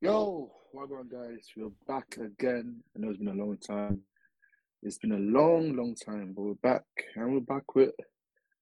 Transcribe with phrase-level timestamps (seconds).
[0.00, 1.48] Yo, welcome guys.
[1.56, 2.82] We're back again.
[2.94, 4.00] I know it's been a long time.
[4.82, 6.82] It's been a long, long time, but we're back
[7.16, 7.92] and we're back with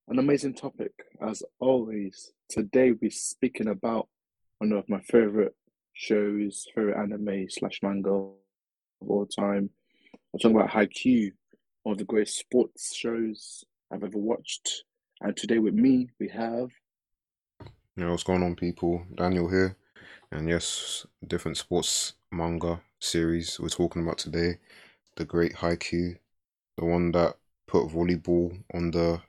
[0.08, 0.92] an amazing topic
[1.26, 2.32] as always.
[2.48, 4.08] Today we're speaking about
[4.58, 5.56] one of my favorite
[5.94, 8.34] shows, favorite anime slash manga of
[9.08, 9.70] all time.
[10.32, 11.32] I'm talking about Haikyuu,
[11.82, 14.84] one of the greatest sports shows I've ever watched.
[15.20, 16.68] And today with me we have
[17.96, 19.04] Yeah, what's going on, people?
[19.16, 19.76] Daniel here,
[20.32, 24.58] and yes, different sports manga series we're talking about today.
[25.16, 26.16] The Great Haikyuu,
[26.78, 29.20] the one that put volleyball on the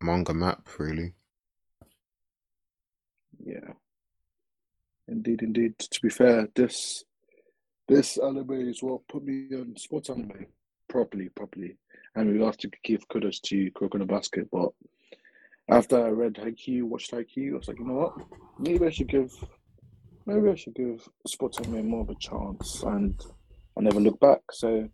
[0.00, 1.14] manga map, really.
[3.44, 3.72] yeah,
[5.08, 5.78] indeed, indeed.
[5.78, 7.04] To be fair, this
[7.88, 10.46] this anime is what put me on sports anime
[10.88, 11.76] properly, properly.
[12.14, 14.70] And we have to give kudos to no Basket, but
[15.68, 18.14] after I read Haikyuu, watched Haikyuu, I was like, you know what?
[18.58, 19.32] Maybe I should give
[20.30, 23.20] maybe I should give sports anime more of a chance and
[23.76, 24.40] I never look back.
[24.52, 24.88] So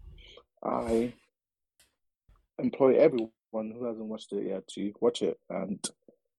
[0.65, 1.13] I
[2.59, 5.39] employ everyone who hasn't watched it yet to watch it.
[5.51, 5.79] And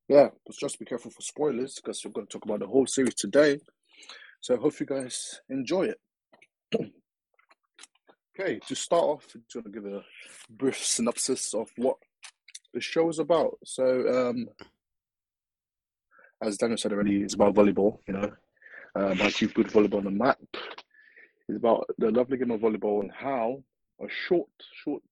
[0.07, 3.13] yeah, just be careful for spoilers because we're going to talk about the whole series
[3.13, 3.59] today.
[4.41, 5.99] So I hope you guys enjoy it.
[8.39, 10.03] okay, to start off, I'm just going to give a
[10.49, 11.97] brief synopsis of what
[12.73, 13.59] the show is about.
[13.63, 14.47] So, um,
[16.41, 18.31] as Daniel said already, it's about volleyball, you know,
[18.97, 20.39] um, how to put volleyball on the map.
[21.47, 23.63] It's about the lovely game of volleyball and how
[24.01, 24.49] a short,
[24.83, 25.03] short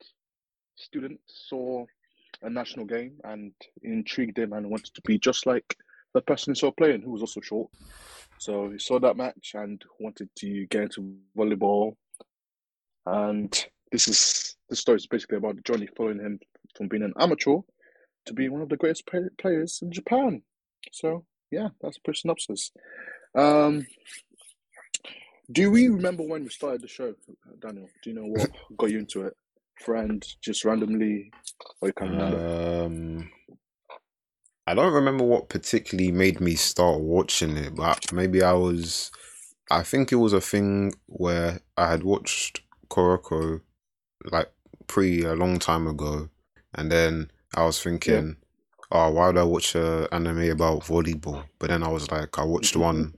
[0.76, 1.86] student saw
[2.42, 5.78] a national game and intrigued him and wanted to be just like
[6.14, 7.70] the person he saw playing, who was also short.
[8.38, 11.96] So he saw that match and wanted to get into volleyball.
[13.06, 13.54] And
[13.92, 16.40] this is the story is basically about journey following him
[16.76, 17.58] from being an amateur
[18.26, 20.42] to being one of the greatest play- players in Japan.
[20.92, 22.72] So yeah, that's a brief synopsis.
[23.36, 23.86] Um,
[25.52, 27.14] do we remember when we started the show,
[27.62, 27.88] Daniel?
[28.04, 29.36] Do you know what got you into it?
[29.82, 31.32] Friend, just randomly,
[31.82, 32.86] or you remember?
[32.86, 33.30] Um,
[34.68, 39.12] I don't remember what particularly made me start watching it, but maybe I was.
[39.70, 43.62] I think it was a thing where I had watched Kuroko
[44.32, 44.52] like
[44.88, 46.30] pre a long time ago,
[46.74, 48.38] and then I was thinking,
[48.92, 51.44] oh, why would I watch an anime about volleyball?
[51.60, 53.14] But then I was like, I watched one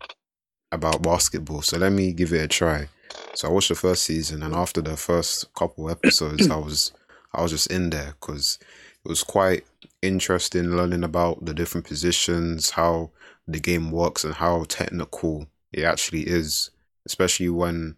[0.72, 2.90] about basketball, so let me give it a try.
[3.34, 6.92] So I watched the first season, and after the first couple episodes, I was
[7.34, 8.60] I was just in there because
[9.06, 9.64] it was quite
[10.02, 13.12] interesting learning about the different positions, how
[13.48, 16.72] the game works, and how technical it actually is.
[17.06, 17.98] Especially when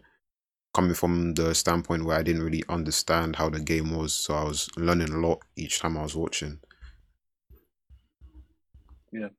[0.74, 4.44] coming from the standpoint where I didn't really understand how the game was, so I
[4.44, 6.59] was learning a lot each time I was watching.
[9.12, 9.30] Yeah.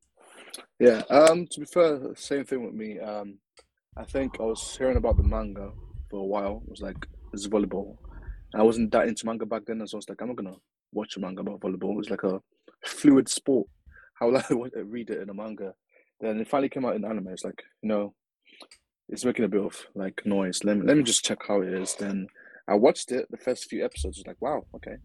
[0.78, 1.02] Yeah.
[1.10, 1.46] Um.
[1.48, 2.98] To be fair, same thing with me.
[2.98, 3.38] Um.
[3.96, 5.72] I think I was hearing about the manga
[6.10, 6.62] for a while.
[6.66, 7.96] It was like it's volleyball.
[8.54, 10.56] I wasn't that into manga back then, so I was like, I'm not gonna
[10.92, 11.92] watch a manga about volleyball.
[11.92, 12.40] It was like a
[12.84, 13.68] fluid sport.
[14.14, 15.74] How will I to read it in a manga?
[16.20, 17.28] Then it finally came out in anime.
[17.28, 18.14] It's like, you know,
[19.08, 20.62] it's making a bit of like noise.
[20.64, 21.94] Let me let me just check how it is.
[21.94, 22.26] Then
[22.68, 23.26] I watched it.
[23.30, 24.96] The first few episodes was like, wow, okay,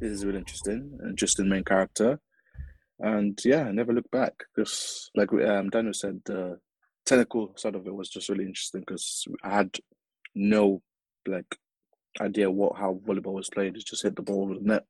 [0.00, 0.98] this is really interesting.
[1.08, 2.20] Interesting main character,
[3.02, 6.58] and yeah, I never looked back because, like um, Daniel said, the
[7.04, 9.78] technical side of it was just really interesting because I had
[10.34, 10.82] no
[11.26, 11.58] like
[12.20, 13.74] idea what how volleyball was played.
[13.74, 14.84] It's just hit the ball with the net.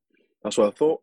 [0.44, 1.00] That's what I thought.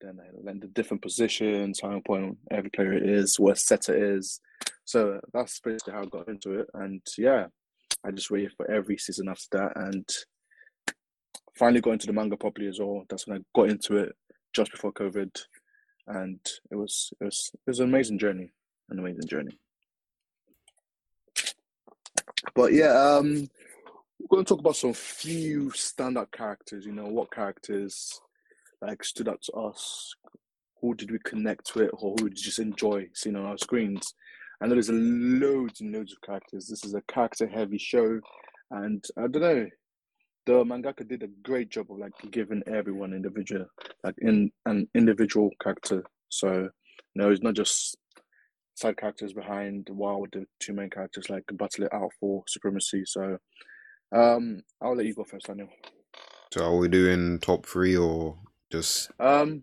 [0.00, 4.40] Then I learned the different positions, how important every player is, what setter is.
[4.84, 6.68] So that's basically how I got into it.
[6.74, 7.46] And yeah,
[8.04, 10.08] I just waited for every season after that and
[11.56, 13.04] finally got into the manga properly as well.
[13.08, 14.12] That's when I got into it
[14.52, 15.30] just before COVID.
[16.06, 16.40] And
[16.70, 18.52] it was it was it was an amazing journey.
[18.90, 19.58] An amazing journey.
[22.54, 23.48] But yeah, um
[24.18, 26.86] we're going to talk about some few standout characters.
[26.86, 28.20] You know, what characters
[28.80, 30.14] like stood out to us?
[30.80, 34.14] Who did we connect with, or who did we just enjoy seeing on our screens?
[34.60, 36.68] Know there's loads and loads of characters.
[36.68, 38.20] This is a character-heavy show,
[38.70, 39.68] and I don't know.
[40.46, 43.66] The mangaka did a great job of like giving everyone individual,
[44.02, 46.02] like in an individual character.
[46.30, 46.70] So, you
[47.14, 47.96] know, it's not just
[48.74, 53.04] side characters behind while with the two main characters like battle it out for supremacy.
[53.06, 53.38] So,
[54.12, 55.68] um, I'll let you go first, Daniel.
[56.52, 58.36] So are we doing top three or
[58.70, 59.62] just Um,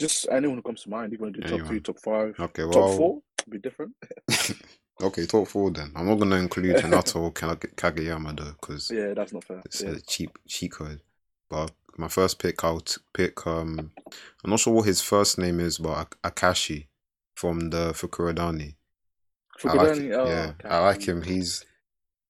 [0.00, 1.12] just anyone who comes to mind.
[1.12, 2.64] You want to do top three, top five, okay?
[2.64, 3.20] well, top four?
[3.48, 3.92] Be different.
[5.02, 5.92] okay, top four then.
[5.96, 9.62] I'm not gonna include Hinata or Kag- Kageyama though, because Yeah, that's not fair.
[9.64, 9.90] it's Yeah.
[9.90, 11.00] a cheap cheat code.
[11.50, 13.46] But my first pick, I'll t- pick.
[13.46, 13.92] Um,
[14.44, 16.86] I'm not sure what his first name is, but Ak- Akashi
[17.34, 18.74] from the Fukurodani.
[19.64, 20.68] I like, Fukurodani, oh, yeah, okay.
[20.68, 21.22] I like him.
[21.22, 21.64] He's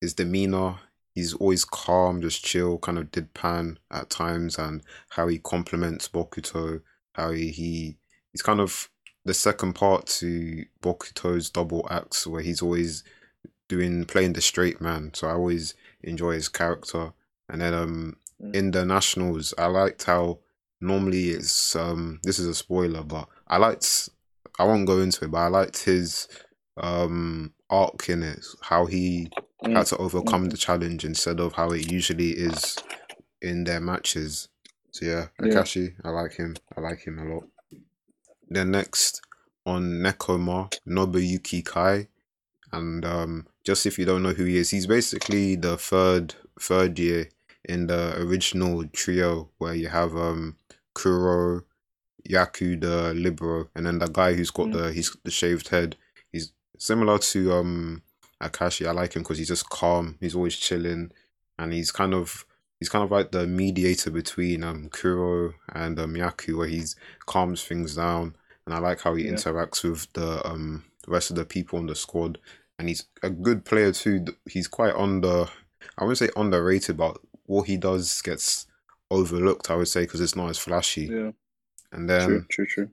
[0.01, 0.77] his demeanor.
[1.15, 6.81] He's always calm, just chill, kind of deadpan at times, and how he complements Bokuto,
[7.15, 7.97] how he, he
[8.33, 8.89] he's kind of
[9.25, 13.05] the second part to Bokuto's double acts where he's always
[13.69, 15.13] doing playing the straight man.
[15.15, 17.13] So I always enjoy his character.
[17.49, 18.55] And then um Mm.
[18.55, 20.39] in the nationals, I liked how
[20.81, 24.09] normally it's um this is a spoiler, but I liked
[24.61, 26.29] I won't go into it, but I liked his
[26.77, 29.29] um arc in it, how he
[29.65, 29.75] Mm.
[29.77, 32.79] had to overcome the challenge instead of how it usually is
[33.43, 34.49] in their matches.
[34.93, 35.47] So yeah, Yeah.
[35.49, 36.55] Akashi, I like him.
[36.77, 37.45] I like him a lot.
[38.49, 39.23] Then next
[39.67, 42.09] on Nekoma, Nobuyuki Kai.
[42.73, 46.99] And um just if you don't know who he is, he's basically the third third
[46.99, 47.29] year
[47.65, 50.57] in the original trio where you have um
[50.95, 51.63] Kuro,
[52.29, 54.73] Yaku the Libero, and then the guy who's got Mm.
[54.73, 55.97] the he's the shaved head.
[56.33, 58.03] He's similar to um
[58.43, 58.87] Akashi.
[58.87, 60.17] I like him because he's just calm.
[60.21, 61.11] He's always chilling,
[61.59, 62.45] and he's kind of
[62.79, 66.83] he's kind of like the mediator between um Kuro and um Yaku, where he
[67.27, 68.37] calms things down.
[68.69, 69.33] And I like how he Yeah.
[69.33, 72.39] interacts with the um rest of the people on the squad.
[72.79, 74.27] And he's a good player too.
[74.45, 75.47] He's quite under
[75.97, 77.17] I wouldn't say underrated, but
[77.47, 78.67] what he does gets
[79.11, 79.71] overlooked.
[79.71, 81.07] I would say because it's not as flashy.
[81.07, 81.31] Yeah,
[81.93, 82.91] And then true, true, true.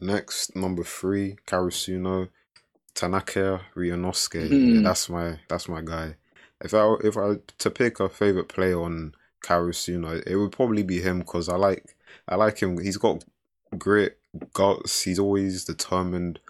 [0.00, 2.28] Next, number three, Karasuno,
[2.92, 4.50] Tanaka Ryunosuke.
[4.50, 4.74] Mhm.
[4.74, 6.16] Yeah, that's my that's my guy.
[6.60, 9.14] If I if I to pick a favorite player on
[9.44, 11.94] Karasuno, it would probably be him because I like
[12.28, 12.78] I like him.
[12.78, 13.24] He's got
[13.78, 14.18] grit,
[14.52, 15.02] guts.
[15.02, 16.40] He's always determined.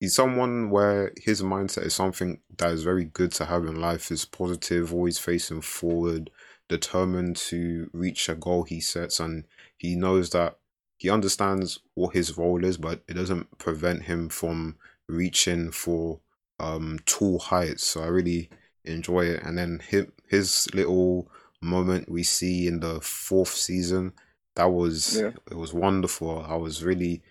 [0.00, 4.10] He's someone where his mindset is something that is very good to have in life.
[4.10, 6.30] Is positive, always facing forward,
[6.68, 9.44] determined to reach a goal he sets, and
[9.76, 10.58] he knows that
[10.98, 14.76] he understands what his role is, but it doesn't prevent him from
[15.08, 16.20] reaching for
[16.60, 17.84] um tall heights.
[17.84, 18.48] So I really
[18.84, 19.42] enjoy it.
[19.42, 21.28] And then his, his little
[21.60, 24.12] moment we see in the fourth season,
[24.56, 25.32] that was Yeah.
[25.50, 26.42] it was wonderful.
[26.42, 27.22] I was really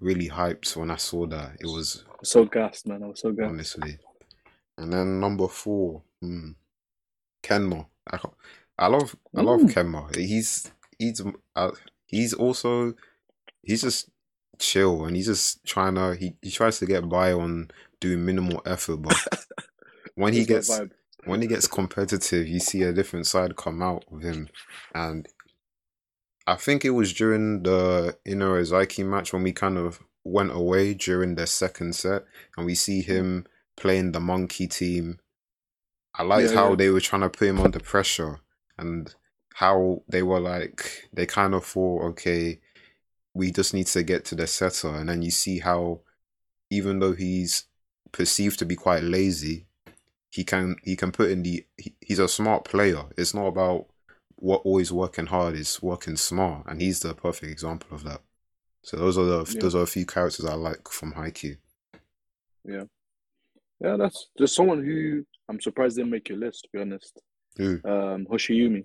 [0.00, 1.56] really hyped when I saw that.
[1.60, 3.02] It was So gassed, man.
[3.02, 3.48] I was so gassed.
[3.50, 3.98] honestly.
[4.76, 6.50] And then number four, hmm,
[7.42, 7.86] Kenma.
[8.10, 8.18] I,
[8.78, 9.72] I love I love Mm.
[9.72, 10.14] Kenma.
[10.16, 11.20] He's he's
[11.56, 11.70] uh,
[12.06, 12.94] he's also
[13.62, 14.08] he's just
[14.58, 17.70] chill and he's just trying to he, he tries to get by on
[18.00, 19.16] doing minimal effort, but
[20.14, 20.80] when he gets
[21.24, 24.48] when he gets competitive, you see a different side come out of him.
[24.94, 25.26] And
[26.48, 31.34] I think it was during the Inarizaki match when we kind of went away during
[31.34, 32.24] the second set
[32.56, 33.04] and we see mm.
[33.04, 33.46] him
[33.76, 35.18] playing the monkey team.
[36.14, 36.76] I liked Yeah, how yeah.
[36.76, 38.40] they were trying to put him under pressure
[38.78, 39.14] and
[39.56, 42.60] how they were like they kind of thought, okay,
[43.34, 46.00] we just need to get to the setter and then you see how
[46.70, 47.64] even though he's
[48.10, 49.66] perceived to be quite lazy,
[50.30, 53.04] he can he can put in the he, he's a smart player.
[53.18, 53.87] It's not about
[54.40, 58.22] what always working hard, is working smart, and he's the perfect example of that.
[58.82, 59.60] So those are the Yeah.
[59.60, 61.58] those are a few characters I like from Haikyuu.
[62.64, 62.84] Yeah,
[63.80, 66.64] yeah, that's just someone who I'm surprised didn't make your list.
[66.64, 67.20] To be honest,
[67.56, 67.82] Who?
[67.84, 68.84] um, Hoshiumi.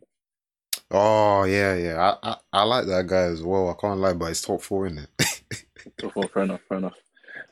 [0.92, 2.18] Oh yeah, yeah.
[2.24, 3.70] I, I I like that guy as well.
[3.70, 5.10] I can't lie, but it's top four in it.
[6.00, 6.94] Top four, fair enough, fair enough.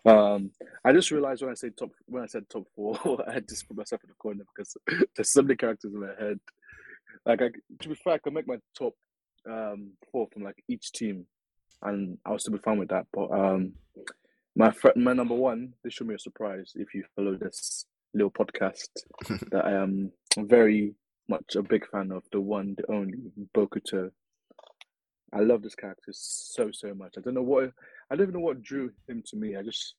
[0.06, 0.51] Um,
[0.86, 2.98] I just realized when I say top, when I said top four,
[3.30, 4.75] I had just put myself in the corner because
[5.15, 6.39] there's so many characters in my head.
[7.25, 7.49] Like, I,
[7.81, 8.93] to be fair, I could make my top
[9.49, 11.25] um four from like each team,
[11.81, 13.07] and I'll still be fine with that.
[13.13, 13.73] But um,
[14.55, 18.31] my fr- my number one, this should be a surprise if you follow this little
[18.31, 18.89] podcast.
[19.51, 20.95] that I am very
[21.29, 24.11] much a big fan of the one, the only Bokuto.
[25.33, 27.13] I love this character so so much.
[27.17, 27.71] I don't know what
[28.09, 29.55] I don't even know what drew him to me.
[29.55, 29.95] I just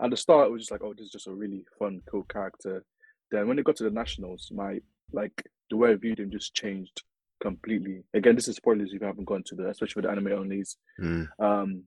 [0.00, 2.24] at the start it was just like, oh, this is just a really fun, cool
[2.24, 2.84] character.
[3.30, 4.80] Then when it got to the nationals, my
[5.12, 5.32] like
[5.70, 7.02] the way I viewed him just changed
[7.40, 8.04] completely.
[8.14, 10.76] Again, this is spoilers if you haven't gone to the, especially for the anime onlys.
[11.00, 11.28] Mm.
[11.38, 11.82] Um,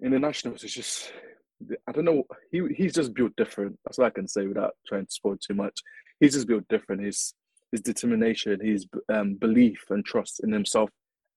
[0.00, 1.12] in the nationals, it's just
[1.88, 2.24] I don't know.
[2.52, 3.78] He he's just built different.
[3.84, 5.80] That's all I can say without trying to spoil too much.
[6.20, 7.02] He's just built different.
[7.02, 7.34] His
[7.72, 10.90] his determination, his um, belief and trust in himself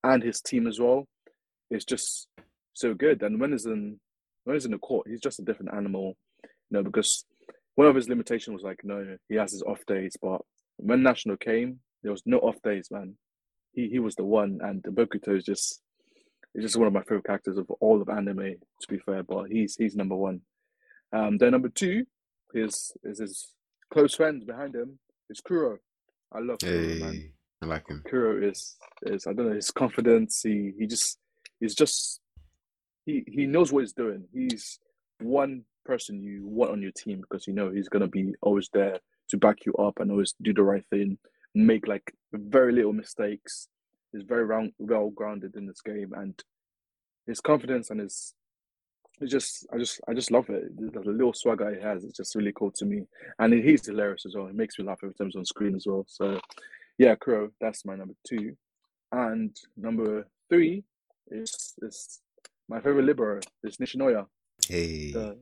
[0.03, 1.07] and his team as well
[1.69, 2.27] is just
[2.73, 3.21] so good.
[3.23, 3.99] And when he's in
[4.43, 6.15] when he's in the court, he's just a different animal.
[6.43, 7.25] You know, because
[7.75, 10.17] one of his limitations was like, no, he has his off days.
[10.21, 10.41] But
[10.77, 13.15] when national came, there was no off days, man.
[13.73, 15.81] He he was the one, and Bokuto is just
[16.53, 19.23] He's just one of my favorite characters of all of anime, to be fair.
[19.23, 20.41] But he's he's number one.
[21.13, 22.05] Um, then number two
[22.53, 23.53] is is his
[23.91, 24.99] close friend behind him
[25.29, 25.77] is Kuro.
[26.31, 27.31] I love Kuro, man.
[27.61, 28.03] I like him.
[28.05, 30.41] Kuro is is I don't know his confidence.
[30.43, 31.19] He he just
[31.59, 32.19] he's just
[33.05, 34.25] he he knows what he's doing.
[34.33, 34.77] He's
[35.19, 38.99] one person you want on your team because you know he's gonna be always there
[39.29, 41.17] to back you up and always do the right thing,
[41.55, 43.67] make like very little mistakes.
[44.11, 46.41] He's very round, well grounded in this game, and
[47.27, 48.33] his confidence and his
[49.21, 50.75] it's just I just I just love it.
[50.75, 53.03] The little swagger he has, it's just really cool to me.
[53.39, 54.47] And he's hilarious as well.
[54.47, 56.05] He makes me laugh every time he's on screen as well.
[56.07, 56.39] So
[56.97, 58.55] yeah, Kuro, that's my number two.
[59.11, 60.83] And number three
[61.29, 62.21] is is
[62.67, 64.25] my favorite libero, is Nishinoya.
[64.67, 65.11] Hey.
[65.11, 65.37] The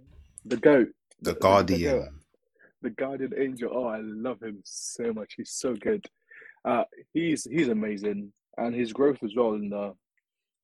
[0.45, 0.89] the goat.
[1.21, 2.19] The, the guardian.
[2.81, 3.71] The, the, guardian angel.
[3.73, 5.33] Oh, I love him so much.
[5.37, 6.05] He's so good.
[6.65, 8.33] Uh he's he's amazing.
[8.57, 9.93] And his growth as well in the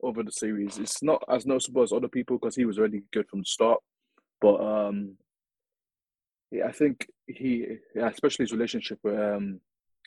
[0.02, 0.78] over the series.
[0.78, 3.80] It's not as noticeable as other people because he was already good from the start.
[4.42, 5.18] But um,
[6.52, 7.66] yeah, I think he,
[7.96, 9.60] yeah, especially his relationship with um,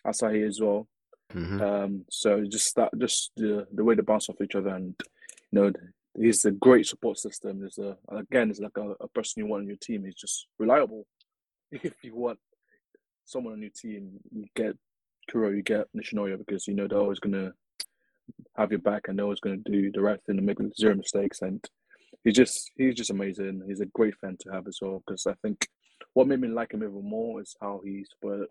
[0.07, 0.87] Asahi as well.
[1.33, 1.61] Mm-hmm.
[1.61, 4.95] Um, so just that, just the the way they bounce off each other, and
[5.51, 5.73] you know,
[6.17, 7.61] he's a great support system.
[7.61, 10.05] There's a again, it's like a, a person you want on your team.
[10.05, 11.07] He's just reliable.
[11.71, 12.39] If you want
[13.27, 14.75] someone on your team, you get
[15.31, 17.53] Kuro, you get Nishinoya because you know they're always gonna
[18.57, 21.43] have your back and he's going to do the right thing and make zero mistakes.
[21.43, 21.65] And
[22.25, 23.63] he's just he's just amazing.
[23.67, 25.67] He's a great fan to have as well because I think
[26.15, 28.05] what made me like him even more is how he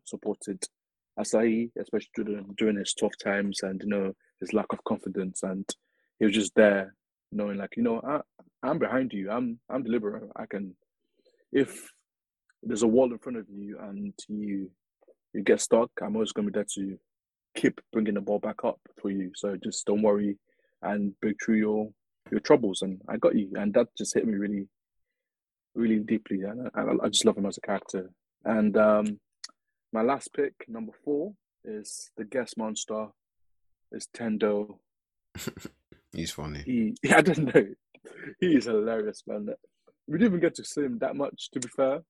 [0.05, 0.63] supported
[1.19, 5.43] Asahi, especially during, during his tough times and you know his lack of confidence.
[5.43, 5.65] And
[6.19, 6.95] he was just there,
[7.31, 8.21] knowing like you know I,
[8.63, 9.29] I'm behind you.
[9.31, 10.31] I'm I'm the libero.
[10.35, 10.75] I can
[11.51, 11.89] if
[12.63, 14.71] there's a wall in front of you and you
[15.33, 16.97] you get stuck, I'm always going to be there to
[17.55, 19.31] keep bringing the ball back up for you.
[19.35, 20.37] So just don't worry
[20.81, 21.89] and break through your
[22.31, 22.81] your troubles.
[22.81, 23.51] And I got you.
[23.55, 24.67] And that just hit me really,
[25.75, 26.41] really deeply.
[26.43, 28.09] And I, I just love him as a character.
[28.45, 29.19] And um,
[29.93, 33.07] my last pick, number four, is the Guess Monster.
[33.91, 34.79] Is Tendo.
[36.11, 36.63] He's funny.
[36.65, 37.65] He, I don't know.
[38.39, 39.49] He is hilarious, man.
[40.07, 42.03] We didn't even get to see him that much, to be fair.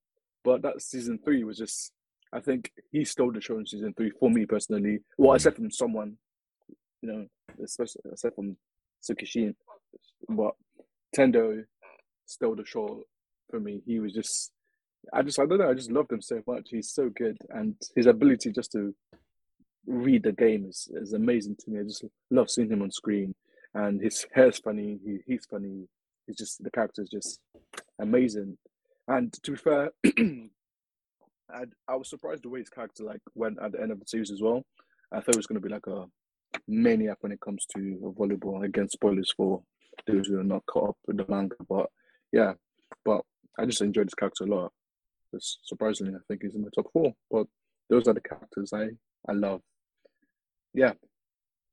[0.43, 1.91] But that season three was just
[2.33, 4.99] I think he stole the show in season three for me personally.
[5.17, 5.35] Well, mm.
[5.35, 6.17] except from someone,
[7.01, 7.25] you know,
[7.63, 8.57] especially except from
[9.01, 9.55] Tsukishima,
[10.29, 10.53] but
[11.15, 11.63] Tendo
[12.25, 13.03] stole the show
[13.49, 13.81] for me.
[13.85, 14.51] He was just,
[15.13, 16.69] I just, I don't know, I just loved him so much.
[16.69, 18.93] He's so good, and his ability just to
[19.85, 21.79] read the game is, is amazing to me.
[21.79, 23.35] I just love seeing him on screen,
[23.77, 24.99] and his hair's funny.
[25.03, 25.87] He, he's funny.
[26.25, 27.39] He's just the character is just
[27.99, 28.57] amazing.
[29.07, 29.91] And to be fair,
[31.49, 34.05] And I was surprised the way his character like went at the end of the
[34.05, 34.63] series as well.
[35.11, 36.05] I thought it was going to be like a
[36.67, 38.65] maniac when it comes to volleyball.
[38.65, 39.61] Again, spoilers for
[40.05, 41.87] those who are not caught up with the manga, but
[42.33, 42.53] yeah.
[43.05, 43.21] But
[43.57, 44.73] I just enjoyed his character a lot.
[45.33, 47.13] Just surprisingly, I think he's in the top four.
[47.31, 47.47] But
[47.89, 48.89] those are the characters I
[49.27, 49.61] I love.
[50.73, 50.93] Yeah.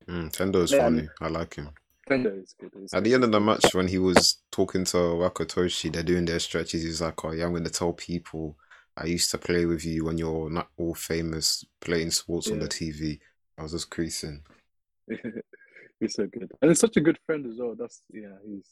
[0.07, 1.09] Mm, Tendo is funny.
[1.19, 1.69] I like him.
[2.09, 2.71] Tendo is good.
[2.93, 6.39] At the end of the match, when he was talking to Wakatoshi, they're doing their
[6.39, 6.83] stretches.
[6.83, 8.57] He's like, "Oh yeah, I'm going to tell people
[8.97, 12.53] I used to play with you when you're not all famous playing sports yeah.
[12.53, 13.19] on the TV.
[13.57, 14.43] I was just creasing.
[15.07, 17.75] he's so good, and he's such a good friend as well.
[17.77, 18.69] That's yeah, he's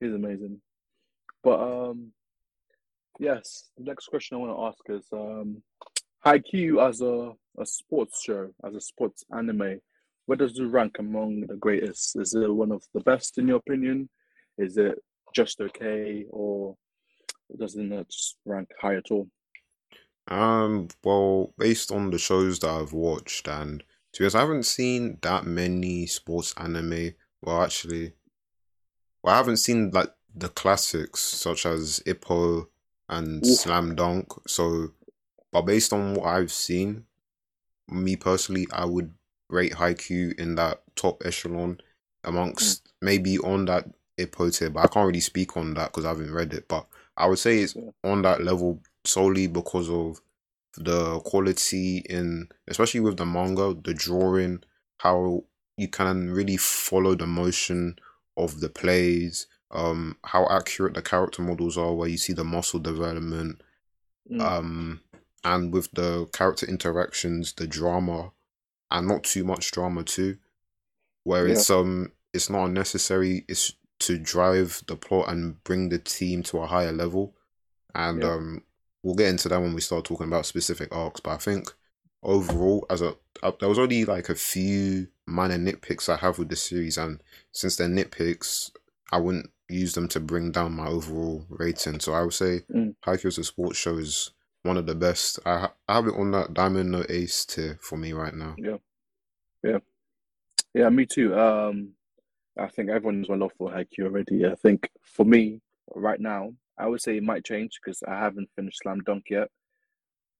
[0.00, 0.60] he's amazing.
[1.42, 2.12] But um,
[3.18, 5.62] yes, the next question I want to ask is um,
[6.24, 9.80] Haikyuu as a a sports show, as a sports anime,
[10.28, 12.14] where does it rank among the greatest?
[12.20, 14.10] Is it one of the best in your opinion?
[14.58, 15.02] Is it
[15.34, 16.76] just okay, or
[17.58, 19.26] doesn't it rank high at all?
[20.30, 23.82] Um, well, based on the shows that I've watched, and
[24.12, 27.14] to be honest, I haven't seen that many sports anime.
[27.40, 28.12] Well, actually,
[29.22, 32.66] well, I haven't seen like the classics such as Ippo
[33.08, 33.54] and Ooh.
[33.54, 34.30] Slam Dunk.
[34.46, 34.88] So,
[35.50, 37.06] but based on what I've seen,
[37.88, 39.14] me personally, I would
[39.48, 41.80] rate Haikyuu in that top echelon
[42.24, 42.88] amongst mm.
[43.02, 43.88] maybe on that
[44.18, 46.66] Ippo tier, but I can't really speak on that because I haven't read it.
[46.68, 46.86] But
[47.16, 50.20] I would say it's on that level solely because of
[50.76, 54.62] the quality in, especially with the manga, the drawing,
[54.98, 55.44] how
[55.76, 57.98] you can really follow the motion
[58.36, 62.80] of the plays, um, how accurate the character models are, where you see the muscle
[62.80, 63.60] development,
[64.30, 64.40] mm.
[64.40, 65.00] um,
[65.44, 68.32] and with the character interactions, the drama,
[68.90, 70.38] and not too much drama too,
[71.24, 71.54] where yeah.
[71.54, 73.44] it's um, it's not unnecessary.
[73.48, 77.34] It's to drive the plot and bring the team to a higher level,
[77.94, 78.32] and yeah.
[78.32, 78.62] um,
[79.02, 81.20] we'll get into that when we start talking about specific arcs.
[81.20, 81.72] But I think
[82.22, 86.48] overall, as a uh, there was only like a few minor nitpicks I have with
[86.48, 88.70] the series, and since they're nitpicks,
[89.12, 92.00] I wouldn't use them to bring down my overall rating.
[92.00, 92.94] So I would say mm.
[93.04, 94.30] Haikyuu as a sports show is
[94.68, 95.40] one of the best.
[95.44, 98.54] I, I have it on that Diamond No Ace tier for me right now.
[98.58, 98.76] Yeah,
[99.64, 99.78] yeah,
[100.74, 100.88] yeah.
[100.90, 101.36] Me too.
[101.36, 101.94] Um,
[102.58, 104.46] I think everyone knows my love for Haikyuu already.
[104.46, 105.60] I think for me
[105.94, 109.48] right now, I would say it might change because I haven't finished Slam Dunk yet,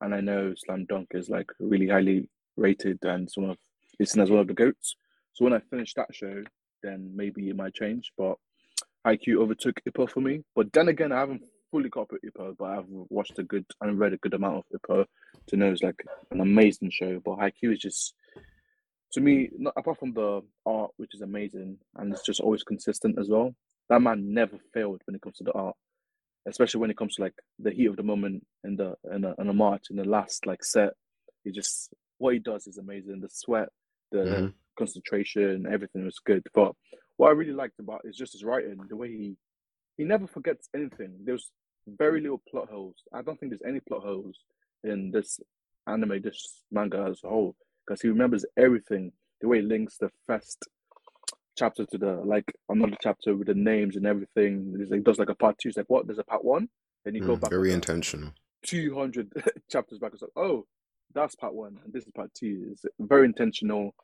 [0.01, 3.59] and I know Slam Dunk is like really highly rated and one of
[3.99, 4.97] it's as one of the goats.
[5.33, 6.43] So when I finish that show,
[6.83, 8.13] then maybe it might change.
[8.17, 8.37] But
[9.07, 10.45] Haikyuu overtook Ippo for me.
[10.55, 13.99] But then again, I haven't fully caught up with but I've watched a good and
[13.99, 15.05] read a good amount of Ippo
[15.49, 17.21] to know it's like an amazing show.
[17.25, 18.15] But Haikyuu is just
[19.13, 23.19] to me, not apart from the art, which is amazing and it's just always consistent
[23.19, 23.55] as well.
[23.89, 25.77] That man never failed when it comes to the art,
[26.47, 29.35] especially when it comes to like the heat of the moment in the in a,
[29.39, 30.91] in a march in the last like set.
[31.45, 33.21] He just what he does is amazing.
[33.21, 33.69] The sweat,
[34.13, 34.47] the mm-hmm.
[34.79, 36.47] concentration, everything was good.
[36.53, 36.73] But
[37.17, 39.37] what I really liked about is just his writing, the way he
[39.99, 41.13] he never forgets anything.
[41.25, 41.51] There's
[41.87, 42.97] very little plot holes.
[43.13, 44.39] I don't think there's any plot holes
[44.85, 45.41] in this
[45.87, 49.13] anime, this manga as a whole because he remembers everything.
[49.41, 50.67] The way he links the first
[51.57, 54.75] chapter to the like another chapter with the names and everything.
[54.79, 55.69] He like, does like a part two.
[55.69, 56.07] It's like what?
[56.07, 56.69] There's a part one.
[57.05, 57.51] Then you mm, go back.
[57.51, 58.31] Very intentional.
[58.65, 59.31] Two hundred
[59.71, 60.13] chapters back.
[60.13, 60.67] It's like oh,
[61.15, 62.69] that's part one and this is part two.
[62.73, 63.95] It's very intentional,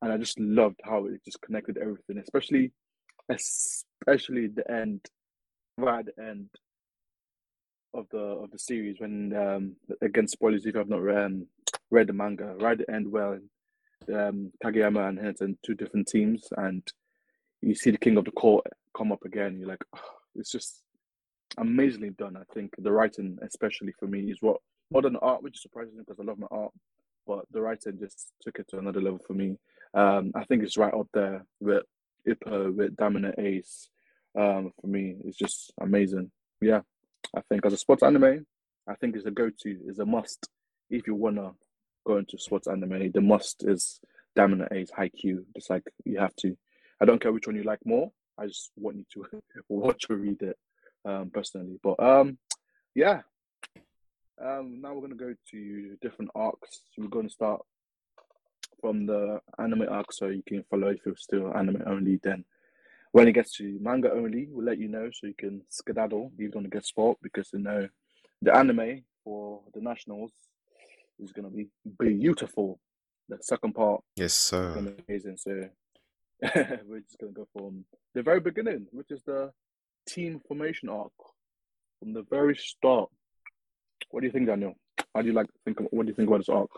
[0.00, 2.72] and I just loved how it just connected everything, especially
[3.28, 5.00] especially the end,
[5.78, 6.48] right at the end
[7.94, 11.46] of the of the series when um again spoilers if I've not um,
[11.90, 13.38] read the manga right at the end well
[14.14, 16.82] um Kageyama and Hinata two different teams and
[17.60, 20.00] you see the king of the court come up again you're like oh,
[20.34, 20.82] it's just
[21.58, 22.72] amazingly done I think.
[22.78, 24.56] The writing especially for me is what
[24.90, 26.72] more than art which is surprising because I love my art
[27.26, 29.58] but the writing just took it to another level for me.
[29.94, 31.84] Um I think it's right up there with
[32.26, 33.88] Ippo with Diamond Ace
[34.38, 36.80] um for me it's just amazing yeah
[37.34, 38.46] I think as a sports anime,
[38.86, 40.48] I think is a go-to, is a must
[40.90, 41.52] if you wanna
[42.06, 43.10] go into sports anime.
[43.10, 44.00] The must is
[44.36, 45.44] Diamond Ace Haikyuu.
[45.54, 46.56] Just like you have to.
[47.00, 48.12] I don't care which one you like more.
[48.38, 50.58] I just want you to watch or read it
[51.04, 51.78] um, personally.
[51.82, 52.38] But um,
[52.94, 53.22] yeah.
[54.42, 56.82] Um, now we're gonna go to different arcs.
[56.98, 57.62] We're gonna start
[58.80, 62.20] from the anime arc, so you can follow if you're still anime only.
[62.22, 62.44] Then
[63.12, 66.40] when it gets to manga only, we'll let you know so you can skedaddle if
[66.40, 67.86] you want to get sport because you know
[68.40, 70.32] the anime for the nationals
[71.20, 72.80] is gonna be beautiful.
[73.28, 75.36] The second part, yes, sir, is amazing.
[75.36, 75.68] So
[76.86, 79.52] we're just gonna go from the very beginning, which is the
[80.08, 81.12] team formation arc
[82.00, 83.10] from the very start.
[84.10, 84.74] What do you think, Daniel?
[85.14, 85.80] How do you like think?
[85.80, 86.70] Of, what do you think about this arc?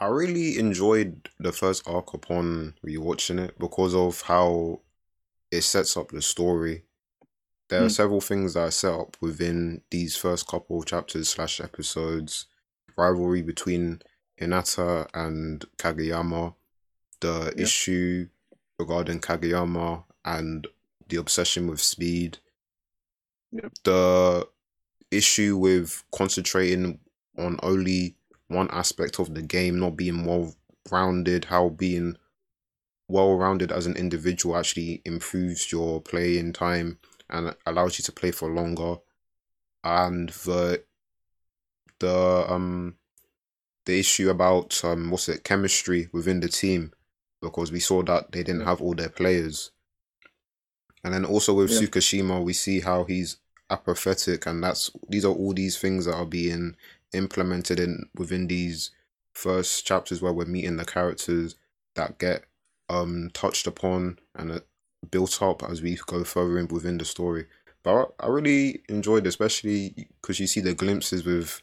[0.00, 4.80] I really enjoyed the first arc upon rewatching it because of how
[5.50, 6.84] it sets up the story.
[7.68, 7.84] There mm.
[7.84, 7.92] are hmm.
[7.92, 12.46] several things that are set up within these first couple chapters slash episodes.
[12.96, 14.02] Rivalry between
[14.40, 16.54] Hinata and Kageyama,
[17.20, 18.28] the issue
[18.78, 20.66] regarding Kageyama and
[21.08, 22.38] the obsession with speed,
[23.84, 24.48] the
[25.10, 27.00] issue with concentrating
[27.36, 28.17] on only
[28.48, 30.54] one aspect of the game not being well
[30.90, 32.16] rounded, how being
[33.06, 36.98] well rounded as an individual actually improves your playing time
[37.30, 38.96] and allows you to play for longer.
[39.84, 40.82] And the
[42.00, 42.96] the um
[43.84, 46.92] the issue about um what's it chemistry within the team
[47.40, 49.70] because we saw that they didn't have all their players.
[51.04, 51.80] And then also with yeah.
[51.80, 53.36] Tsukishima, we see how he's
[53.70, 56.76] apathetic, and that's these are all these things that are being
[57.12, 58.90] implemented in within these
[59.32, 61.54] first chapters where we're meeting the characters
[61.94, 62.44] that get
[62.88, 64.60] um touched upon and uh,
[65.10, 67.46] built up as we go further in within the story.
[67.82, 71.60] But I, I really enjoyed, it, especially because you see the glimpses with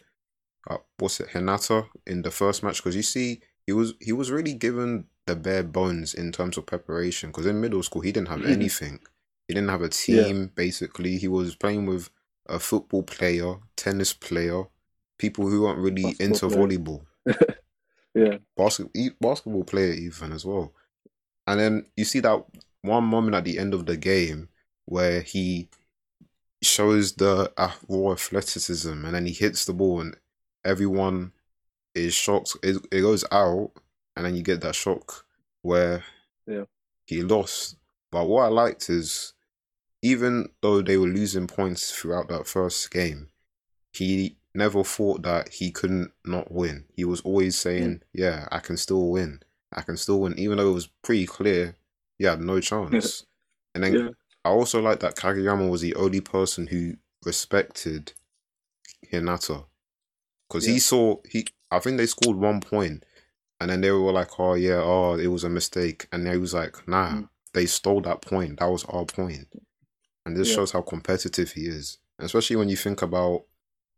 [0.70, 4.32] uh, what's it Hinata in the first match because you see he was he was
[4.32, 8.30] really given the bare bones in terms of preparation because in middle school he didn't
[8.30, 8.52] have mm-hmm.
[8.52, 9.00] anything.
[9.48, 10.42] He didn't have a team.
[10.42, 10.48] Yeah.
[10.56, 12.10] Basically, he was playing with
[12.48, 14.64] a football player, tennis player,
[15.17, 16.60] people who aren't really basketball into player.
[16.60, 17.06] volleyball.
[18.13, 18.38] yeah.
[18.56, 18.88] Basket,
[19.19, 20.73] basketball player even as well.
[21.47, 22.43] And then you see that
[22.82, 24.49] one moment at the end of the game
[24.86, 25.69] where he
[26.62, 30.15] shows the uh, raw athleticism and then he hits the ball and
[30.63, 31.32] everyone
[31.93, 32.58] is shocked.
[32.63, 33.71] It, it goes out
[34.15, 35.25] and then you get that shock
[35.62, 36.04] where
[36.47, 36.63] yeah.
[37.06, 37.78] he lost.
[38.12, 39.34] But what I liked is
[40.01, 43.30] even though they were losing points throughout that first game,
[43.91, 46.86] he never thought that he couldn't not win.
[46.94, 48.02] He was always saying, mm.
[48.13, 49.41] "Yeah, I can still win.
[49.72, 51.76] I can still win," even though it was pretty clear
[52.18, 53.26] he had no chance.
[53.74, 54.10] and then yeah.
[54.44, 58.13] I also like that Kageyama was the only person who respected
[59.12, 59.65] Hinata
[60.48, 60.74] because yeah.
[60.74, 61.48] he saw he.
[61.72, 63.04] I think they scored one point,
[63.60, 66.54] and then they were like, "Oh yeah, oh it was a mistake," and he was
[66.54, 67.30] like, "Nah, mm.
[67.54, 68.60] they stole that point.
[68.60, 69.48] That was our point."
[70.26, 70.56] and this Yeah.
[70.56, 72.00] shows how competitive he is.
[72.20, 73.46] Especially when you think about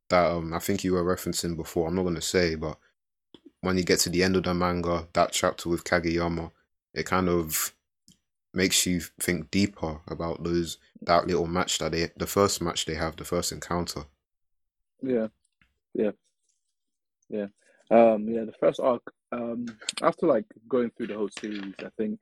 [0.09, 0.31] that.
[0.31, 1.87] Um, I think you were referencing before.
[1.87, 2.77] I'm not gonna say, but
[3.61, 6.51] when you get to the end of the manga, that chapter with Kageyama,
[6.93, 7.73] it kind of
[8.53, 12.95] makes you think deeper about those that little match that they, the first match they
[12.95, 14.05] have, the first encounter.
[15.01, 15.27] Yeah,
[15.93, 16.11] yeah,
[17.29, 17.47] yeah.
[17.89, 19.13] Um, yeah, the first arc.
[19.31, 19.65] Um,
[20.01, 22.19] after like going through the whole series, I think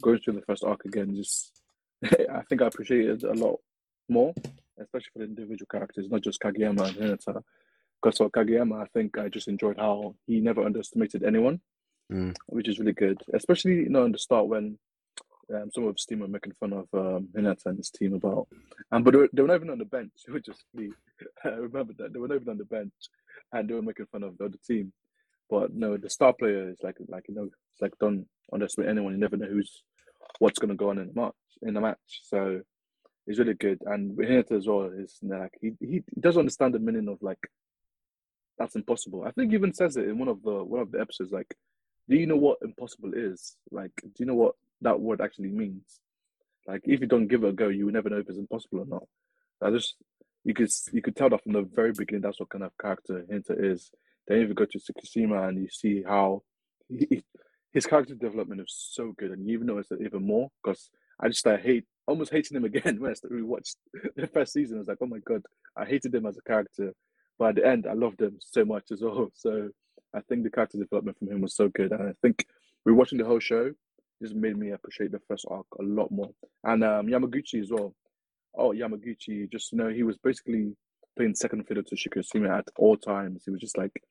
[0.00, 1.62] going through the first arc again, just
[2.04, 3.60] I think I appreciated it a lot
[4.08, 4.34] more,
[4.80, 7.42] especially for the individual characters, not just Kageyama and Hinata.
[8.02, 11.60] Because for Kageyama, I think I just enjoyed how he never underestimated anyone,
[12.10, 12.34] Mm.
[12.46, 13.22] which is really good.
[13.34, 14.78] Especially you know in the start when
[15.54, 18.48] um, some of his team were making fun of um, Hinata and his team about,
[18.90, 20.90] um, but they were, they were not even on the bench, which was funny.
[21.44, 22.92] I remember that they were not even on the bench,
[23.52, 24.92] and they were making fun of the other team.
[25.48, 29.12] But no, the star player is like like you know it's like don't underestimate anyone.
[29.12, 29.82] You never know who's
[30.38, 31.98] what's gonna go on in the match in the match.
[32.24, 32.62] So
[33.30, 33.80] it's really good.
[33.86, 37.38] And Hinata as well is like he, he doesn't understand the meaning of like
[38.58, 39.24] that's impossible.
[39.24, 41.30] I think he even says it in one of the one of the episodes.
[41.30, 41.54] Like,
[42.08, 43.56] do you know what impossible is?
[43.70, 46.00] Like, do you know what that word actually means?
[46.66, 48.80] Like, if you don't give it a go, you will never know if it's impossible
[48.80, 49.04] or not.
[49.62, 49.94] I just
[50.44, 52.22] you could you could tell that from the very beginning.
[52.22, 53.92] That's what kind of character Hinata is.
[54.26, 56.42] Then if you go to Tsukishima and you see how
[56.88, 57.22] he,
[57.72, 60.90] his character development is so good, and you even notice it even more because
[61.20, 63.76] I just I hate almost hating him again when I rewatched
[64.16, 64.76] the first season.
[64.76, 65.42] I was like, oh my god,
[65.76, 66.92] I hated him as a character,
[67.38, 69.30] but at the end, I loved him so much as well.
[69.34, 69.70] So
[70.14, 72.44] I think the character development from him was so good, and I think
[72.86, 73.72] rewatching the whole show
[74.20, 76.30] just made me appreciate the first arc a lot more.
[76.64, 77.94] And um, Yamaguchi as well.
[78.54, 80.76] Oh, Yamaguchi, just you know, he was basically
[81.16, 83.44] playing second fiddle to Tsukishima at all times.
[83.44, 84.02] He was just like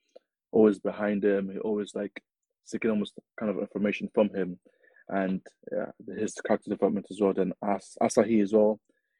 [0.51, 1.49] always behind him.
[1.51, 2.23] He always like
[2.65, 4.57] seeking almost kind of information from him,
[5.09, 5.41] and
[5.71, 7.33] yeah, his character development as well.
[7.33, 8.79] Then As Asahi as well,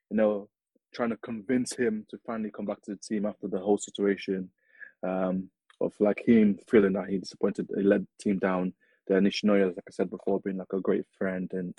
[0.10, 0.47] you know,
[0.93, 4.49] trying to convince him to finally come back to the team after the whole situation
[5.04, 5.49] um,
[5.82, 8.73] of like him feeling that he disappointed, he let the team down.
[9.08, 11.73] Then Nishinoya, like I said before, being like a great friend and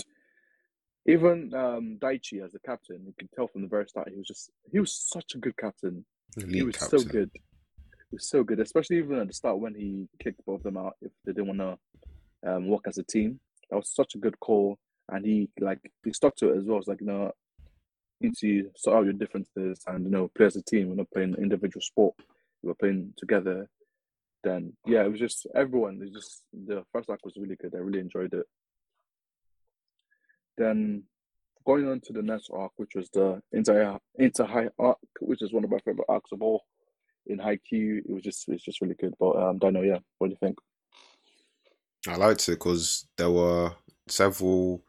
[1.07, 4.27] even um, Daichi as the captain, you can tell from the very start he was
[4.27, 6.05] just he was such a good captain.
[6.49, 6.99] he was captain.
[6.99, 7.31] so good.
[7.33, 10.77] He was so good, especially even at the start when he kicked both of them
[10.77, 11.79] out if they didn't want
[12.42, 13.40] to um, work as a team.
[13.70, 14.78] That was such a good call,
[15.09, 16.78] and he like he stuck to it as well.
[16.78, 17.33] It's like you know,
[18.20, 20.88] you need to sort out your differences and you know play as a team.
[20.88, 22.14] We're not playing individual sport.
[22.62, 23.68] We're playing together.
[24.42, 26.00] Then yeah, it was just everyone.
[26.02, 27.74] It just the first act was really good.
[27.74, 28.46] I really enjoyed it.
[30.56, 31.04] Then
[31.64, 35.52] going on to the next arc, which was the inter inter high arc, which is
[35.52, 36.64] one of my favorite arcs of all
[37.26, 37.98] in Haikyuu.
[37.98, 39.14] It was just it's just really good.
[39.18, 40.59] But um, Dino, yeah, what do you think?
[42.06, 43.72] I liked it because there were
[44.08, 44.82] several.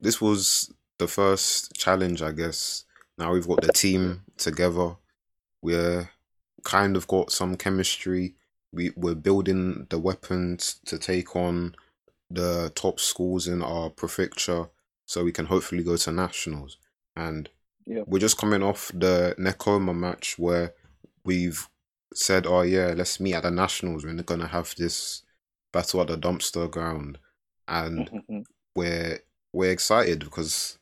[0.00, 2.84] This was the first challenge, I guess.
[3.18, 4.96] Now we've got the team together.
[5.62, 6.10] We're
[6.62, 8.34] kind of got some chemistry.
[8.72, 11.74] We we're building the weapons to take on
[12.30, 14.68] the top schools in our prefecture,
[15.06, 16.78] so we can hopefully go to nationals.
[17.16, 17.48] And
[17.86, 18.02] Yeah.
[18.06, 20.74] we're just coming off the Nekoma match where
[21.24, 21.68] we've
[22.14, 24.04] said, "Oh yeah, let's meet at the nationals.
[24.04, 25.22] We're gonna have this
[25.74, 27.18] battle at the dumpster ground,"
[27.68, 29.18] and we're
[29.52, 30.78] we're excited because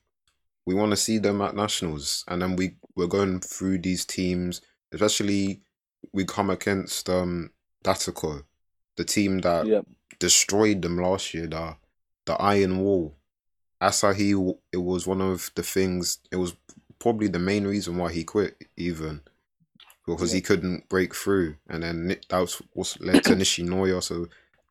[0.66, 4.60] we want to see them at nationals, and then we we're going through these teams,
[4.92, 5.62] especially
[6.12, 7.50] we come against um
[7.84, 8.44] Dateko,
[8.96, 9.80] the team that yeah,
[10.18, 11.46] destroyed them last year.
[11.46, 11.76] The
[12.26, 13.16] the Iron Wall,
[13.80, 14.56] Asahi.
[14.72, 16.18] It was one of the things.
[16.30, 16.54] It was
[16.98, 19.22] probably the main reason why he quit, even
[20.06, 24.02] because he couldn't break through, and then that was what led to Nishinoya.
[24.02, 24.28] So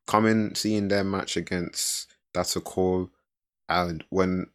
[0.07, 3.09] coming seeing their match against Dateko,
[3.69, 4.47] and when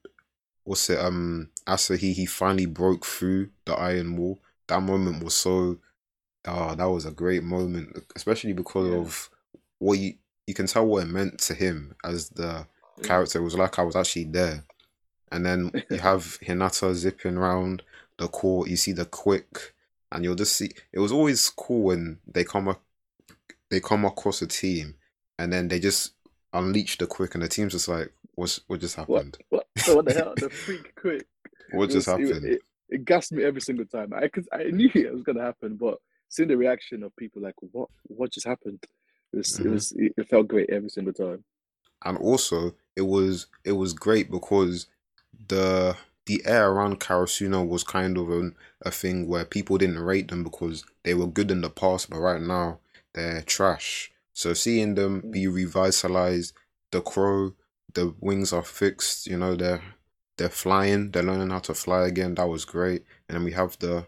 [0.65, 4.39] what's it um Asahi he finally broke through the Iron Wall.
[4.69, 5.79] That moment was so.
[6.49, 8.99] Oh, that was a great moment, especially because Yeah.
[8.99, 9.31] of
[9.79, 10.15] what you
[10.47, 12.67] you can tell what it meant to him as the
[13.03, 13.41] character.
[13.41, 14.65] It was like I was actually there.
[15.33, 17.83] And then you have Hinata zipping around
[18.19, 18.69] the court.
[18.69, 19.75] You see the quick,
[20.13, 20.71] and you'll just see.
[20.93, 22.81] It was always cool when they come up,
[23.71, 24.95] they come across a team,
[25.39, 26.13] and then they just
[26.53, 29.39] unleashed the quick, and the team's just like, "What's what just happened?
[29.51, 30.35] what what the hell?
[30.37, 31.27] The freak quick.
[31.73, 34.13] What It just was- happened?" It, it, gassed me every single time.
[34.15, 37.55] I cause I knew it was gonna happen, but seeing the reaction of people like,
[37.73, 38.79] what what just happened?
[39.33, 39.65] It was Mhm.
[39.67, 41.45] it was it, it felt great every single time.
[42.05, 44.87] and also it was it was great because
[45.49, 45.97] the
[46.27, 50.43] the air around Karasuno was kind of an, a thing where people didn't rate them
[50.43, 52.81] because they were good in the past, but right now
[53.15, 54.11] they're trash.
[54.37, 56.53] So seeing them be revitalized,
[56.93, 57.55] the crow,
[57.95, 59.83] the wings are fixed, you know, they're
[60.37, 62.35] they're flying, they're learning how to fly again.
[62.35, 63.03] That was great.
[63.27, 64.07] And then we have the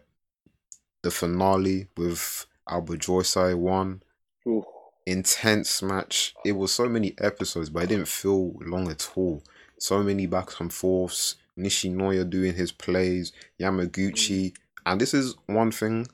[1.02, 4.02] the finale with Aoba Johsai won.
[4.46, 4.66] Ooh.
[5.06, 6.34] Intense match.
[6.44, 9.42] It was so many episodes, but it didn't feel long at all.
[9.78, 11.36] So many backs and forths.
[11.58, 14.52] Nishinoya doing his plays, Yamaguchi.
[14.52, 14.54] Mm.
[14.84, 16.06] And this is one thing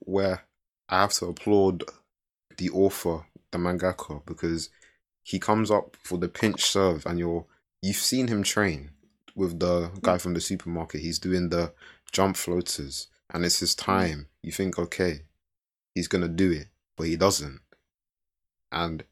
[0.00, 0.42] where
[0.88, 1.84] I have to applaud
[2.56, 4.70] the author, the mangaka, because
[5.22, 7.46] he comes up for the pinch serve and you're
[7.80, 8.90] you've seen him train
[9.34, 11.00] with the guy from the supermarket.
[11.00, 11.72] He's doing the
[12.10, 13.92] jump floaters and it's his mm-hmm.
[13.92, 14.26] time.
[14.42, 15.22] You think, okay,
[15.94, 17.60] he's gonna do it, but he doesn't.
[18.70, 19.04] And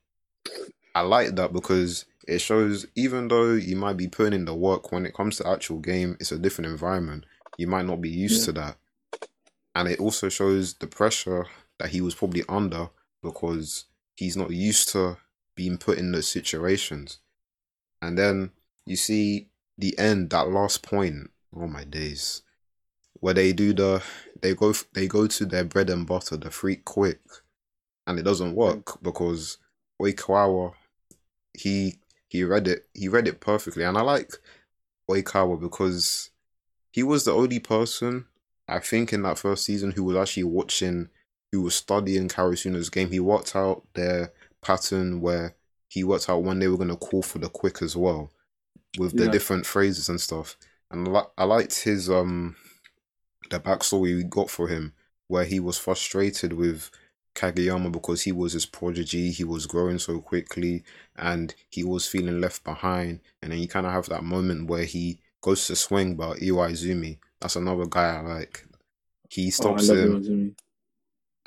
[0.95, 4.93] I like that because it shows even though you might be putting in the work
[4.93, 7.27] when it comes to actual game, it's a different environment.
[7.57, 8.47] You might not be used Yeah.
[8.47, 8.77] to that.
[9.75, 11.47] And it also shows the pressure
[11.79, 12.91] that he was probably under
[13.23, 15.17] because he's not used to
[15.55, 17.19] being put in those situations.
[18.03, 18.51] And then
[18.87, 21.31] you see the end, that last point.
[21.55, 22.43] Oh my days,
[23.15, 24.03] where they do the
[24.41, 27.21] they go they go to their bread and butter, the freak quick,
[28.07, 29.59] and it doesn't work because
[30.01, 30.75] Oikawa
[31.53, 31.97] he
[32.29, 34.33] he read it he read it perfectly, and I like
[35.11, 36.31] Oikawa because
[36.93, 38.27] he was the only person
[38.69, 41.09] I think in that first season who was actually watching,
[41.53, 43.11] who was studying Karasuno's game.
[43.11, 44.33] He worked out their
[44.63, 45.55] pattern where
[45.89, 48.31] he worked out when they were going to call for the quick as well,
[48.99, 49.31] with the Yeah.
[49.31, 50.57] different phrases and stuff.
[50.91, 52.57] And I, li- I liked his um
[53.51, 54.93] the backstory we got for him,
[55.29, 56.91] where he was frustrated with
[57.35, 60.85] Kageyama because he was his prodigy, he was growing so quickly,
[61.17, 63.21] and he was feeling left behind.
[63.43, 67.19] And then you kind of have that moment where he goes to swing, but Iwaizumi,
[67.41, 68.67] that's another guy I like.
[69.29, 70.23] He Oh, stops love him.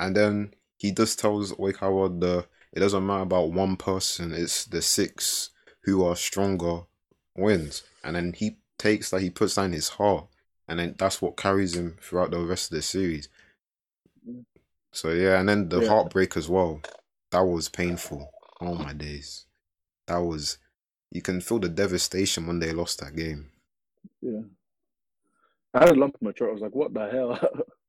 [0.00, 4.82] And then he just tells Oikawa the it doesn't matter about one person, it's the
[4.82, 5.50] six
[5.84, 6.82] who are stronger
[7.36, 7.82] wins.
[8.02, 10.26] And then he takes that, he puts that in his heart,
[10.68, 13.28] and then that's what carries him throughout the rest of the series.
[14.92, 15.88] So yeah, and then the Yeah.
[15.88, 16.80] heartbreak as well.
[17.30, 18.32] That was painful.
[18.62, 19.44] Oh my days.
[20.06, 20.58] That was
[21.10, 23.52] you can feel the devastation when they lost that game.
[24.22, 24.40] Yeah.
[25.74, 26.50] I had a lump in my throat.
[26.50, 27.38] I was like, what the hell?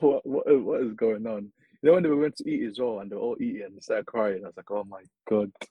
[0.00, 1.52] what, what, what is going on?
[1.82, 3.76] You know, when they went to eat as well and they were all eating and
[3.76, 5.52] they started crying, I was like, oh my God.
[5.60, 5.70] Oh,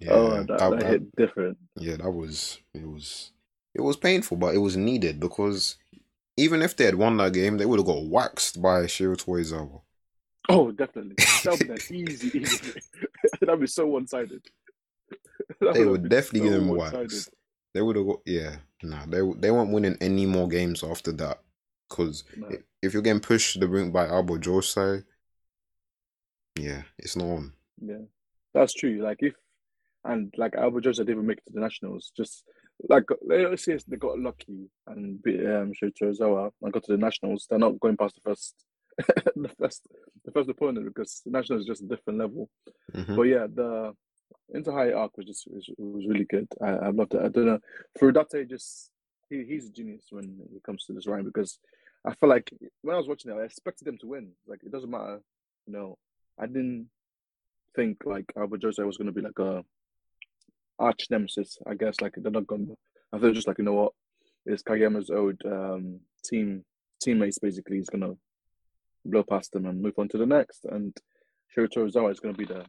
[0.00, 1.58] yeah, oh, that, that- that, hit different.
[1.76, 3.30] yeah, that was it was
[3.74, 5.76] it was painful, but it was needed because
[6.36, 9.80] even if they had won that game, they would have got waxed by Shiratorizawa.
[10.48, 11.14] Oh, definitely.
[11.44, 12.80] That would be easy, easy.
[13.40, 14.42] That'd be so one sided.
[15.60, 17.30] They would definitely get them waxed.
[17.72, 18.56] They would have got yeah.
[18.82, 21.40] Nah, they they weren't winning any more games after that
[21.88, 22.48] because No.
[22.82, 25.04] if you're getting pushed to the brink by Aoba Johsai,
[26.58, 27.52] yeah, it's not on.
[27.80, 28.02] Yeah,
[28.52, 29.02] that's true.
[29.02, 29.34] Like if
[30.04, 32.44] and like Aoba Johsai didn't make it to the nationals, just
[32.88, 37.46] like let's say they got lucky and beat um Shiratorizawa and got to the nationals,
[37.48, 38.54] they're not going past the first
[39.36, 39.86] the first
[40.24, 42.48] the first opponent because the nationals is just a different level.
[42.94, 43.16] Mhm.
[43.16, 43.92] But yeah, the
[44.50, 46.46] Inter High arc was just was, was really good.
[46.62, 47.22] I I loved it.
[47.22, 47.58] I don't know.
[47.98, 48.90] Furudate just
[49.30, 51.58] he, he's a genius when it comes to this writing because
[52.04, 52.50] I feel like
[52.82, 54.32] when I was watching it, I expected them to win.
[54.46, 55.20] Like it doesn't matter,
[55.66, 55.98] you know.
[56.38, 56.88] I didn't
[57.74, 59.64] think like Aoba Johsai was going to be like a
[60.78, 61.58] arch nemesis.
[61.66, 62.66] I guess like they're not going.
[62.66, 62.76] to
[63.12, 63.92] I thought just like you know what,
[64.46, 66.64] it's Kageyama's old um, team
[67.00, 67.76] teammates basically.
[67.76, 68.14] He's gonna
[69.04, 70.64] blow past them and move on to the next.
[70.64, 70.96] And
[71.56, 72.64] Shiratorizawa is gonna be the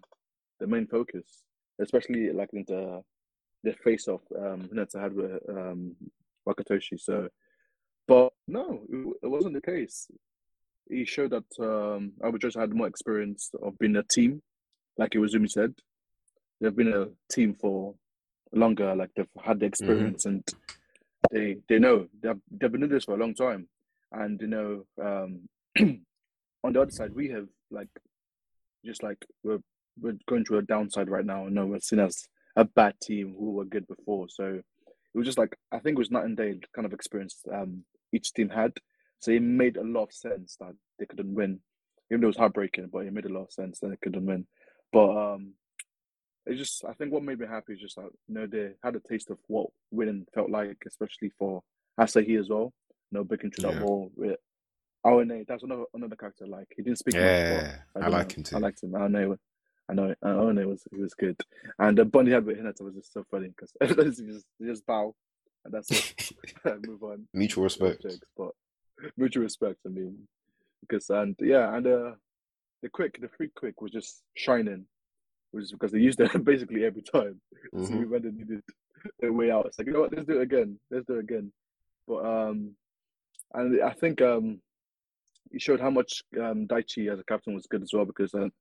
[0.59, 1.43] the main focus,
[1.79, 3.01] especially like in the
[3.63, 5.95] the face off um, Hinata had with um,
[6.47, 6.99] Wakatoshi.
[6.99, 7.29] So,
[8.07, 8.81] but no,
[9.21, 10.07] it, wasn't the case.
[10.89, 14.41] He showed that um, Aoba Johsai had more experience of being a team,
[14.97, 15.73] like Iwaizumi said.
[16.61, 17.95] They've been a team for
[18.53, 20.43] longer, like they've had the experience and
[21.31, 23.67] they they know they've they've been doing this for a long time,
[24.11, 25.49] and you know um,
[26.63, 27.89] on the other side we have like
[28.85, 29.59] just like we're
[29.99, 31.47] we're going through a downside right now.
[31.49, 34.61] No, we're seen as a bad team who were good before, so
[35.15, 37.85] it was just like I think it was night and day kind of experience um,
[38.11, 38.73] each team had.
[39.19, 41.61] So it made a lot of sense that they couldn't win,
[42.11, 42.89] even though it was heartbreaking.
[42.91, 44.45] But it made a lot of sense that they couldn't win.
[44.91, 45.53] But um,
[46.45, 48.97] it's just I think what made me happy is just that you know they had
[48.97, 51.63] a taste of what winning felt like, especially for
[51.97, 52.73] Asahi as well.
[53.11, 54.37] You know, breaking through that wall with
[55.05, 55.45] Aone.
[55.47, 56.45] That's another another character.
[56.45, 58.37] Like he didn't speak Yeah, much, but I like know.
[58.37, 58.55] him too.
[58.57, 58.95] I liked him.
[58.95, 59.37] Aone,
[59.89, 60.09] I know.
[60.09, 61.39] it was he was good,
[61.79, 64.85] and the bond he had with Hinata was just so funny because he just just
[64.85, 65.13] bow,
[65.63, 66.31] and that's it.
[66.87, 68.01] Move on Mutual respect.
[68.01, 68.51] jokes, but
[69.17, 69.77] mutual respect.
[69.85, 70.27] I mean,
[70.81, 72.11] because and yeah, and uh,
[72.81, 74.85] the quick, the freak quick was just shining,
[75.51, 77.39] which is because they used it basically every time.
[77.73, 78.09] So Mhm.
[78.09, 78.63] when they needed,
[79.19, 79.67] the way out.
[79.67, 80.79] It's like you know what, let's do it again.
[80.89, 81.51] Let's do it again.
[82.07, 82.71] But um,
[83.53, 84.59] and I think um,
[85.51, 88.51] he showed how much um Daichi as a captain was good as well because um,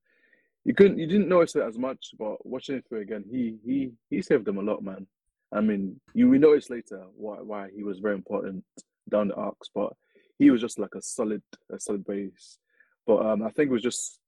[0.64, 3.92] you couldn't you didn't notice it as much, but watching it through again, he he
[4.10, 5.06] he saved them a lot, man.
[5.52, 8.64] I mean, you we noticed later why why he was very important
[9.10, 9.92] down the arcs, but
[10.38, 12.58] he was just like a solid a solid base.
[13.06, 14.18] But um, I think it was just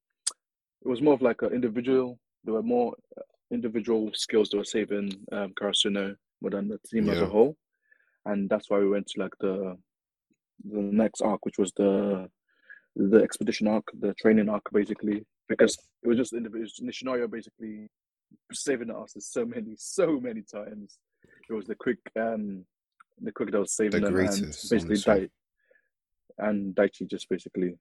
[0.84, 2.18] it was more of like an individual.
[2.44, 7.08] There were more uh, individual skills that were saving um, Karasuno more than the team
[7.08, 7.56] as a whole,
[8.26, 9.76] and that's why we went to like the
[10.70, 12.28] the next arc, which was the
[12.94, 16.68] the expedition arc, the training arc, basically, because it was just individual.
[16.82, 17.88] Nishinoya basically
[18.52, 20.98] saving us so many, so many times.
[21.48, 22.64] It was the quick, um,
[23.20, 24.96] the quick that was saving The them, and basically.
[24.96, 25.28] Dai,
[26.38, 27.78] and Daichi just basically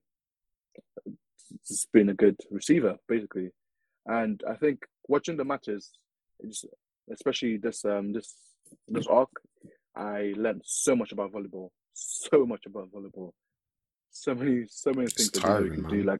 [1.67, 3.51] just being a good receiver, basically.
[4.05, 5.91] And I think watching the matches,
[6.39, 6.63] it's,
[7.11, 8.35] especially this um this
[8.87, 9.29] this arc,
[9.95, 13.31] I learned so much about volleyball, so much about volleyball,
[14.11, 16.03] so many so many It's things that you tiring, can do.
[16.03, 16.19] man.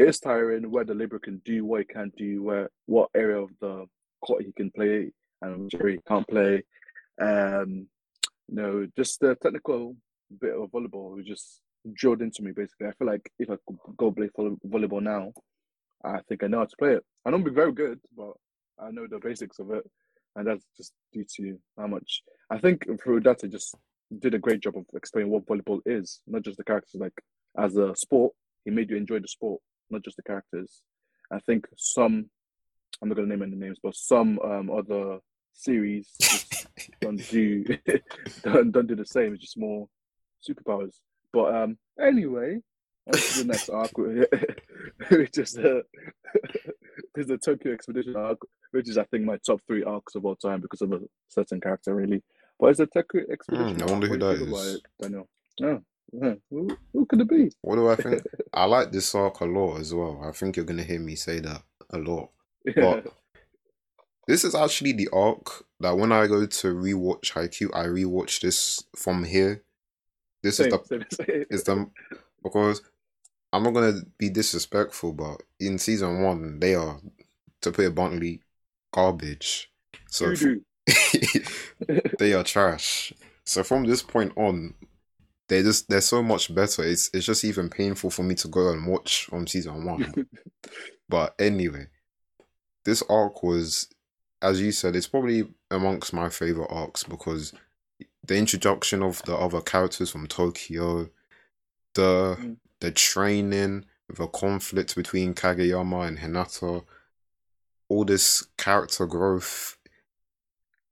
[0.00, 3.38] Like it's tiring where the libero can do, what he can do, where what area
[3.38, 3.86] of the
[4.24, 5.10] court he can play
[5.42, 6.62] and which area he can't play.
[7.20, 7.86] Um,
[8.48, 9.94] you know, just the technical
[10.40, 11.60] bit of volleyball was just
[11.92, 12.52] drilled into me.
[12.52, 15.32] Basically, I feel like if I could go play volley- volleyball now,
[16.02, 17.04] I think I know how to play it.
[17.26, 18.32] I don't be very good, but
[18.78, 19.84] I know the basics of it,
[20.34, 23.74] and that's just due to how much I think Furudate just
[24.18, 26.98] did a great job of explaining what volleyball is, not just the characters.
[26.98, 27.20] Like
[27.58, 28.32] as a sport,
[28.64, 30.82] he made you enjoy the sport, not just the characters.
[31.32, 32.26] I think some,
[33.00, 35.18] I'm not gonna name any names, but some um, other
[35.52, 36.08] series
[37.00, 37.64] don't do
[38.42, 39.34] don't, don't do the same.
[39.34, 39.88] It's just more
[40.48, 40.94] superpowers.
[41.32, 42.60] But um, anyway,
[43.06, 43.96] on to the next arc,
[45.10, 45.82] which is the
[47.16, 48.38] is the Tokyo Expedition arc,
[48.72, 51.60] which is I think my top three arcs of all time because of a certain
[51.60, 52.22] character, really.
[52.58, 53.76] But it's the Tokyo Expedition.
[53.76, 54.82] Hmm, I wonder who What do you that is.
[55.00, 55.28] Daniel?
[55.58, 55.78] Yeah.
[56.12, 57.50] Who, who could it be?
[57.60, 58.22] What do I think?
[58.54, 60.20] I like this arc a lot as well.
[60.24, 62.30] I think you're gonna hear me say that a lot.
[62.76, 63.06] But
[64.26, 68.84] this is actually the arc that when I go to rewatch Haikyuu, I rewatch this
[68.94, 69.62] from here.
[70.42, 71.44] This same, is the same, same.
[71.50, 71.90] is the
[72.42, 72.82] because
[73.52, 77.00] I'm not gonna be disrespectful, but in season one they are,
[77.62, 78.42] to put it bluntly,
[78.92, 79.70] garbage.
[80.08, 80.62] So Doo-doo.
[82.18, 83.12] they are trash.
[83.44, 84.74] So from this point on,
[85.50, 86.84] they just they're so much better.
[86.84, 90.28] It's it's just even painful for me to go and watch from season one.
[91.08, 91.88] but anyway,
[92.84, 93.88] this arc was,
[94.40, 97.52] as you said, it's probably amongst my favorite arcs because
[98.24, 101.10] the introduction of the other characters from Tokyo,
[101.94, 102.56] the Mm.
[102.78, 106.84] the training, the conflict between Kageyama and Hinata,
[107.88, 109.76] all this character growth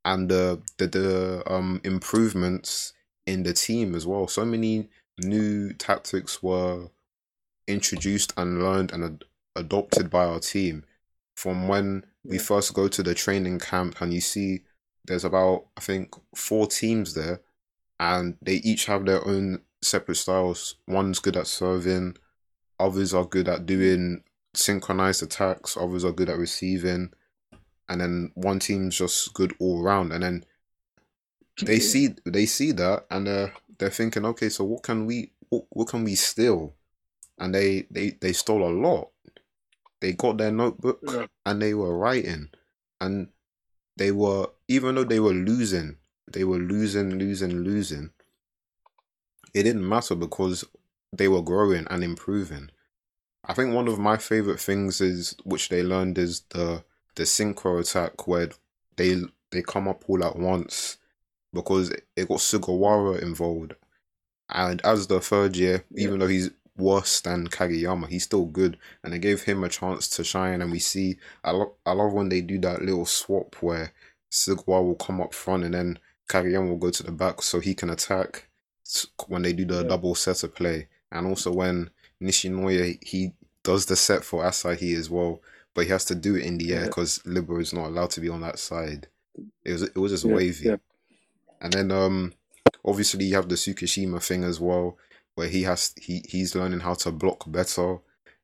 [0.05, 2.93] and the the, the um improvements
[3.29, 4.27] in the team as well.
[4.27, 4.89] So many
[5.21, 6.89] new tactics were
[7.67, 10.85] introduced and learned and ad- adopted by our team
[11.37, 14.61] from when we first go to the training camp and you see
[15.05, 17.41] there's about I think four teams there
[18.01, 20.77] and they each have their own separate styles.
[20.87, 22.17] One's good at serving,
[22.81, 24.23] others are good at doing
[24.55, 27.13] synchronized attacks, others are good at receiving,
[27.89, 30.13] and then one team's just good all round.
[30.13, 30.45] And then
[31.63, 35.65] they see they see that and they're they're thinking, okay, so what can we what,
[35.71, 36.75] what can we steal?
[37.39, 39.11] And they, they they stole a lot.
[40.01, 41.27] They got their notebook Yeah.
[41.47, 42.51] and they were writing.
[43.01, 43.29] And
[43.97, 45.99] they were even though they were losing,
[46.33, 48.11] they were losing, losing, losing.
[49.55, 50.65] It didn't matter because
[51.13, 52.71] they were growing and improving.
[53.45, 57.81] I think one of my favorite things is which they learned is the the synchro
[57.81, 58.51] attack where
[58.97, 60.99] they they come up all at once
[61.53, 63.75] because it got Sugawara involved.
[64.49, 66.05] And as the third year, Yeah.
[66.09, 68.79] even though he's worse than Kageyama, he's still good.
[69.03, 70.63] And they gave him a chance to shine.
[70.63, 73.93] And we see, I, lo- I love when they do that little swap where
[74.31, 75.99] Sugawara will come up front and then
[76.31, 78.49] Kageyama will go to the back so he can attack
[79.27, 79.89] when they do the Yeah.
[79.89, 80.89] double setter play.
[81.13, 81.91] And also when
[82.23, 83.33] Nishinoya, he
[83.65, 85.43] does the set for Asahi as well,
[85.75, 86.87] but he has to do it in the air Yeah.
[86.87, 89.09] because Libero is not allowed to be on that side.
[89.65, 90.65] It was it was just Yeah, wavy.
[90.69, 90.77] yeah.
[91.61, 92.33] And then um
[92.85, 94.97] obviously you have the Tsukishima thing as well,
[95.35, 97.99] where he has he he's learning how to block better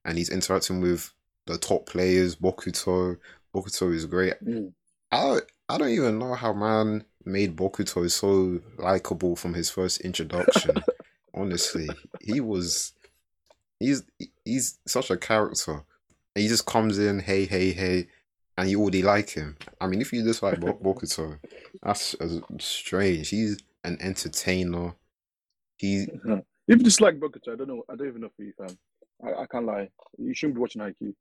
[0.04, 1.12] and he's interacting with
[1.46, 3.16] the top players, Bokuto.
[3.54, 4.34] Bokuto is great.
[4.44, 4.72] Mm.
[5.12, 10.00] I don't, I don't even know how man made Bokuto so likable from his first
[10.00, 10.76] introduction.
[11.34, 11.88] Honestly,
[12.20, 12.92] he was
[13.80, 14.02] he's
[14.44, 15.84] he's such a character.
[16.34, 18.08] He just comes in, hey, hey, hey,
[18.56, 19.56] and you already like him.
[19.80, 21.38] I mean, if you dislike Bokuto,
[21.82, 23.28] that's uh, strange.
[23.30, 24.94] He's an entertainer.
[25.76, 26.06] He
[26.66, 27.84] if you dislike Bokuto, I don't know.
[27.88, 28.76] I don't even know if you fan.
[29.24, 29.88] I, I can't lie.
[30.18, 31.14] You shouldn't be watching Haikyuu.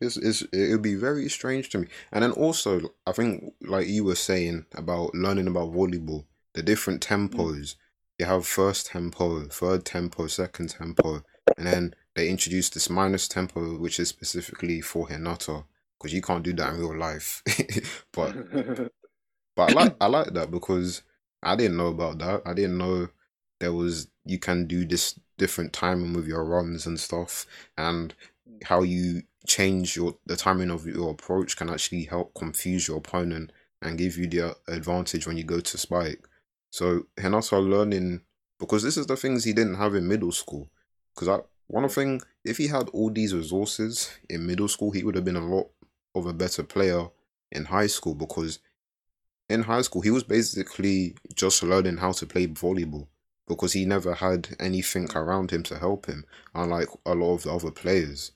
[0.00, 1.88] It's, it's it would be very strange to me.
[2.12, 6.24] And then also, I think like you were saying about learning about volleyball,
[6.54, 7.76] the different tempos.
[8.18, 11.22] You have first tempo, third tempo, second tempo,
[11.58, 15.64] and then they introduced this minus tempo, which is specifically for Hinata,
[15.98, 17.42] because you can't do that in real life.
[18.12, 18.34] but
[19.56, 21.02] but I like I like that because
[21.42, 22.42] I didn't know about that.
[22.46, 23.08] I didn't know
[23.60, 28.14] there was you can do this different timing with your runs and stuff, and
[28.64, 33.52] how you change your the timing of your approach can actually help confuse your opponent
[33.82, 36.26] and give you the advantage when you go to spike.
[36.70, 38.22] So Hinata learning
[38.58, 40.68] because this is the things he didn't have in middle school.
[41.14, 45.16] Because I one thing, if he had all these resources in middle school, he would
[45.16, 45.68] have been a lot
[46.16, 47.06] of a better player
[47.52, 48.14] in high school.
[48.14, 48.58] Because
[49.48, 53.06] in high school, he was basically just learning how to play volleyball
[53.48, 57.52] because he never had anything around him to help him, unlike a lot of the
[57.52, 58.32] other players.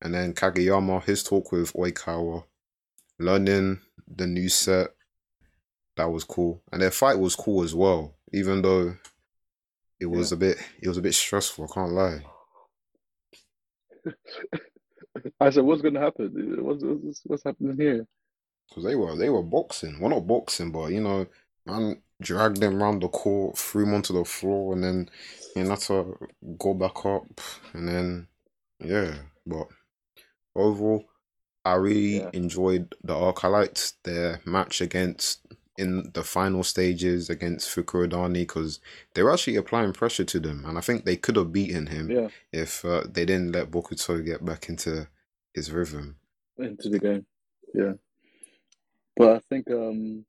[0.00, 2.44] And then Kageyama, his talk with Oikawa,
[3.18, 4.94] learning the new set
[5.96, 8.14] that was cool, and their fight was cool as well.
[8.32, 8.96] Even though
[10.00, 10.36] it was yeah.
[10.36, 11.68] a bit, it was a bit stressful.
[11.70, 12.22] I can't lie.
[15.40, 16.32] I said, "What's going to happen?
[16.60, 18.06] What's, what's what's happening here?"
[18.68, 20.00] Because they were they were boxing.
[20.00, 21.26] Well, not boxing, but you know,
[21.66, 25.10] man dragged them around the court, threw them onto the floor, and then
[25.56, 26.16] you had to
[26.58, 27.40] go back up,
[27.72, 28.28] and then
[28.82, 29.14] yeah.
[29.46, 29.68] But
[30.54, 31.04] overall,
[31.64, 32.30] I really yeah.
[32.32, 33.44] enjoyed the arc.
[33.44, 35.40] I liked their match against
[35.76, 38.78] in the final stages against Fukurodani because
[39.14, 42.10] they were actually applying pressure to them, and I think they could have beaten him
[42.10, 42.28] yeah.
[42.52, 45.08] if uh, they didn't let Bokuto get back into
[45.54, 46.16] his rhythm
[46.58, 47.26] into the game.
[47.74, 47.92] Yeah,
[49.16, 50.24] but I think um,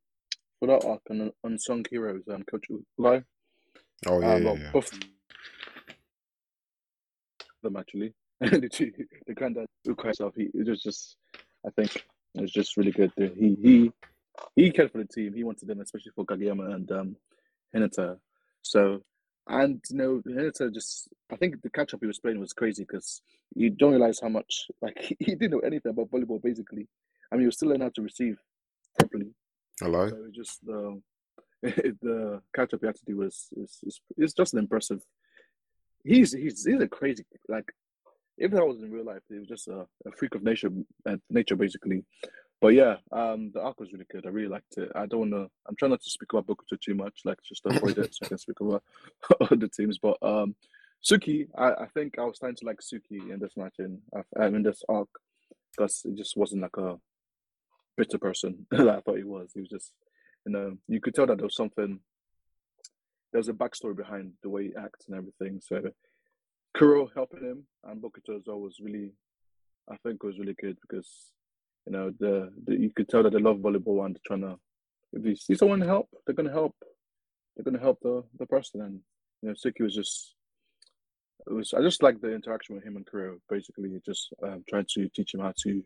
[0.59, 3.23] for that arc on unsung heroes, um, Coach Ukai.
[4.07, 4.71] Oh yeah, um, yeah, yeah.
[4.71, 4.91] Both
[7.61, 8.13] them actually.
[8.41, 8.93] the,
[9.27, 11.17] the granddad Ukai himself, he it was just,
[11.65, 12.05] I think,
[12.35, 13.11] it was just really good.
[13.17, 13.91] He he
[14.55, 15.33] he cared for the team.
[15.33, 17.15] He wanted them, especially for Kageyama and um,
[17.75, 18.17] Hinata.
[18.61, 19.01] So,
[19.47, 22.83] and you know, Hinata just, I think the catch up he was playing was crazy
[22.83, 23.21] because
[23.55, 26.87] you don't realize how much, like, he, he didn't know anything about volleyball basically.
[27.31, 28.37] I mean, he was still learning how to receive
[28.97, 29.33] properly.
[29.79, 30.09] Hello.
[30.09, 31.01] So just the
[32.01, 35.01] the catch up he had to do was is is, is just an impressive.
[36.03, 37.71] He's he's he's a crazy like.
[38.37, 40.69] If that was in real life, it was just a, a freak of nature,
[41.09, 42.03] uh, nature basically.
[42.61, 44.25] But yeah, um, the arc was really good.
[44.25, 44.91] I really liked it.
[44.95, 45.49] I don't want to.
[45.67, 48.27] I'm trying not to speak about Bokuto too much, like just avoid it, so I
[48.29, 48.83] can speak about
[49.51, 49.99] other teams.
[49.99, 50.55] But um,
[51.03, 54.01] Tsukki, I, I think I was starting to like Tsukki in this match in
[54.37, 55.09] in this arc
[55.71, 56.97] because it just wasn't like a
[57.97, 59.51] bitter person that I thought he was.
[59.53, 59.91] He was just,
[60.45, 61.99] you know, you could tell that there was something.
[63.31, 65.59] There was a backstory behind the way he acts and everything.
[65.61, 65.81] So
[66.75, 69.11] Kuro helping him and Bokuto as well was really,
[69.91, 71.33] I think, was really good because
[71.85, 74.57] you know, the, the you could tell that they love volleyball and trying to.
[75.13, 76.75] If they see someone help, they're gonna help.
[77.55, 78.99] They're gonna help the the person, and
[79.41, 80.35] you know, Tsukki was just.
[81.47, 81.73] It was.
[81.73, 83.37] I just like the interaction with him and Kuro.
[83.49, 85.83] Basically, just um, trying to teach him how to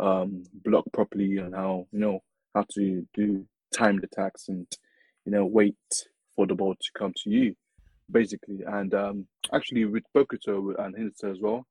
[0.00, 2.20] um, block properly and how you know
[2.54, 4.66] how to do timed attacks and
[5.24, 5.76] you know wait
[6.34, 7.54] for the ball to come to you,
[8.10, 8.60] basically.
[8.66, 11.66] And um, actually, with Bokuto and Hinata as well,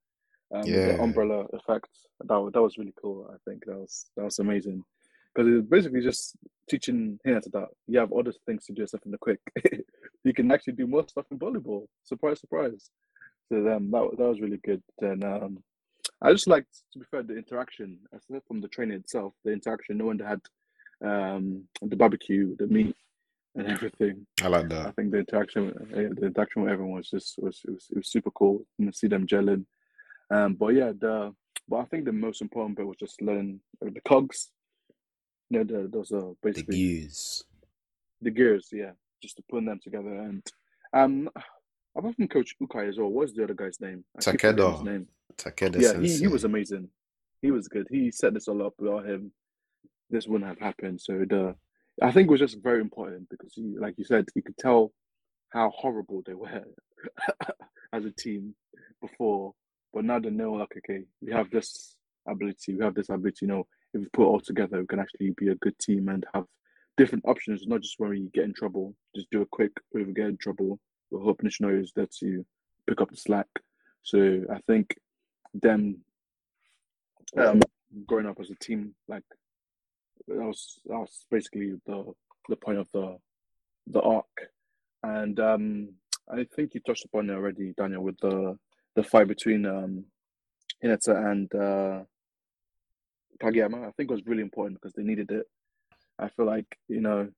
[0.54, 0.88] um, yeah.
[0.88, 1.90] the umbrella effect.
[2.22, 3.30] That that was really cool.
[3.34, 4.84] I think that was that was amazing
[5.34, 6.36] because it's basically just
[6.70, 9.40] teaching him that you have other things to do stuff in the quick.
[10.24, 11.86] you can actually do more stuff in volleyball.
[12.04, 12.90] Surprise, surprise.
[13.50, 14.82] So um, that that was really good.
[15.02, 15.64] And um,
[16.22, 18.00] I just liked, to be fair, the interaction.
[18.14, 19.98] Aside from the training itself, the interaction.
[19.98, 20.42] No one had
[21.04, 22.96] um, the barbecue, the meat,
[23.56, 24.26] and everything.
[24.42, 24.88] I like that.
[24.88, 28.12] I think the interaction, the interaction with everyone was just was it was, it was
[28.12, 28.66] super cool.
[28.78, 29.66] You see them gelling
[30.30, 31.34] um, but yeah, the
[31.68, 34.52] but I think the most important bit was just learning the cogs.
[35.50, 37.44] You know, the, those are basically the gears.
[38.22, 40.14] The gears, yeah, just to put them together.
[40.14, 40.44] And
[40.94, 41.30] um,
[41.96, 44.04] apart from Coach Ukai as well, what's the other guy's name?
[44.20, 44.74] Takeda.
[44.74, 45.08] His name.
[45.38, 45.82] Takeda.
[45.82, 46.90] Yeah, he, he was amazing.
[47.42, 47.88] He was good.
[47.90, 49.32] He set this all up without him.
[50.10, 51.02] This wouldn't have happened.
[51.02, 51.56] So the
[52.02, 54.92] I think it was just very important because, he, like you said, you could tell
[55.50, 56.64] how horrible they were
[57.94, 58.56] as a team
[59.02, 59.54] before
[59.96, 61.96] but now they know, like, okay, we have this
[62.28, 63.46] ability, we have this ability.
[63.46, 66.10] You know, if we put it all together, we can actually be a good team
[66.10, 66.44] and have
[66.98, 70.14] different options, not just when we get in trouble, just do a quick, if we
[70.14, 70.80] get in trouble,
[71.10, 72.46] we're hoping Nishino is there to
[72.86, 73.48] pick up the slack.
[74.04, 74.96] So I think
[75.54, 76.00] them
[77.38, 77.62] um,
[78.06, 78.96] growing up as a team.
[79.08, 79.24] Like
[80.28, 82.14] that was that was basically the
[82.50, 83.18] the point of the
[83.88, 84.50] the arc,
[85.04, 85.90] and um,
[86.30, 88.58] I think you touched upon it already, Daniel, with the
[88.96, 90.06] the fight between um,
[90.84, 92.04] Hinata and uh,
[93.42, 93.88] Kageyama.
[93.88, 95.46] I think was really important because they needed it.
[96.18, 97.30] I feel like you know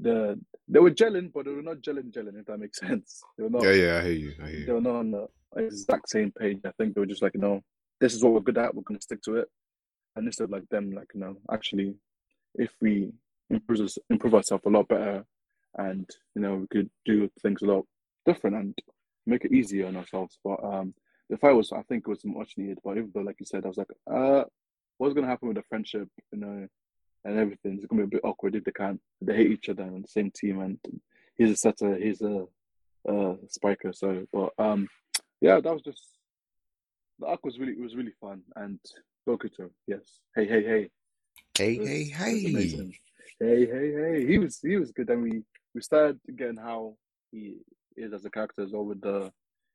[0.00, 2.38] the they were gelling, but they were not gelling, gelling.
[2.38, 3.64] If that makes sense, they were not.
[3.64, 4.32] Yeah, yeah, I hear you.
[4.42, 4.66] I hear you.
[4.66, 5.26] They were not on the
[5.56, 6.60] exact same page.
[6.64, 7.62] I think they were just like, you know,
[8.00, 8.74] this is what we're good at.
[8.74, 9.48] We're going to stick to it.
[10.14, 11.94] And instead of like them, like, you know, actually,
[12.54, 13.12] if we
[13.50, 15.24] improve improve ourselves a lot better,
[15.76, 17.84] and you know, we could do things a lot
[18.24, 18.74] different and
[19.26, 20.38] make it easier on ourselves.
[20.44, 20.94] But um,
[21.28, 22.78] the fight was, I think, it was much needed.
[22.84, 24.44] But even though, like you said, I was like, uh,
[24.98, 26.08] what's going to happen with the friendship?
[26.32, 26.68] You know
[27.26, 27.74] and everything.
[27.74, 29.00] It's gonna be a bit awkward if they can't.
[29.20, 30.78] They hate each other on the same team, and
[31.36, 32.46] he's a setter, he's a,
[33.08, 33.92] a spiker.
[33.92, 34.88] So, but um,
[35.40, 36.02] yeah, that was just
[37.18, 38.78] the arc was really it was really fun and
[39.28, 40.20] Bokuto, yes.
[40.34, 40.90] Hey, hey, hey.
[41.58, 43.00] Hey, was, hey, hey.
[43.40, 44.26] Hey, hey, hey.
[44.26, 45.10] He was he was good.
[45.10, 45.42] And we
[45.74, 46.96] we started getting how
[47.32, 47.56] he
[47.96, 49.32] is as a character as well with the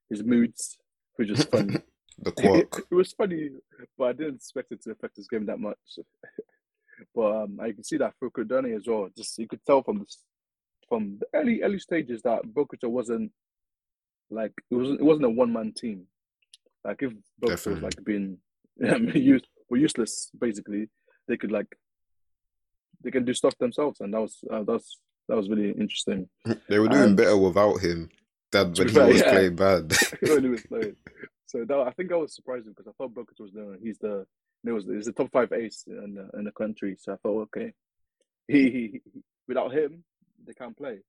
[0.10, 0.78] his moods,
[1.16, 1.78] which is funny.
[2.20, 2.78] the quirk.
[2.78, 3.50] It, it, was funny,
[3.98, 5.78] but I didn't expect it to affect his game that much.
[7.16, 9.10] But um, I can see that Fukurodani as well.
[9.18, 10.06] Just you could tell from the,
[10.88, 13.32] from the early early stages that Bokuto wasn't
[14.30, 16.04] like it wasn't it wasn't a one man team.
[16.86, 18.38] Like if Bokuto was like being
[18.88, 20.90] um, used were useless basically,
[21.28, 21.76] they could like
[23.04, 24.98] they can do stuff themselves, and that was uh, that's
[25.32, 26.28] that was really interesting.
[26.68, 28.10] They were doing and, better without him
[28.52, 29.32] than when he fair, was yeah.
[29.32, 29.94] playing bad.
[30.22, 30.96] when he was playing.
[31.46, 34.26] So that, I think that was surprising because I thought Bokuto was the he's the
[34.66, 36.98] it was it's a top five ace in the, in the country.
[37.00, 37.72] So I thought, okay,
[38.50, 39.02] he, he
[39.48, 40.04] without him
[40.46, 41.00] they can't play.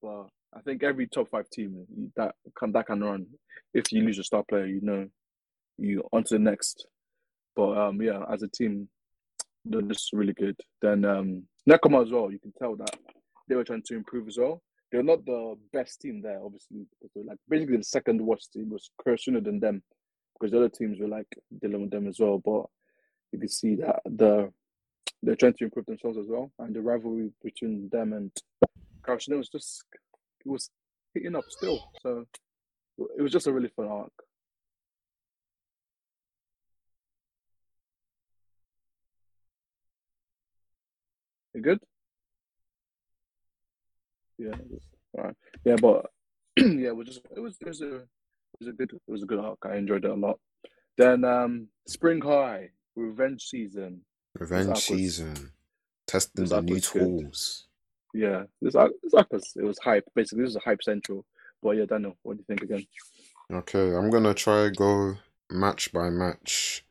[0.00, 1.84] But I think every top five team
[2.16, 3.26] that can that can run.
[3.74, 5.06] If you lose a star player, you know,
[5.76, 6.86] you on to the next.
[7.54, 8.88] But um, yeah, as a team,
[9.66, 10.56] they're just really good.
[10.80, 12.32] Then um, Nekoma as well.
[12.32, 12.96] You can tell that
[13.50, 14.62] they were trying to improve as well.
[14.90, 16.86] They're not the best team there, obviously,
[17.16, 19.82] like basically the second worst team was sooner than them,
[20.34, 21.26] because the other teams were like
[21.60, 22.38] dealing with them as well.
[22.38, 22.66] But
[23.32, 24.52] you can see that the
[25.22, 28.30] they're trying to improve themselves as well, and the rivalry between them and
[29.02, 29.84] Karasuno was just
[30.44, 30.70] it was
[31.12, 31.80] hitting up still.
[32.02, 32.26] So
[33.18, 34.12] it was just a really fun arc.
[41.54, 41.80] You good?
[44.40, 44.54] Yeah.
[45.16, 45.34] Right.
[45.64, 46.06] Yeah, but
[46.56, 48.06] yeah, it was just it was it was a it
[48.60, 49.58] was a good it was a good arc.
[49.64, 50.38] I enjoyed it a lot.
[50.96, 54.02] Then um Spring High revenge season.
[54.38, 55.52] Revenge season.
[56.06, 57.66] Testing the new tools.
[58.12, 58.22] Good.
[58.22, 60.04] Yeah, this this was it was hype.
[60.14, 61.24] Basically, this is a hype central.
[61.62, 62.86] But yeah, Daniel, what do you think again?
[63.52, 65.16] Okay, I'm gonna try go
[65.50, 66.84] match by match.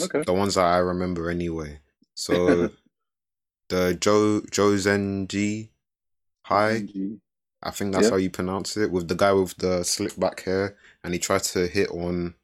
[0.00, 0.22] Okay.
[0.22, 1.80] The ones that I remember anyway.
[2.14, 2.70] So
[3.68, 5.70] the Joe Johzenji
[6.48, 6.88] High.
[7.62, 8.90] I think that's how you pronounce it.
[8.90, 12.34] With the guy with the slick back hair, and he tried to hit on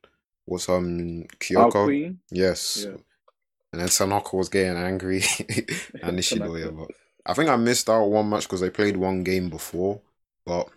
[0.44, 2.16] what's um Kiyoko.
[2.30, 2.84] Yes.
[2.86, 2.96] Yeah.
[3.72, 5.16] And then Sanoko was getting angry
[6.02, 6.76] and Nishinoya.
[6.76, 6.90] but
[7.26, 10.00] I think I missed out one match because they played one game before.
[10.44, 10.68] But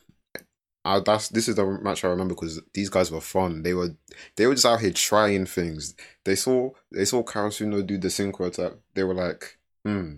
[0.86, 3.64] I, that's this is the match I remember because these guys were fun.
[3.64, 3.90] They were
[4.38, 5.96] they were just out here trying things.
[6.24, 8.74] They saw they saw Karasuno do the synchro attack.
[8.94, 10.14] They were like, hmm,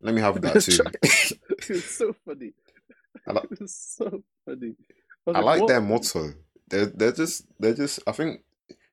[0.00, 0.78] let me have that too.
[1.68, 2.52] it's so funny.
[3.26, 4.74] I like, it's so funny.
[5.26, 6.34] I, I like, like their motto.
[6.68, 8.42] They're they're just they're just I think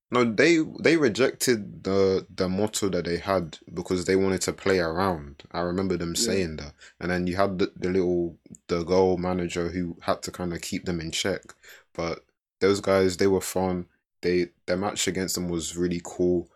[0.09, 4.79] no, they they rejected the the motto that they had because they wanted to play
[4.79, 5.43] around.
[5.51, 8.37] I remember them saying that, and then you had the, the little
[8.67, 11.41] the goal manager who had to kind of keep them in check.
[11.93, 12.23] But
[12.61, 13.87] those guys, they were fun.
[14.21, 16.49] They their match against them was really cool,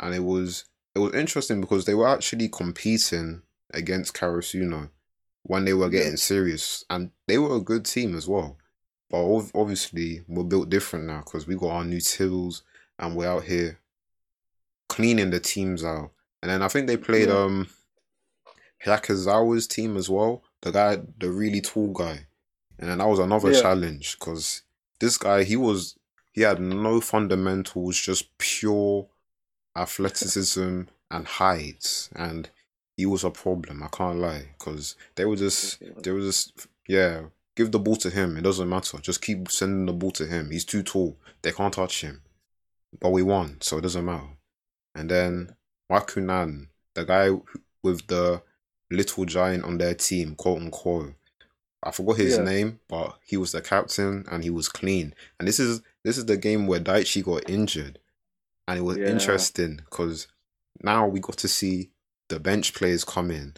[0.00, 0.64] and it was
[0.96, 3.42] it was interesting because they were actually competing
[3.72, 4.90] against Karasuno
[5.42, 8.56] when they were getting serious, and they were a good team as well.
[9.08, 12.62] But obviously, we're built different now because we got our new tills
[12.98, 13.78] and we're out here
[14.88, 16.10] cleaning the teams out.
[16.42, 17.34] And then I think they played yeah.
[17.36, 17.68] um
[18.84, 20.42] Hyakuzawa's team as well.
[20.62, 22.26] The guy, the really tall guy,
[22.78, 23.60] and then that was another yeah.
[23.62, 24.62] challenge because
[25.00, 25.96] this guy he was
[26.32, 29.08] he had no fundamentals, just pure
[29.76, 32.50] athleticism and height, and
[32.96, 33.82] he was a problem.
[33.82, 37.22] I can't lie because they were just they were just yeah.
[37.54, 38.36] Give the ball to him.
[38.36, 38.98] It doesn't matter.
[38.98, 40.50] Just keep sending the ball to him.
[40.50, 41.16] He's too tall.
[41.40, 42.20] They can't touch him
[43.00, 44.28] but we won, so it doesn't matter.
[44.94, 45.56] And then
[45.90, 47.30] Wakunan, the guy
[47.82, 48.42] with the
[48.90, 51.14] little giant on their team, quote unquote.
[51.82, 52.44] I forgot his yeah.
[52.44, 55.14] name, but he was the captain and he was clean.
[55.38, 57.98] And this is this is the game where Daichi got injured,
[58.66, 59.08] and it was yeah.
[59.08, 60.28] interesting because
[60.82, 61.90] now we got to see
[62.28, 63.54] the bench players come in.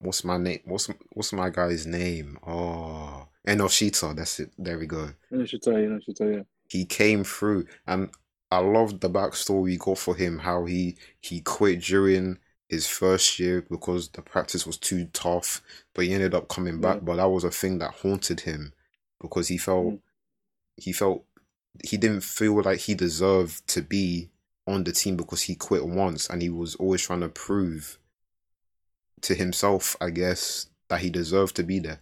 [0.00, 0.60] What's my name?
[0.64, 2.38] What's what's my guy's name?
[2.46, 4.14] Oh, Ennoshita.
[4.14, 4.50] That's it.
[4.58, 5.10] There we go.
[5.32, 6.42] Ennoshita, Ennoshita, yeah.
[6.68, 8.10] He came through, and
[8.50, 10.38] I loved the backstory we got for him.
[10.38, 12.38] How he he quit during
[12.68, 15.62] his first year because the practice was too tough,
[15.94, 16.96] but he ended up coming back.
[16.96, 17.02] Yeah.
[17.04, 18.72] But that was a thing that haunted him
[19.20, 20.00] because he felt Mm.
[20.76, 21.24] he felt
[21.84, 24.30] he didn't feel like he deserved to be
[24.68, 27.98] on the team because he quit once and he was always trying to prove
[29.22, 32.00] to himself, I guess, that he deserved to be there.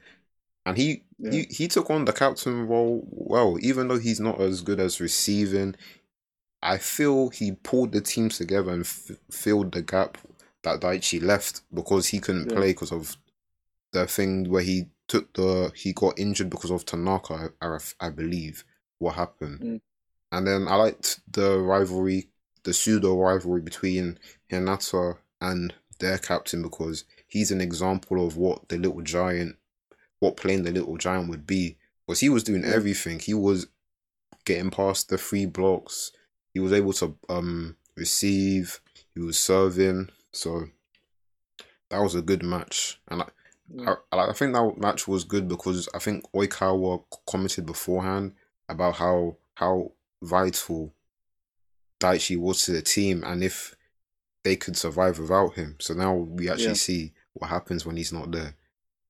[0.67, 1.31] And he Yeah.
[1.31, 5.01] he, he took on the captain role well, even though he's not as good as
[5.01, 5.75] receiving.
[6.63, 10.19] I feel he pulled the teams together and f- filled the gap
[10.63, 12.57] that Daichi left because he couldn't Yeah.
[12.57, 13.17] play because of
[13.93, 18.65] the thing where he took the he got injured because of Tanaka, I, I believe
[18.99, 19.61] what happened.
[19.61, 19.81] Mm.
[20.33, 22.29] And then I liked the rivalry,
[22.67, 24.19] the pseudo rivalry between
[24.51, 29.57] Hinata and their captain because he's an example of what the little giant,
[30.19, 31.77] what playing the little giant would be.
[32.07, 33.21] Because he was doing everything.
[33.21, 33.69] He was
[34.45, 36.11] getting past the three blocks.
[36.53, 38.81] He was able to um receive.
[39.15, 40.11] He was serving.
[40.33, 40.67] So
[41.91, 43.29] that was a good match, and I,
[43.73, 43.95] Yeah.
[44.11, 48.33] I, I think that match was good because I think Oikawa commented beforehand
[48.69, 50.93] about how how vital
[52.01, 53.75] Daichi was to the team and if
[54.45, 55.77] they could survive without him.
[55.81, 56.73] So now we actually Yeah.
[56.75, 58.55] see what happens when he's not there.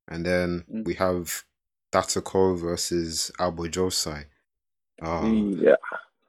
[0.08, 0.84] And then Mm.
[0.86, 1.44] we have
[1.92, 4.26] Dateko versus Aoba Johsai.
[5.02, 5.76] Um, yeah.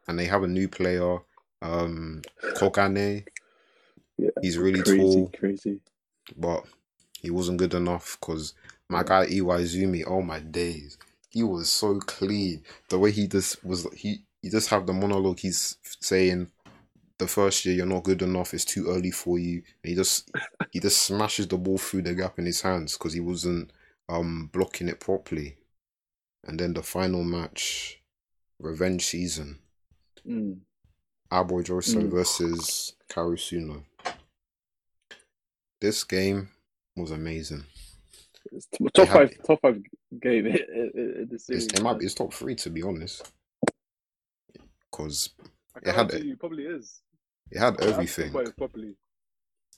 [0.08, 1.20] and they have a new player,
[1.62, 2.22] um,
[2.56, 3.26] Kogane.
[4.18, 4.30] Yeah.
[4.42, 5.80] He's really crazy, tall, crazy.
[6.36, 6.66] but
[7.22, 8.54] he wasn't good enough because
[8.90, 10.98] my guy Iwaizumi, oh my days,
[11.30, 12.64] he was so clean.
[12.90, 15.40] The way he just was, he he just have the monologue.
[15.40, 16.50] He's saying,
[17.18, 18.54] "The first year you're not good enough.
[18.54, 20.32] It's too early for you." And he just
[20.72, 23.72] he just smashes the ball through the gap in his hands because he wasn't
[24.08, 25.58] um blocking it properly.
[26.46, 28.02] And then the final match,
[28.58, 29.60] revenge season.
[30.26, 30.60] Mm.
[31.30, 32.10] Aoba Johsai Mm.
[32.12, 33.84] versus Karasuno.
[35.82, 36.48] This game
[36.96, 37.66] was amazing.
[38.54, 39.84] It's top had- five, top five
[40.22, 43.30] game in It's, it might be it's top three to be honest,
[44.98, 45.30] because
[45.84, 47.02] it had- you, it probably is.
[47.52, 48.32] it had everything.
[48.32, 48.96] thought about it properly,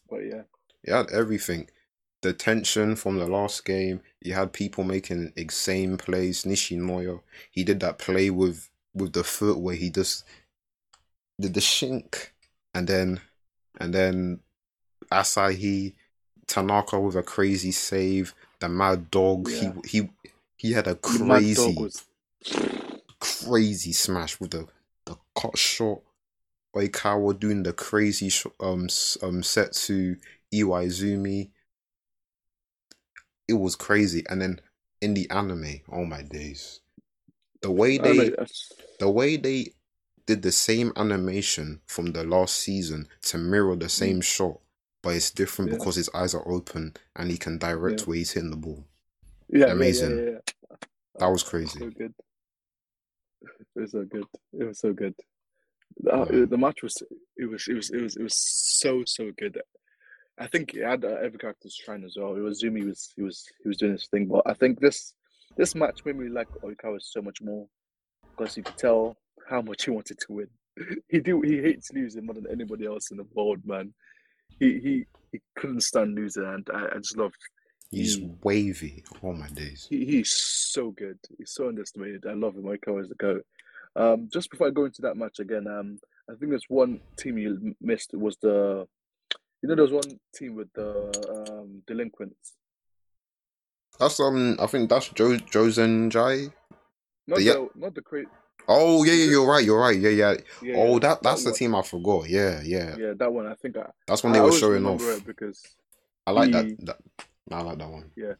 [0.10, 0.44] but yeah,
[0.84, 1.70] It had everything.
[2.22, 4.02] The tension from the last game.
[4.22, 6.44] You had people making insane plays.
[6.44, 10.26] Nishinoya, he did that play with with the foot where he just
[11.40, 12.32] did the shink,
[12.74, 13.22] and then
[13.80, 14.40] and then
[15.12, 15.94] Asahi
[16.48, 18.34] Tanaka with a crazy save.
[18.60, 19.74] The Mad Dog, Yeah.
[19.86, 20.10] he he
[20.58, 21.78] he had a crazy
[23.20, 24.68] crazy smash with the
[25.40, 26.02] cut shot.
[26.76, 28.88] Oikawa doing the crazy sh- um
[29.24, 30.16] um set to
[30.54, 31.50] Iwaizumi.
[33.48, 34.62] It was crazy, and then
[35.02, 36.82] in the anime, oh my days,
[37.62, 38.32] the way they
[39.00, 39.74] the way they
[40.28, 44.60] did the same animation from the last season to mirror the same shot,
[45.02, 45.72] but it's different.
[45.72, 45.78] Yeah.
[45.78, 48.06] because his eyes are open and he can direct Yeah.
[48.06, 48.86] where he's hitting the ball.
[49.50, 50.18] yeah, amazing.
[50.20, 50.40] Yeah.
[51.18, 51.80] That was So crazy.
[51.80, 52.14] good.
[53.76, 54.26] It was so good.
[54.54, 55.16] It was so good.
[56.02, 56.46] The, uh, Yeah.
[56.46, 56.96] the match was
[57.38, 59.60] it was it was it was it was so so good.
[60.38, 62.34] I think it had uh, every character's shine as well.
[62.34, 65.14] Iwaizumi was he was he was doing his thing, but I think this
[65.58, 67.68] this match made me like Oikawa so much more
[68.38, 69.18] because you could tell
[69.50, 70.48] how much he wanted to win.
[71.10, 73.94] He do he hates losing more than anybody else in the world, man.
[74.60, 77.36] He he he couldn't stand losing, and I, I just loved
[77.92, 78.38] He's Mm.
[78.44, 79.04] wavy.
[79.24, 79.88] Oh my days.
[79.90, 81.18] he, he's so good.
[81.38, 82.26] He's so underestimated.
[82.28, 82.64] I love him.
[82.64, 83.44] Oikawa is the goat.
[84.00, 87.38] Um, just before I go into that match again, um, I think there's one team
[87.38, 88.14] you missed.
[88.14, 88.88] It was the,
[89.62, 92.54] you know, there was one team with the um, delinquents.
[94.00, 94.56] That's um.
[94.60, 96.54] I think that's Joe Johzenji.
[97.28, 98.30] Not The- the, not the crazy.
[98.72, 99.26] Oh yeah, yeah.
[99.32, 99.66] You're right.
[99.66, 100.00] You're right.
[100.00, 100.34] Yeah, yeah.
[100.62, 101.58] Yeah, oh, yeah, that that's the one.
[101.58, 102.30] team I forgot.
[102.30, 102.96] Yeah, yeah.
[102.98, 103.48] Yeah, that one.
[103.48, 103.90] I think I.
[104.08, 105.02] That's when I they were showing off.
[105.26, 105.62] because
[106.26, 106.98] I like he- that, that.
[107.52, 108.12] I like that one.
[108.16, 108.34] Yeah,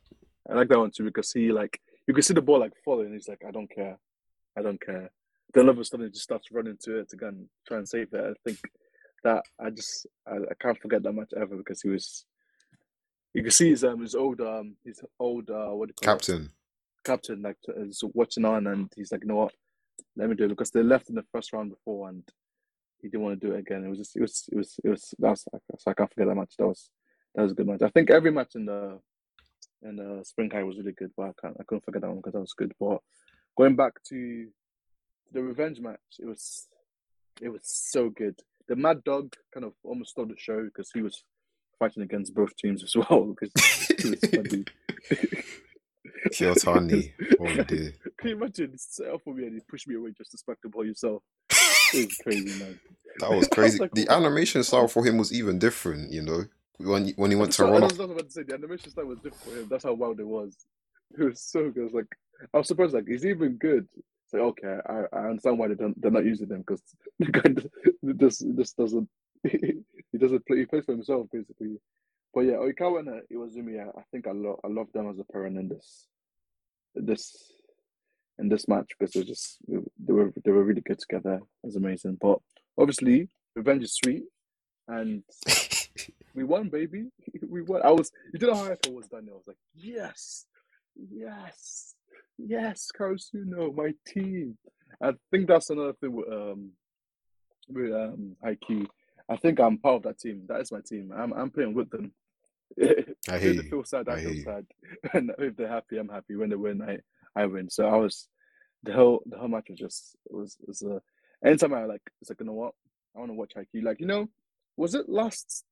[0.50, 3.12] I like that one too because he like you can see the ball like falling.
[3.12, 3.98] He's like, I don't care,
[4.56, 5.10] I don't care.
[5.54, 7.90] Then all of a sudden, just starts running to it to go and try and
[7.90, 8.22] save it.
[8.22, 8.60] I think
[9.24, 12.26] that I just I, I can't forget that much ever because he was.
[13.34, 16.12] You can see his um his old um his old uh what do you call
[16.12, 16.18] it?
[16.18, 16.52] Captain.
[17.06, 19.54] captain like is watching on and he's like, you know what,
[20.18, 22.24] let me do it because they left in the first round before and
[23.02, 23.86] he didn't want to do it again.
[23.86, 25.46] It was just it was it was it was that's
[25.80, 26.56] so I can't forget that match.
[26.60, 26.90] That was
[27.36, 27.82] that was a good match.
[27.84, 29.00] I think every match in the
[29.84, 32.18] in the spring high was really good, but I can't I couldn't forget that one
[32.18, 32.74] because that was good.
[32.80, 33.00] But
[33.58, 34.48] going back to
[35.32, 36.68] the revenge match, it was
[37.42, 38.36] it was so good
[38.70, 41.24] the Mad Dog kind of almost stole the show because he was
[41.80, 43.26] fighting against both teams as well.
[43.26, 43.52] Because
[43.98, 44.20] he was
[46.64, 47.14] funny.
[48.18, 50.58] Can you imagine set up for me and he pushed me away just to smack
[50.62, 51.24] the ball yourself?
[51.94, 52.80] It was crazy, man.
[53.20, 53.80] That was crazy.
[53.94, 56.46] the animation style for him was even different, you know.
[56.78, 58.00] When when he went to run off.
[58.00, 59.68] I was about to say the animation style was different for him.
[59.70, 60.56] That's how wild it was.
[61.18, 61.82] It was so good.
[61.82, 62.16] I was like,
[62.54, 62.94] I was surprised.
[62.94, 63.88] Like, he's even good.
[64.32, 66.84] It's like, okay, I, I understand why they don't, they're not using them because
[67.20, 69.10] the guy just just doesn't
[69.44, 70.60] he doesn't play.
[70.60, 71.78] He plays for himself basically.
[72.34, 75.24] But yeah, Oikawa and Iwaizumi, I, I think I love I love them as a
[75.24, 76.08] pair in this
[76.94, 77.54] this
[78.38, 81.36] in this match because they just they were they were really good together.
[81.36, 82.20] It was amazing.
[82.22, 82.38] But
[82.78, 84.26] obviously, revenge is sweet,
[84.88, 85.24] and
[86.36, 87.06] we won, baby.
[87.48, 87.82] We won.
[87.84, 89.28] I was you did know how I was done.
[89.28, 90.46] I was like, yes,
[90.96, 91.96] yes,
[92.48, 94.58] yes, Karasuno, my team.
[95.02, 96.72] I think that's another thing with um
[97.70, 98.88] with um Haikyuu.
[99.30, 100.44] I think I'm part of that team.
[100.48, 101.12] That is my team.
[101.16, 102.12] I'm I'm playing with them.
[102.80, 102.84] I
[103.40, 104.66] hear if they feel sad, I, I feel sad.
[105.14, 106.36] And if they're happy, I'm happy.
[106.36, 107.00] When they win, I,
[107.36, 107.70] I win.
[107.70, 108.28] So I was
[108.84, 111.00] the whole the whole match was just was was uh
[111.46, 112.74] anytime I like it's like you know what
[113.16, 113.84] I want to watch Haikyuu.
[113.84, 114.30] Like you know,
[114.78, 115.66] was it last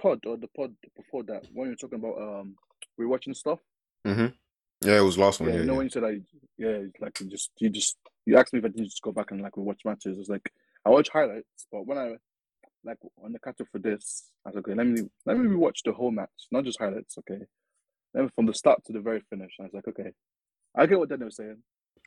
[0.00, 2.56] pod or the pod before that when you were talking about um
[2.98, 3.60] we watching stuff?
[4.06, 4.34] Mm-hmm.
[4.84, 5.50] Yeah, it was last one.
[5.50, 5.78] Yeah, yeah you know yeah.
[5.78, 6.20] when you said I.
[6.58, 9.12] yeah, it's like you just you just you asked me if I didn't just go
[9.12, 10.18] back and like watch matches.
[10.18, 10.52] It's like
[10.86, 12.16] I watch highlights, but when I
[12.84, 15.56] like on the catch up for this, I was like, okay, let me let me
[15.56, 17.44] watch the whole match, not just highlights, okay.
[18.14, 20.12] Then from the start to the very finish, I was like, okay,
[20.76, 21.58] I get what Daniel was saying.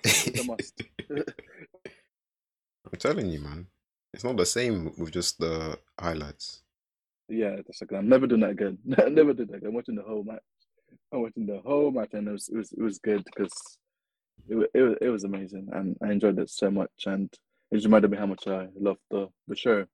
[0.04, 0.82] It's a must.
[1.10, 3.68] I'm telling you, man,
[4.14, 6.62] it's not the same with just the highlights.
[7.30, 8.78] yeah, that's like I'm never doing that again.
[8.86, 9.70] never do that again.
[9.70, 10.42] I'm watching the whole match.
[11.12, 13.78] I'm watching the whole match, and it was it was it was good because
[14.50, 17.30] it it was, it was amazing, and I enjoyed it so much, and
[17.72, 19.86] it just reminded me how much I loved the the show.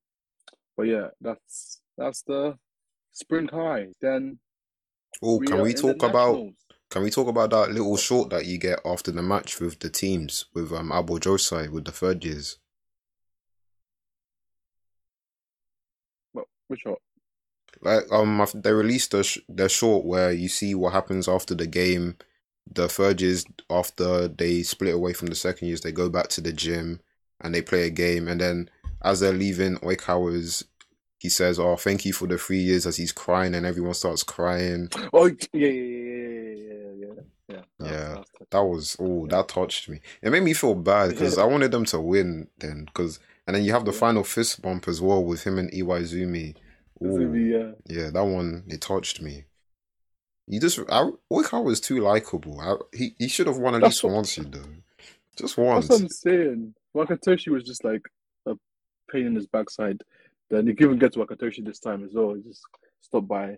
[0.75, 2.57] But yeah, that's that's the
[3.11, 3.87] spring high.
[4.01, 4.39] Then
[5.21, 6.39] Oh, can we talk about
[6.89, 9.89] can we talk about that little short that you get after the match with the
[9.89, 12.57] teams with um Aoba Johsai with the third years?
[16.33, 16.95] What which one?
[17.81, 21.67] Like um, they released a sh- their short where you see what happens after the
[21.67, 22.15] game.
[22.71, 26.41] The third years after they split away from the second years, they go back to
[26.41, 27.01] the gym
[27.41, 28.27] and they play a game.
[28.27, 28.69] And then
[29.03, 30.63] as they're leaving, Oikawa's
[31.19, 34.23] he says, "Oh, thank you for the three years." As he's crying, and everyone starts
[34.23, 34.89] crying.
[35.13, 36.51] Oh yeah, yeah, yeah, yeah,
[36.97, 37.15] yeah, yeah,
[37.49, 37.61] yeah.
[37.79, 38.25] That was- Yeah, that was.
[38.51, 39.99] That was oh, that touched me.
[40.21, 42.85] It made me feel bad because I wanted them to win then.
[42.85, 46.55] Because and then you have the final fist bump as well with him and Iwaizumi.
[47.05, 47.75] Is Ooh.
[47.85, 48.09] yeah.
[48.11, 49.45] That one it touched me.
[50.47, 52.59] You just I Oikawa was too likable.
[52.59, 54.63] I, he he should have won at That's least what- once, you know.
[55.37, 55.87] Just once.
[55.87, 56.75] That's what I'm saying.
[56.95, 58.01] Wakatoshi was just like
[58.45, 58.53] a
[59.11, 60.01] pain in his backside.
[60.49, 62.35] Then he couldn't get to Wakatoshi this time as well.
[62.35, 62.61] He just
[63.01, 63.57] stopped by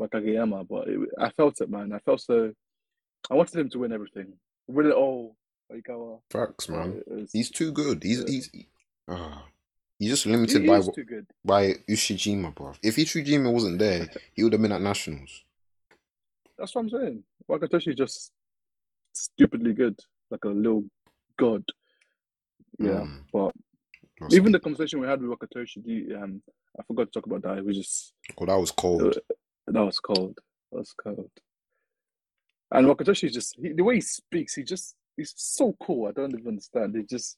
[0.00, 0.66] Wakageyama.
[0.68, 1.92] But it, I felt it, man.
[1.92, 2.52] I felt so.
[3.30, 4.32] I wanted him to win everything.
[4.66, 5.36] Win it all.
[5.72, 6.20] Oikawa.
[6.30, 7.02] Facts, man.
[7.06, 8.02] Was- He's too good.
[8.02, 8.26] He's Yeah.
[8.28, 8.50] he's
[9.08, 9.44] ah.
[10.00, 11.26] He's just limited he by is too good.
[11.44, 12.72] by Ushijima, bro.
[12.82, 15.44] If Ushijima wasn't there, he would have been at nationals.
[16.58, 17.22] That's what I'm saying.
[17.48, 18.32] Wakatoshi just
[19.12, 19.98] stupidly good,
[20.30, 20.84] like a little
[21.38, 21.62] god.
[22.78, 23.24] Yeah, Mm.
[23.32, 23.52] but
[24.32, 26.42] even the conversation we had with Wakatoshi, the, um,
[26.78, 27.58] I forgot to talk about that.
[27.58, 29.18] It was just oh, that was cold.
[29.66, 30.38] that was cold.
[30.72, 31.30] That was cold.
[32.72, 34.54] And Wakatoshi is just he, the way he speaks.
[34.54, 36.06] He just he's so cool.
[36.08, 36.94] I don't even understand.
[36.96, 37.36] He just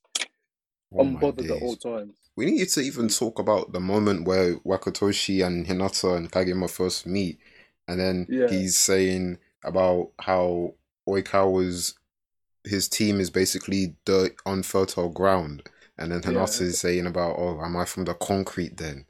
[0.94, 2.16] Oh unbothered at all times.
[2.36, 7.06] We need to even talk about the moment where Wakatoshi and Hinata and Kageyama first
[7.06, 7.38] meet,
[7.86, 8.46] and then Yeah.
[8.48, 10.74] he's saying about how
[11.08, 11.94] Oikawa's
[12.64, 15.64] his team is basically dirt on fertile ground,
[15.98, 16.66] and then Hinata Yeah.
[16.68, 19.06] is saying about, "Oh, am I from the concrete then?"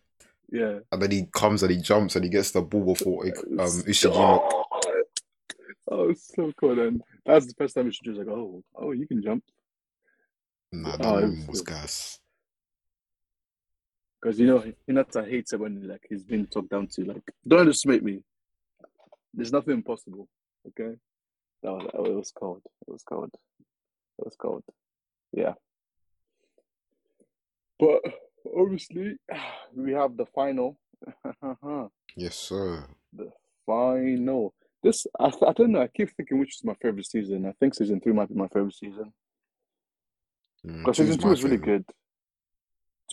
[0.50, 0.80] Yeah.
[0.92, 3.24] And then he comes and he jumps and he gets the ball before
[3.58, 4.40] um, Ushijima.
[4.42, 4.64] Oh,
[5.90, 6.78] oh, it's so cool.
[6.80, 9.44] And that's the first time Ushijima was like, oh, oh, you can jump.
[10.72, 12.18] Nah, that Oh, was gas.
[14.22, 17.04] Because you know, Hinata hates it when like he's being talked down to.
[17.04, 18.22] Like, don't underestimate me.
[19.34, 20.28] There's nothing impossible.
[20.68, 20.96] Okay,
[21.62, 22.62] that was it was cold.
[22.86, 23.30] It was cold.
[24.18, 24.62] It was cold.
[25.32, 25.54] Yeah.
[27.78, 28.00] But
[28.56, 29.16] obviously,
[29.74, 30.78] we have the final.
[32.14, 32.86] Yes, sir.
[33.14, 33.30] the
[33.64, 34.52] final.
[34.82, 35.80] This I, I don't know.
[35.80, 37.46] I keep thinking which is my favorite season.
[37.46, 39.12] I think season three might be my favorite season
[40.64, 41.86] Mm, because two's season two my is really favorite.
[41.86, 41.94] good.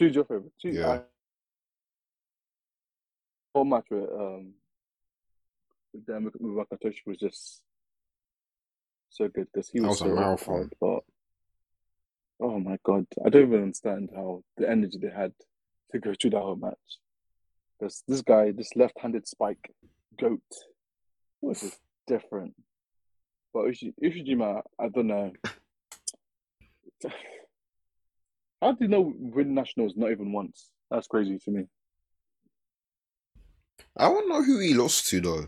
[0.08, 0.54] Is your favorite.
[0.62, 0.70] Two.
[0.70, 0.90] Yeah.
[0.90, 1.02] I,
[3.54, 4.54] whole match with um
[5.94, 7.62] with them with Wakatoshi was just
[9.10, 10.70] so good because he That was was a so marathon.
[10.80, 11.00] But
[12.40, 15.34] oh my god, I don't even understand how the energy they had
[15.92, 16.78] to go through that whole match.
[17.80, 19.74] This this guy, this left-handed spike
[20.20, 20.42] goat,
[21.42, 22.54] was just different.
[23.54, 25.34] But Ushi, Ushijima, I don't know.
[28.62, 30.72] How do you know win nationals not even once?
[30.92, 31.66] That's crazy to me.
[33.96, 35.48] I don't know who he lost to though.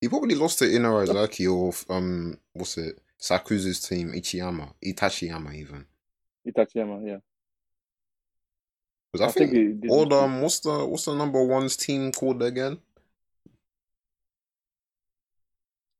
[0.00, 3.00] He probably lost to Inarizaki or um what's it?
[3.20, 5.86] Sakusa's team, Ichiyama, Itachiyama even.
[6.46, 7.16] Itachiyama, yeah.
[9.10, 12.78] Because I, think, think all um what's the what's the number one's team called again?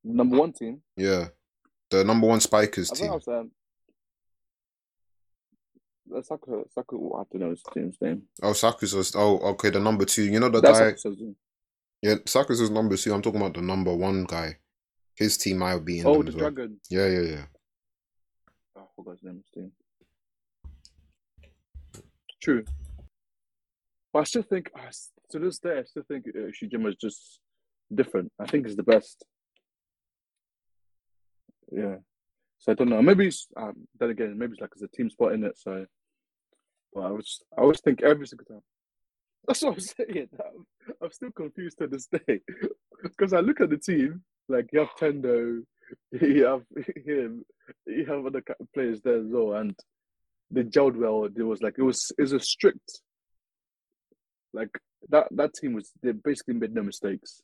[0.02, 0.82] Number one team.
[0.96, 1.28] Yeah,
[1.90, 3.12] the number one spikers I team.
[3.12, 3.50] Was, um,
[6.22, 8.22] Sakura, Sakura, I don't know his team's name.
[8.42, 9.14] Oh, Sakusa's.
[9.16, 9.70] Oh, okay.
[9.70, 10.24] The number two.
[10.24, 11.10] You know the That's guy.
[12.02, 13.14] Yeah, Sakusa's number two.
[13.14, 14.58] I'm talking about the number one guy.
[15.14, 16.06] His team might be in.
[16.06, 16.50] Oh, the as well.
[16.50, 16.78] dragon.
[16.90, 17.44] Yeah, yeah, yeah.
[18.76, 19.42] Oh, I forgot his name.
[19.54, 19.72] Team.
[22.42, 22.64] True.
[24.12, 24.70] But I still think,
[25.30, 27.40] to this day, I still think uh, Shijima is just
[27.92, 28.30] different.
[28.38, 29.24] I think he's the best.
[31.72, 31.96] Yeah.
[32.64, 33.02] So I don't know.
[33.02, 35.58] Maybe it's, um, then again, maybe it's like it's a team spot in it.
[35.58, 35.84] So,
[36.94, 38.62] but I was, I always think every single time.
[39.46, 40.28] That's what I'm saying.
[40.40, 40.66] I'm,
[41.02, 42.40] I'm still confused to this day
[43.02, 45.62] because I look at the team like you have Tendo,
[46.12, 46.62] you have
[47.04, 47.44] him,
[47.86, 48.42] you have other
[48.72, 49.78] players there as well, and
[50.50, 51.24] they gelled well.
[51.24, 53.02] It was like it was it was a strict
[54.54, 54.70] like
[55.10, 57.42] that that team was they basically made no mistakes.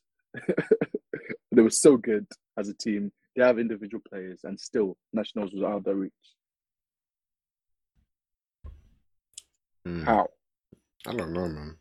[1.51, 2.25] they were so good
[2.57, 3.11] as a team.
[3.35, 6.11] They have individual players, and still nationals was out of their reach.
[9.85, 10.03] Hmm.
[10.03, 10.27] How?
[11.07, 11.77] I don't know, man.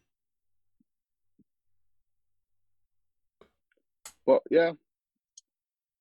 [4.27, 4.73] But yeah,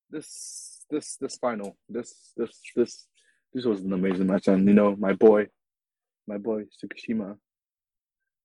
[0.09, 3.07] this this this final, this this this
[3.53, 5.47] this was an amazing match, and you know my boy,
[6.27, 7.37] my boy Tsukishima.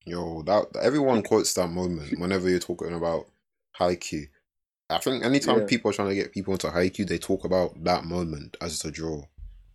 [0.06, 3.26] Yo, that everyone quotes that moment whenever you're talking about
[3.78, 4.28] Haikyuu.
[4.90, 5.66] I think anytime Yeah.
[5.66, 8.90] people are trying to get people into Haikyuu, they talk about that moment as a
[8.90, 9.24] draw.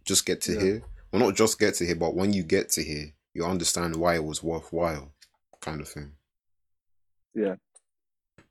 [0.06, 0.60] Just get to Yeah.
[0.62, 0.84] here.
[1.12, 4.16] Well, not just get to here, but when you get to here, you understand why
[4.16, 5.14] it was worthwhile,
[5.62, 6.16] kind of thing.
[7.34, 7.56] Yeah,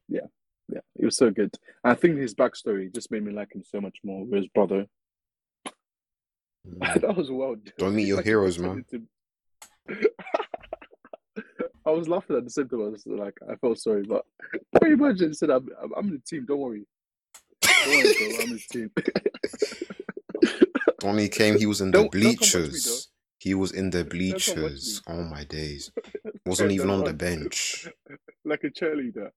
[0.09, 0.27] yeah,
[0.69, 0.81] yeah.
[0.97, 1.55] it was so good.
[1.85, 4.87] I think his backstory just made me like him so much more with his brother.
[6.67, 7.01] Mm.
[7.01, 7.73] that was wild.
[7.79, 8.85] Don't meet your heroes, man.
[11.89, 12.83] I was laughing at the same time.
[12.83, 14.25] I was like, I felt sorry, but
[14.81, 15.21] pretty much?
[15.21, 16.45] He said, "I'm, I'm, in the team.
[16.47, 16.87] Don't worry.
[17.63, 18.27] Don't worry, bro.
[18.27, 18.91] I'm in the team."
[21.03, 23.09] When he came, he was in Don't- the don't me, bleachers.
[23.39, 25.03] He was in the Don't come watch bleachers.
[25.09, 25.15] me.
[25.15, 25.93] Oh my days.
[26.45, 27.87] Wasn't even on the bench.
[28.45, 29.31] like a cheerleader.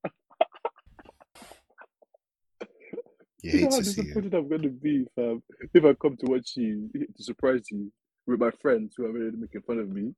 [3.44, 4.04] You You know hate how to see it.
[4.06, 5.44] disappointed I'm going to be fam, um,
[5.74, 7.92] if I come to watch you to surprise you
[8.26, 10.14] with my friends who are already making fun of me.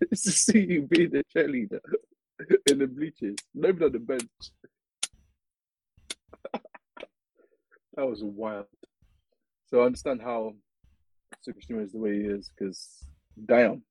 [0.10, 1.80] it's to see you being the cheerleader
[2.70, 4.22] in the bleachers, not even on the bench.
[7.94, 8.66] that was wild.
[9.68, 10.54] So I understand how
[11.46, 13.04] Tsukishima is the way he is because
[13.44, 13.82] damn.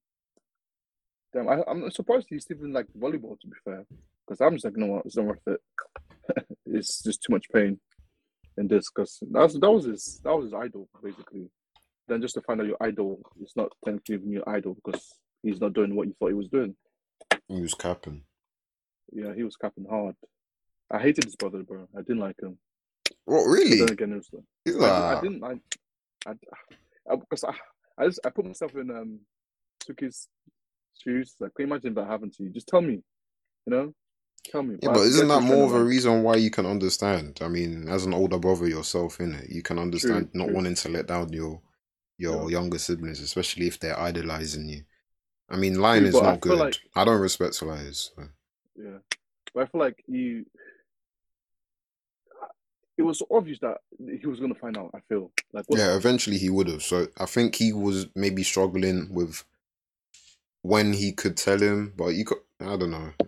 [1.33, 3.85] Damn, I, I'm surprised he's even like volleyball to be fair.
[4.25, 5.59] Because I'm just like, no, it's not worth it.
[6.65, 7.79] it's just too much pain
[8.57, 11.49] in this because that was his that was his idol basically.
[12.07, 15.61] Then just to find out your idol is not technically even your idol because he's
[15.61, 16.75] not doing what you thought he was doing.
[17.47, 18.23] He was capping.
[19.11, 20.15] Yeah, he was capping hard.
[20.91, 21.87] I hated his brother, bro.
[21.95, 22.57] I didn't like him.
[23.25, 23.77] What But really?
[23.79, 25.43] then again, it was, I, I didn't.
[25.43, 25.53] I,
[26.29, 26.33] I,
[27.11, 27.53] I because I,
[27.97, 29.19] I just I put myself in um
[29.83, 30.27] Tsukki's
[31.01, 31.35] shoes.
[31.39, 32.49] Like, can you imagine that happened to you?
[32.49, 33.03] Just tell me, you
[33.67, 33.93] know,
[34.51, 34.75] tell me.
[34.81, 37.39] Yeah, Why- but isn't that more of a reason why you can understand?
[37.41, 39.53] I mean, as an older brother yourself, innit?
[39.53, 40.55] You can understand not true.
[40.55, 41.61] wanting to let down your
[42.17, 42.59] your Yeah.
[42.59, 44.83] younger siblings, especially if they're idolizing you.
[45.49, 46.59] I mean, lying True, is but I not good.
[46.59, 48.11] like- I don't respect liars.
[48.15, 48.23] so.
[48.23, 48.27] Uh,
[48.75, 48.97] yeah,
[49.53, 50.45] but I feel like you.
[52.97, 54.91] It was obvious that he was gonna find out.
[54.93, 56.81] I feel like what- Yeah, eventually he would have.
[56.81, 59.43] So I think he was maybe struggling with
[60.61, 62.39] when he could tell him, but you could.
[62.59, 63.11] I don't know.
[63.21, 63.27] I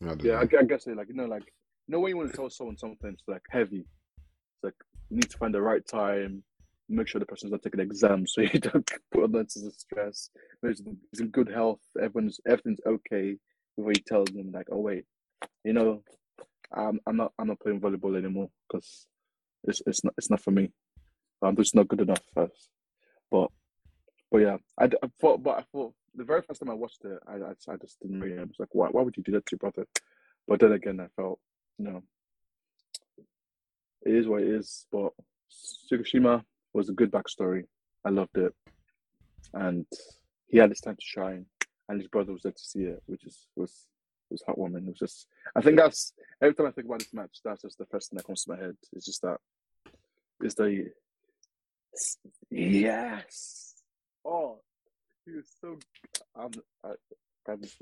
[0.00, 0.32] don't yeah.
[0.32, 0.38] know.
[0.38, 2.50] I, I guess it, like you know, like you know when you want to tell
[2.50, 3.84] someone something, it's like heavy.
[4.16, 4.74] It's like
[5.10, 6.42] you need to find the right time,
[6.92, 10.30] make sure the person's not taking exams, so you don't put on to the stress.
[10.66, 11.80] He's he's in good health.
[12.00, 13.36] Everyone's everything's okay
[13.76, 15.04] before you tell them like, oh wait,
[15.64, 16.02] you know,
[16.72, 19.06] I'm I'm not I'm not playing volleyball anymore because
[19.64, 20.70] it's it's not it's not for me.
[21.42, 22.68] I'm just not good enough first.
[23.30, 23.50] But
[24.30, 24.88] but yeah, i
[25.20, 28.00] thought, but I thought the very first time I watched it, I I, I just
[28.00, 28.38] didn't really.
[28.38, 29.86] I was like, why why would you do that to your brother?
[30.48, 31.38] But then again, I felt
[31.78, 32.02] you know,
[34.04, 34.86] it is what it is.
[34.90, 35.12] But
[35.50, 37.64] Tsukishima was a good backstory.
[38.04, 38.54] I loved it,
[39.54, 39.86] and
[40.48, 41.46] he had his time to shine.
[41.88, 43.86] and his brother was there to see it, which is was
[44.30, 44.86] was heartwarming.
[44.86, 47.78] It was just, I think that's every time I think about this match, that's just
[47.78, 48.76] the first thing that comes to my head.
[48.94, 49.36] It's just that,
[50.42, 50.86] it's the
[52.50, 53.74] yes,
[54.24, 54.60] oh,
[55.26, 55.78] he was so.
[56.34, 56.50] Um,
[56.84, 56.92] I,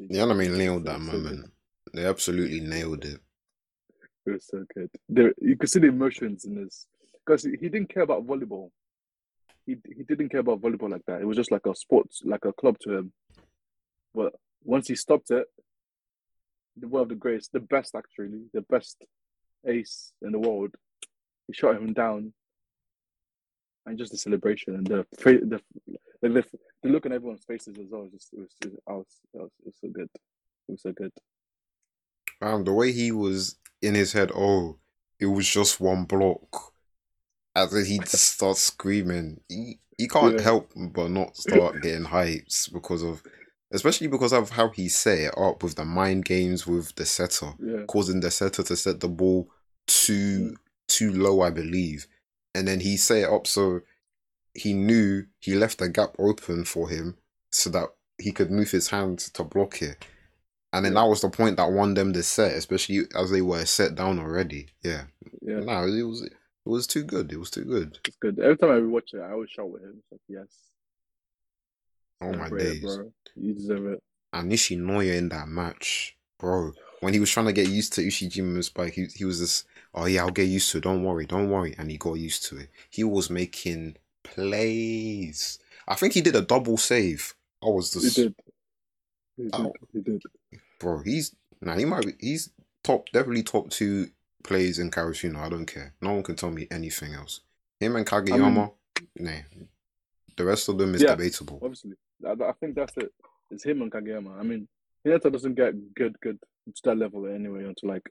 [0.08, 1.42] the anime nailed that so moment.
[1.42, 1.50] Good.
[1.92, 3.20] They absolutely nailed it.
[4.26, 4.90] It was so good.
[5.08, 6.86] There, you could see the emotions in this
[7.24, 8.70] because he didn't care about volleyball.
[9.70, 11.20] He he didn't care about volleyball like that.
[11.20, 13.12] It was just like a sports, like a club to him.
[14.12, 14.32] But
[14.64, 15.46] once he stopped it,
[16.76, 18.96] the world of the greatest, the best actually, the best
[19.64, 20.74] ace in the world,
[21.46, 22.32] he shot him down.
[23.86, 25.60] And just the celebration and the the
[26.20, 26.44] the, the,
[26.82, 28.08] the look on everyone's faces as well.
[28.12, 30.10] Just it was, it was, it was, it was so good.
[30.68, 31.12] It was so good.
[32.42, 34.78] Um, the way he was in his head, oh,
[35.20, 36.72] it was just one block.
[37.54, 40.42] As he just starts screaming, he, he can't yeah.
[40.42, 43.22] help but not start getting hypes because of,
[43.72, 47.52] especially because of how he set it up with the mind games with the setter,
[47.58, 47.84] yeah.
[47.86, 49.48] causing the setter to set the ball
[49.86, 50.54] too
[50.88, 52.06] too low, I believe,
[52.54, 53.80] and then he set it up so
[54.54, 57.16] he knew he left a gap open for him
[57.52, 57.88] so that
[58.18, 60.04] he could move his hand to block it.
[60.72, 63.64] And then that was the point that won them the set, especially as they were
[63.64, 64.68] set down already.
[64.84, 65.04] Yeah.
[65.42, 65.60] Yeah.
[65.60, 66.28] No, it was
[66.70, 67.32] it was too good.
[67.32, 67.98] It was too good.
[68.06, 68.38] It's good.
[68.38, 69.98] Every time I watch it, I always shout with him.
[69.98, 70.48] It's like, yes.
[72.20, 72.82] Oh my days.
[72.82, 73.12] Bro.
[73.36, 74.02] You deserve it.
[74.32, 76.72] And Nishinoya in that match, bro.
[77.00, 79.64] When he was trying to get used to Ushijima's spike, he, he was this,
[79.94, 80.84] oh yeah, I'll get used to it.
[80.84, 81.74] Don't worry, don't worry.
[81.78, 82.68] And he got used to it.
[82.90, 85.58] He was making plays.
[85.88, 87.34] I think he did a double save.
[87.62, 88.16] I was just.
[88.16, 88.34] He did.
[89.36, 89.62] He oh.
[89.62, 89.66] did.
[89.66, 89.72] Oh.
[89.92, 90.22] He did
[90.80, 92.50] bro, he's now nah, he might be he's
[92.82, 94.08] top definitely top two
[94.42, 95.38] plays in Karasuno.
[95.38, 95.94] I don't care.
[96.00, 97.40] No one can tell me anything else.
[97.78, 98.70] Him and Kageyama, I mean,
[99.18, 99.64] nah.
[100.36, 101.60] The rest of them is yeah, debatable.
[101.62, 101.92] Obviously,
[102.26, 103.12] I, I, think that's it.
[103.50, 104.38] It's him and Kageyama.
[104.38, 104.68] I mean,
[105.06, 108.08] Hinata doesn't get good, good to that level anyway until like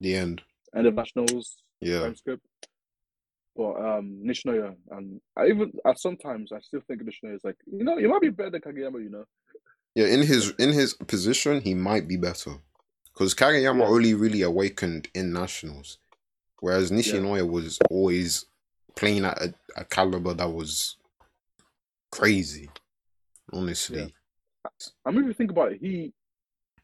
[0.00, 0.42] the end,
[0.74, 1.56] end of nationals.
[1.80, 2.00] Yeah.
[2.00, 2.44] Time script.
[3.56, 7.84] But um, Nishinoya and I even at sometimes I still think Nishinoya is like you
[7.84, 9.02] know you might be better than Kageyama.
[9.02, 9.24] You know,
[9.94, 12.54] yeah, in his in his position, he might be better
[13.14, 13.86] because Kageyama yeah.
[13.86, 15.98] only really awakened in nationals,
[16.60, 17.42] whereas Nishinoya yeah.
[17.42, 18.46] was always
[18.96, 20.96] playing at a, a, caliber that was
[22.10, 22.68] crazy.
[23.52, 24.00] Honestly,
[24.64, 24.70] yeah.
[25.04, 26.12] I mean, if you think about it, he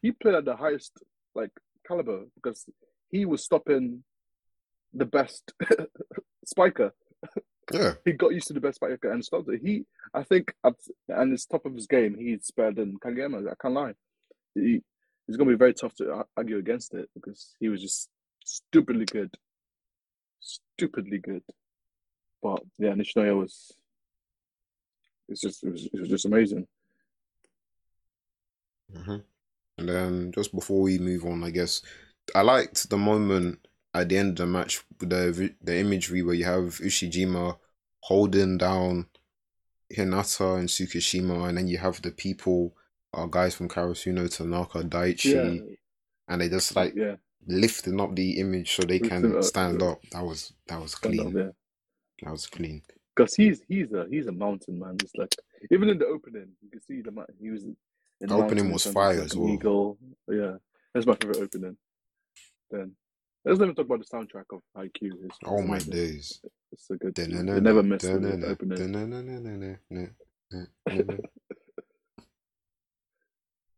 [0.01, 0.93] he played at the highest
[1.35, 1.51] like
[1.85, 2.65] caliber because
[3.09, 4.03] he was stopping
[4.93, 5.51] the best
[6.45, 6.93] spiker.
[7.73, 9.61] Yeah, he got used to the best spiker and stopped it.
[9.63, 10.75] He I think at
[11.09, 13.49] and it's top of his game, he's better than Kageyama.
[13.49, 13.93] I can't lie.
[14.55, 14.81] He,
[15.27, 18.09] it's gonna be very tough to argue against it because he was just
[18.43, 19.35] stupidly good,
[20.39, 21.43] stupidly good.
[22.41, 23.73] But yeah, Nishinoya was.
[25.29, 26.67] It's just it was, it was just amazing.
[28.93, 29.17] Mm-hmm.
[29.77, 31.81] And then just before we move on, I guess
[32.35, 36.45] I liked the moment at the end of the match, the the imagery where you
[36.45, 37.57] have Ushijima
[38.01, 39.07] holding down
[39.95, 42.75] Hinata and Tsukishima, and then you have the people,
[43.13, 45.75] our guys from Karasuno, Tanaka, Daichi, yeah.
[46.27, 47.15] and they just like yeah.
[47.47, 50.01] lifting up the image so they can up, stand up.
[50.11, 51.27] That was that was clean.
[51.27, 51.51] Up, yeah.
[52.23, 52.81] That was clean.
[53.15, 54.97] Because he's he's a he's a mountain man.
[55.01, 55.35] It's like
[55.71, 57.65] even in the opening, you can see the he was.
[58.19, 59.49] The, the opening was fire like as well.
[59.49, 59.97] Eagle.
[60.27, 60.57] Yeah,
[60.93, 61.75] that's my favorite opening.
[62.69, 62.95] Then
[63.43, 65.25] let's never talk about the soundtrack of Haikyuu.
[65.25, 66.39] It's, oh my days!
[66.71, 67.15] It's a good.
[67.15, 69.77] They never miss the opening.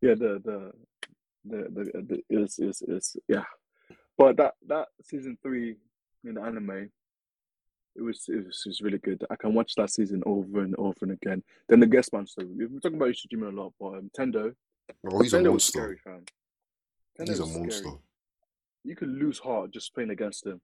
[0.04, 0.72] Yeah, the the
[1.46, 3.46] the the, the is is is yeah,
[4.18, 5.78] but that that season three
[6.26, 6.90] in the anime,
[7.96, 9.24] it was it was, it was really good.
[9.32, 11.42] I can watch that season over and over and again.
[11.70, 12.46] Then the Guess Monster.
[12.46, 14.54] We've been talking about Ushijima a lot, but um, Tendo.
[15.10, 15.72] Oh, he's Tendo a monster.
[15.72, 16.26] Scary, fam.
[17.26, 17.72] he's a monster.
[17.72, 17.96] Scary.
[18.84, 20.60] You could lose heart just playing against him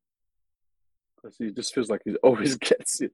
[1.16, 3.14] because he just feels like he always gets it.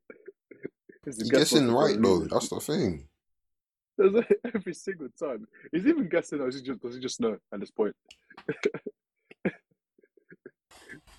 [1.06, 2.22] He's guessing right though.
[2.22, 3.10] That's the thing.
[4.56, 5.48] every single time.
[5.72, 7.96] He's even guessing, or does he just, does he just know at this point?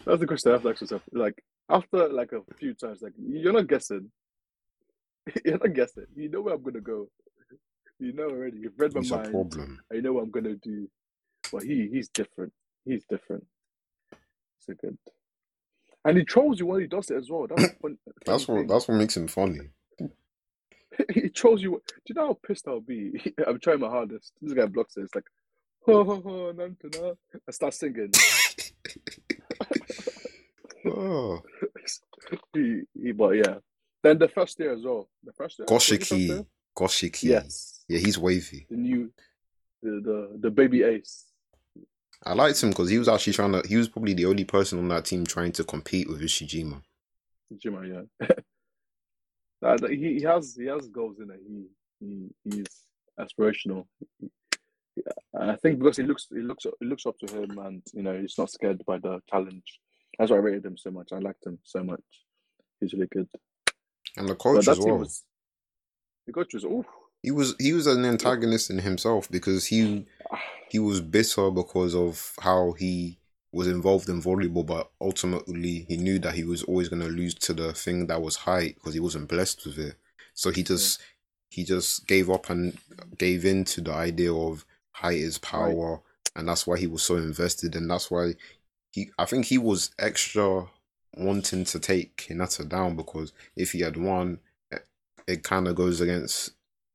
[0.05, 1.03] That's the question I have to ask myself.
[1.13, 4.11] Like, after like a few times, like, you're not guessing.
[5.45, 6.07] You're not guessing.
[6.15, 7.09] You know where I'm going to go.
[7.99, 8.59] You know already.
[8.59, 9.31] You've read my He's mind.
[9.33, 9.81] problem.
[9.93, 10.89] I know what I'm going to do.
[11.53, 12.53] But he, he's different.
[12.85, 13.45] He's different.
[14.61, 14.97] So good.
[16.05, 17.49] And he trolls you when he does it as well.
[17.49, 17.75] That's,
[18.27, 19.71] that's what, that's what makes him funny.
[21.13, 21.71] he trolls you.
[21.71, 23.35] Do you know how pissed I'll be?
[23.47, 24.33] I'm trying my hardest.
[24.41, 25.03] This guy blocks it.
[25.03, 25.27] It's like,
[25.85, 27.17] ho ho ho, nantana.
[27.47, 28.13] I start singing.
[30.87, 31.43] oh.
[32.55, 33.57] he, he, but yeah.
[34.03, 35.09] Then the first year as well.
[35.25, 35.67] The first year.
[35.67, 36.47] Goshiki.
[36.77, 37.25] Goshiki.
[37.25, 37.85] Yes.
[37.89, 38.67] Yeah, he's wavy.
[38.71, 39.11] The new,
[39.83, 41.25] the the, the baby ace.
[42.25, 43.63] I liked him because he was actually trying to.
[43.67, 46.83] He was probably the only person on that team trying to compete with Ishijima.
[47.53, 48.27] Ishijima, yeah.
[49.63, 51.41] Uh, he, he has he has goals in it.
[51.47, 51.67] He
[52.01, 52.87] he he's
[53.19, 53.87] aspirational.
[55.35, 58.03] And I think because he looks he looks he looks up to him, and you
[58.03, 59.81] know he's not scared by the challenge.
[60.19, 61.09] That's why I rated him so much.
[61.13, 62.01] I liked him so much.
[62.81, 63.29] He's really good.
[64.17, 64.99] And the coach as well.
[64.99, 65.23] Was,
[66.27, 66.85] the coach was oh.
[67.23, 70.07] He was he was an antagonist in himself because he
[70.71, 73.19] he was bitter because of how he
[73.53, 77.35] was involved in volleyball, but ultimately he knew that he was always going to lose
[77.35, 79.95] to the thing that was height because he wasn't blessed with it.
[80.35, 81.05] So he just yeah.
[81.51, 82.77] he just gave up and
[83.19, 86.01] gave in to the idea of height is power, right.
[86.35, 88.35] and that's why he was so invested, and that's why
[88.93, 90.67] he I think he was extra
[91.17, 94.39] wanting to take Hinata down because if he had won,
[94.71, 94.87] it,
[95.27, 96.53] it kind of goes against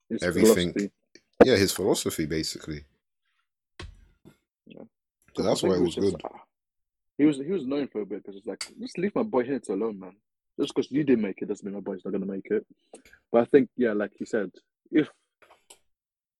[0.10, 0.74] his everything.
[0.74, 0.92] Philosophy.
[1.44, 2.84] Yeah, his philosophy basically.
[4.68, 4.84] Yeah.
[5.36, 6.22] So that's why it was, was good.
[6.24, 6.30] uh,
[7.22, 9.44] he was he was known for a bit because it's like just leave my boy
[9.44, 10.16] Hinata alone, man.
[10.60, 12.66] Just because you didn't make it doesn't mean my boy's not gonna make it.
[13.32, 14.50] But I think yeah, like you said,
[14.92, 15.08] if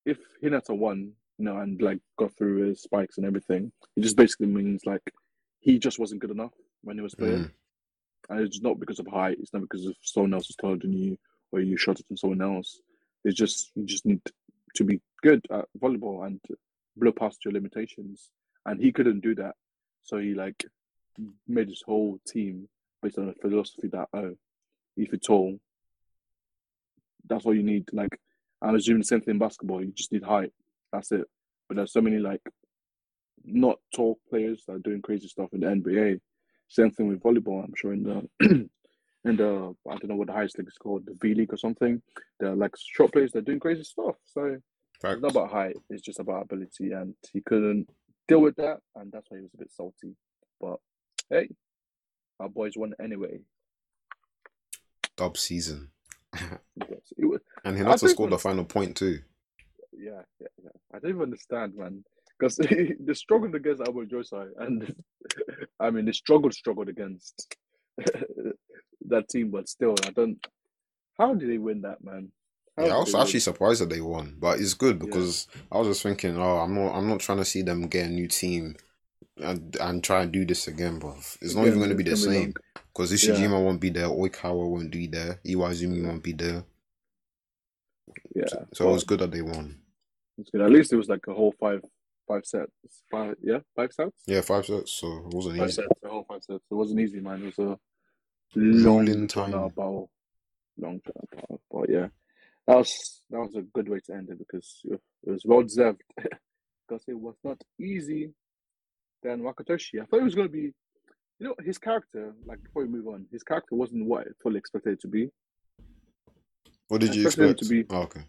[0.08, 4.16] if Hinata won, you know, and like got through his spikes and everything, it just
[4.16, 5.04] basically means like
[5.60, 7.44] he just wasn't good enough when he was playing.
[7.44, 7.52] Mm.
[8.30, 10.94] And it's not because of height, it's not because of someone else is taller than
[10.94, 11.16] you
[11.52, 12.82] or you shot it than someone else.
[13.24, 14.22] It's just you just need
[14.78, 16.40] to be good at volleyball and
[16.98, 18.32] blow past your limitations.
[18.66, 19.54] And he couldn't do that.
[20.04, 20.66] So he like
[21.48, 22.68] made his whole team
[23.02, 24.36] based on a philosophy that oh,
[24.98, 25.58] if you're tall,
[27.28, 27.86] that's all you need.
[27.92, 28.20] Like
[28.62, 30.52] I'm assuming the same thing in basketball, you just need height.
[30.92, 31.26] That's it.
[31.68, 32.42] But there's so many like
[33.44, 36.20] not tall players that are doing crazy stuff in the NBA.
[36.68, 37.64] Same thing with volleyball.
[37.64, 38.28] I'm sure in the
[39.26, 41.58] in the I don't know what the highest league is called, the V League or
[41.58, 42.02] something.
[42.40, 43.32] They're like short players.
[43.32, 44.16] They're doing crazy stuff.
[44.26, 44.58] So
[45.02, 45.16] Facts.
[45.16, 45.76] it's not about height.
[45.90, 47.90] It's just about ability, and he couldn't
[48.28, 50.16] deal with that, and that's why he was a bit salty.
[50.60, 50.78] But
[51.30, 51.50] hey,
[52.40, 53.40] our boys won anyway.
[55.18, 55.90] Dub season.
[57.18, 59.20] was, and he also scored the final point too.
[59.92, 60.70] Yeah, yeah, yeah.
[60.94, 62.04] I don't even understand, man
[62.42, 62.56] because
[63.00, 64.96] they struggled against Aoba Johsai, and
[65.80, 67.56] I mean they struggled, struggled against
[69.08, 70.46] that team, but still, I don't.
[71.18, 72.32] How did they win that, man?
[72.86, 75.62] Yeah, I was actually surprised that they won, but it's good because yeah.
[75.72, 78.10] I was just thinking, oh, I'm not, I'm not trying to see them get a
[78.10, 78.76] new team
[79.38, 81.16] and and try and do this again, bro.
[81.42, 82.54] It's not yeah, even going to be the same
[82.94, 83.60] because Ishijima yeah.
[83.60, 86.64] won't be there, Oikawa won't be there, Iwaizumi won't be there.
[88.36, 89.80] Yeah, so, so well, it was good that they won.
[90.38, 90.62] It's good.
[90.62, 91.82] At least it was like a whole five
[92.28, 92.72] five sets.
[93.10, 94.24] Five, yeah, five sets.
[94.26, 94.94] Yeah, five sets.
[94.94, 95.82] So it wasn't five easy.
[95.82, 96.64] Sets, the whole five sets.
[96.70, 97.44] It wasn't easy, man.
[97.44, 97.80] It was a
[98.56, 99.52] long, long time.
[99.52, 100.10] Battle.
[100.78, 101.62] Long time battle.
[101.70, 102.08] But yeah,
[102.68, 106.02] that was that was a good way to end it because it was well deserved.
[106.92, 108.34] because it was not easy.
[109.24, 110.74] Then Wakatoshi, I thought it was going to be,
[111.40, 112.34] you know, his character.
[112.46, 115.30] Like before we move on, his character wasn't what I fully expected it to be.
[116.88, 117.60] What did I you expect?
[117.60, 118.22] to be oh, okay.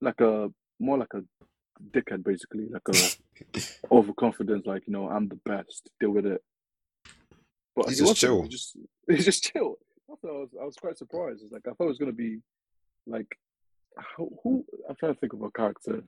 [0.00, 0.50] Like a
[0.80, 1.22] more like a
[1.90, 3.58] dickhead, basically, like a
[3.94, 6.42] overconfidence, like you know, I'm the best, deal with it.
[7.76, 8.46] But he's he just chill.
[8.48, 8.76] Just
[9.08, 9.76] he's just chill.
[10.10, 11.42] I, I was I was quite surprised.
[11.42, 12.40] It's like I thought it was gonna be
[13.06, 13.28] like
[14.16, 16.02] who, who I'm trying to think of a character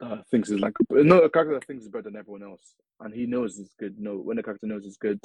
[0.00, 3.14] that thinks is like no a character that thinks is better than everyone else, and
[3.14, 3.98] he knows it's good.
[3.98, 5.20] No, when a character knows it's good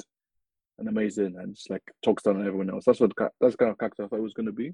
[0.78, 2.84] and amazing, and just like talks down on everyone else.
[2.84, 4.72] That's what that's the kind of character I thought it was gonna be,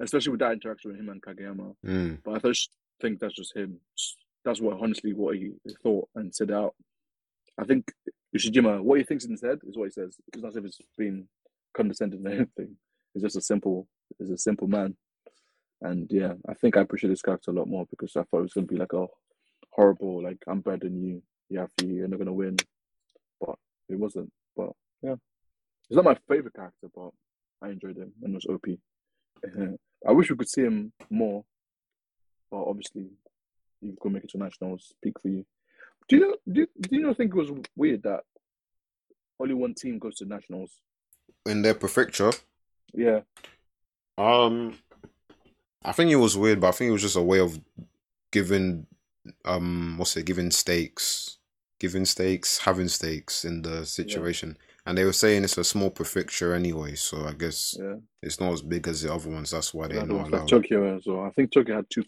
[0.00, 1.74] especially with that interaction with him and Kageyama.
[1.86, 2.18] Mm.
[2.24, 2.70] But I just
[3.00, 3.78] think that's just him.
[4.44, 5.52] That's what honestly what he
[5.82, 6.74] thought and said out.
[7.58, 7.92] I think
[8.36, 10.16] Ishijima, what he thinks instead is what he says.
[10.32, 11.28] It's not as if it's been
[11.76, 12.76] condescending or anything.
[13.12, 13.86] He's just a simple,
[14.18, 14.96] he's a simple man.
[15.82, 18.42] And yeah, I think I appreciate this character a lot more because I thought it
[18.42, 19.06] was gonna be like a
[19.70, 21.22] horrible, like I'm better than you.
[21.48, 22.56] You have to, you're not gonna win.
[23.40, 23.56] But
[23.88, 24.30] it wasn't.
[24.56, 24.70] But
[25.02, 25.16] yeah,
[25.88, 27.10] he's not my favorite character, but
[27.62, 28.66] I enjoyed him and it was OP.
[30.08, 31.44] I wish we could see him more
[32.50, 33.06] but obviously
[33.80, 34.94] you could make it to nationals.
[34.98, 35.46] Speak for you.
[36.08, 36.36] Do you know?
[36.52, 38.20] Do, do you not think it was weird that
[39.38, 40.80] only one team goes to nationals
[41.46, 42.32] in their prefecture?
[42.92, 43.20] Yeah.
[44.18, 44.74] Um,
[45.84, 47.58] I think it was weird, but I think it was just a way of
[48.30, 48.86] giving,
[49.44, 50.26] um, what's it?
[50.26, 51.38] Giving stakes,
[51.78, 54.56] giving stakes, having stakes in the situation.
[54.58, 54.66] Yeah.
[54.86, 57.96] And they were saying it's a small prefecture anyway, so I guess yeah.
[58.22, 59.50] it's not as big as the other ones.
[59.50, 60.32] That's why they're yeah, not allowed.
[60.32, 61.22] Like Tokyo as well.
[61.22, 62.04] I think Tokyo had two.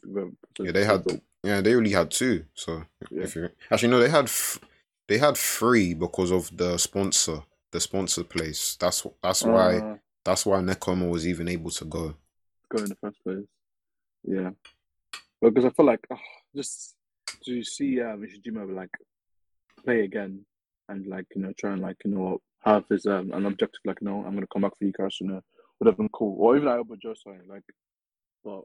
[0.59, 1.05] Yeah, they had.
[1.45, 2.45] Yeah, they only had two.
[2.55, 4.59] So if you actually no, they had f-
[5.07, 8.77] they had three because of the sponsor, the sponsor place.
[8.81, 12.15] That's that's why uh, that's why Nekoma was even able to go.
[12.71, 13.45] Go in the first place.
[14.25, 14.51] Yeah,
[15.41, 16.19] because I feel like oh,
[16.55, 16.95] just
[17.45, 18.91] to see um Ishijima like
[19.85, 20.45] play again
[20.89, 24.01] and like you know try and like you know have his um an objective like
[24.03, 25.41] no I'm gonna come back for you guys you know
[25.79, 27.65] would have been cool or even Aoba Johsai like
[28.45, 28.63] but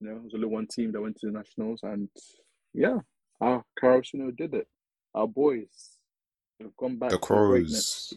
[0.00, 2.08] you know it was only one team that went to the nationals and
[2.74, 2.98] yeah
[3.40, 4.68] our Karasuno did it
[5.14, 5.96] our boys
[6.60, 7.18] have gone back The.
[7.18, 8.12] Crows.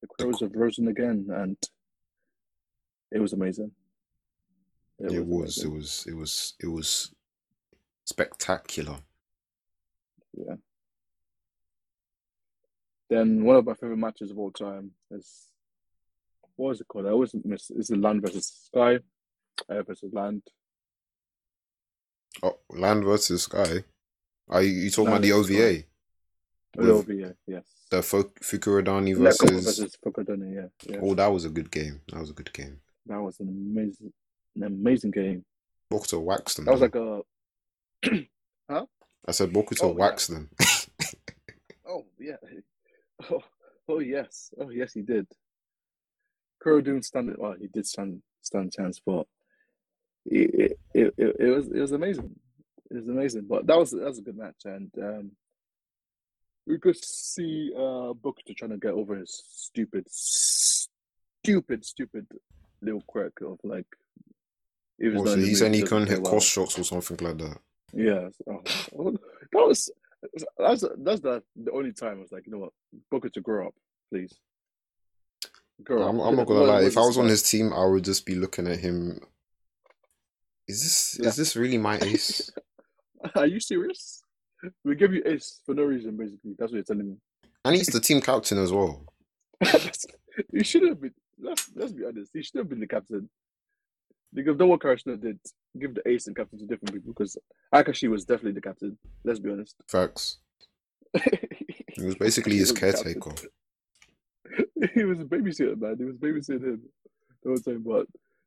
[0.00, 1.56] the crows have risen again and
[3.12, 3.70] it was amazing
[5.00, 5.58] It was.
[5.64, 6.04] It was.
[6.06, 6.54] It was.
[6.60, 7.14] It was
[8.04, 8.96] spectacular.
[10.36, 10.56] Yeah.
[13.08, 15.48] Then one of my favorite matches of all time is
[16.56, 17.06] what was it called?
[17.06, 17.70] I always miss.
[17.70, 18.98] Is the Land versus Sky,
[19.70, 20.42] Air versus Land.
[22.42, 23.84] Oh, Land versus Sky.
[24.48, 25.84] Are you, you talking about the OVA?
[26.76, 27.64] With OVA, yes.
[27.90, 29.64] the Fu- Fukurodani versus.
[29.64, 31.00] versus Fukurodani, yeah, yeah.
[31.02, 32.00] Oh, that was a good game.
[32.12, 32.80] That was a good game.
[33.06, 34.12] That was an amazing,
[34.56, 35.44] an amazing game.
[35.92, 36.66] Bokuto waxed them.
[36.66, 37.22] That was like a.
[39.26, 39.94] I said Bokuto Oh, yeah.
[39.94, 40.50] waxed them.
[41.86, 42.36] Oh yeah.
[43.30, 43.42] Oh,
[43.88, 44.50] oh yes.
[44.58, 45.26] Oh yes, he did.
[46.62, 47.38] Kuro didn't stand it.
[47.38, 49.26] Well, he did stand stand chance, but
[50.24, 52.34] it it, it it was it was amazing.
[52.90, 53.46] It was amazing.
[53.48, 55.32] But that was that was a good match, and um,
[56.66, 62.26] we could see uh Bokuto trying to get over his stupid, stupid, stupid
[62.80, 63.86] little quirk of like.
[65.00, 66.78] He was What, not so in the he mood, said he couldn't hit cross shots
[66.78, 67.58] or something like that.
[67.92, 68.62] Yeah, oh,
[69.52, 69.90] that was
[70.58, 72.72] that's that's the the only time I was like, you know what,
[73.12, 73.74] Bokuto grow up,
[74.12, 74.32] please.
[75.82, 76.26] Grow I'm, up.
[76.26, 76.82] I'm not gonna lie.
[76.82, 79.18] If I was on his team, I would just be looking at him.
[80.68, 81.28] Is this Yeah.
[81.28, 82.50] is this really my ace?
[83.34, 84.22] Are you serious?
[84.84, 86.54] We give you ace for no reason, basically.
[86.58, 87.16] That's what you're telling me.
[87.64, 89.04] and he's the team captain as well.
[90.52, 91.14] you should have been.
[91.38, 92.30] Let's let's be honest.
[92.34, 93.28] He should have been the captain.
[94.32, 95.38] Because no one Karasuno did
[95.78, 97.12] give the ace and captain to different people.
[97.12, 97.36] Because
[97.74, 98.96] Akaashi was definitely the captain.
[99.24, 99.76] Let's be honest.
[99.88, 100.38] Facts.
[101.92, 103.32] He was basically his was caretaker.
[104.94, 105.96] he was a babysitter, man.
[105.98, 106.82] He was babysitting him
[107.42, 107.82] the whole time.
[107.84, 108.06] But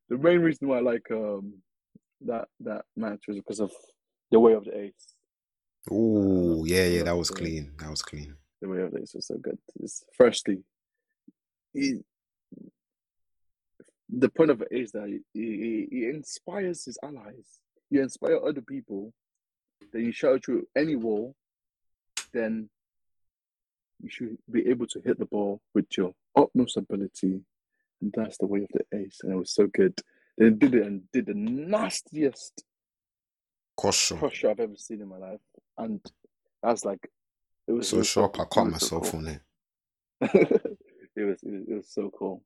[0.10, 1.54] the main reason why I like um
[2.22, 3.72] that that match was because of
[4.32, 5.16] the way of the ace.
[5.92, 7.74] Ooh, yeah, yeah, that was clean.
[7.80, 8.36] That was clean.
[8.62, 9.58] The way of the ace was so good.
[9.82, 10.64] It's, firstly,
[11.74, 12.00] he,
[14.20, 17.60] the point of it is that he, inspires his allies.
[17.90, 19.14] You inspire other people.
[19.92, 21.36] Then you shout through any wall.
[22.34, 22.70] Then
[24.02, 27.42] you should be able to hit the ball with your utmost ability.
[28.02, 29.20] And that's the way of the ace.
[29.24, 30.00] And it was so good.
[30.38, 32.64] They did it and did the nastiest
[33.76, 34.24] Cross shot.
[34.24, 35.40] I've ever seen in my life.
[35.78, 36.00] And
[36.62, 37.10] that's like,
[37.68, 39.20] it was So was sharp, I caught was so myself cool.
[39.22, 39.42] on it.
[41.16, 42.44] it was it was, it was so cool.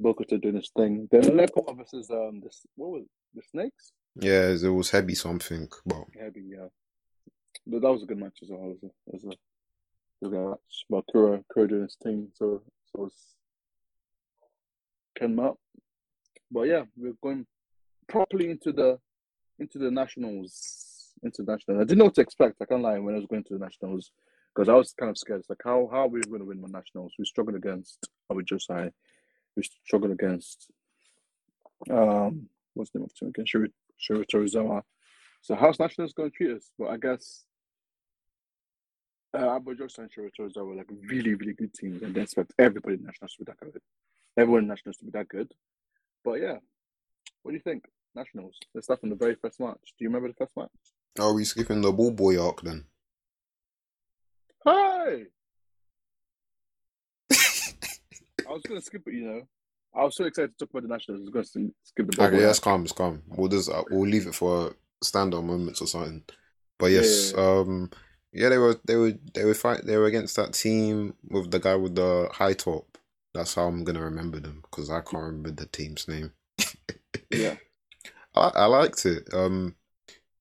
[0.00, 1.08] Bokuto doing his thing.
[1.10, 3.10] Then Nekoma versus um this what was it?
[3.36, 3.92] the snakes?
[4.16, 6.68] Yeah, it was heavy something, but Heavy, yeah.
[7.66, 8.64] But that was a good match as well.
[8.64, 9.36] It was a, it was a, it
[10.22, 10.84] was a good match.
[10.88, 12.62] But Kuro Kuro doing his thing, so
[12.94, 13.12] so it
[15.20, 15.58] came up.
[16.50, 17.46] But yeah, we're going
[18.08, 18.98] properly into the
[19.58, 20.92] into the nationals.
[21.24, 21.78] International.
[21.80, 22.60] I didn't know what to expect.
[22.60, 24.10] I can't lie when I was going to the nationals
[24.54, 25.40] because I was kind of scared.
[25.40, 27.14] It's like how how are we going to win the nationals?
[27.18, 28.92] We struggled against Aoba Johsai.
[29.56, 30.70] We struggled against
[31.90, 33.46] um what's the name of the team again?
[33.46, 33.70] Shuri
[34.00, 34.82] Shiratorizawa.
[35.42, 36.70] So how's nationals going to treat us?
[36.78, 37.44] But I guess
[39.34, 43.04] uh, Aoba and Shiratorizawa were like really really good teams, and they expect everybody in
[43.04, 43.80] nationals to be that good.
[44.36, 45.52] Everyone in nationals to be that good.
[46.24, 46.58] But yeah,
[47.42, 47.84] what do you think?
[48.14, 48.56] Nationals.
[48.74, 49.78] Let's start from the very first match.
[49.82, 50.70] Do you remember the first match?
[51.18, 52.84] are we skipping the ball boy arc then?
[54.64, 55.26] Hey!
[58.48, 59.42] I was gonna skip it, you know.
[59.94, 61.22] I was so excited to talk about the nationals.
[61.22, 62.26] I was gonna skip the ball.
[62.26, 63.22] Okay, that's calm, it's calm.
[63.28, 66.22] We'll just uh, we'll leave it for stand-up moments or something.
[66.78, 67.90] But yes, yeah, um,
[68.32, 71.58] yeah, they were they were they were fight they were against that team with the
[71.58, 72.98] guy with the high top.
[73.34, 76.32] That's how I'm gonna remember them because I can't remember the team's name.
[77.30, 77.56] Yeah.
[78.34, 79.28] I I liked it.
[79.32, 79.76] Um,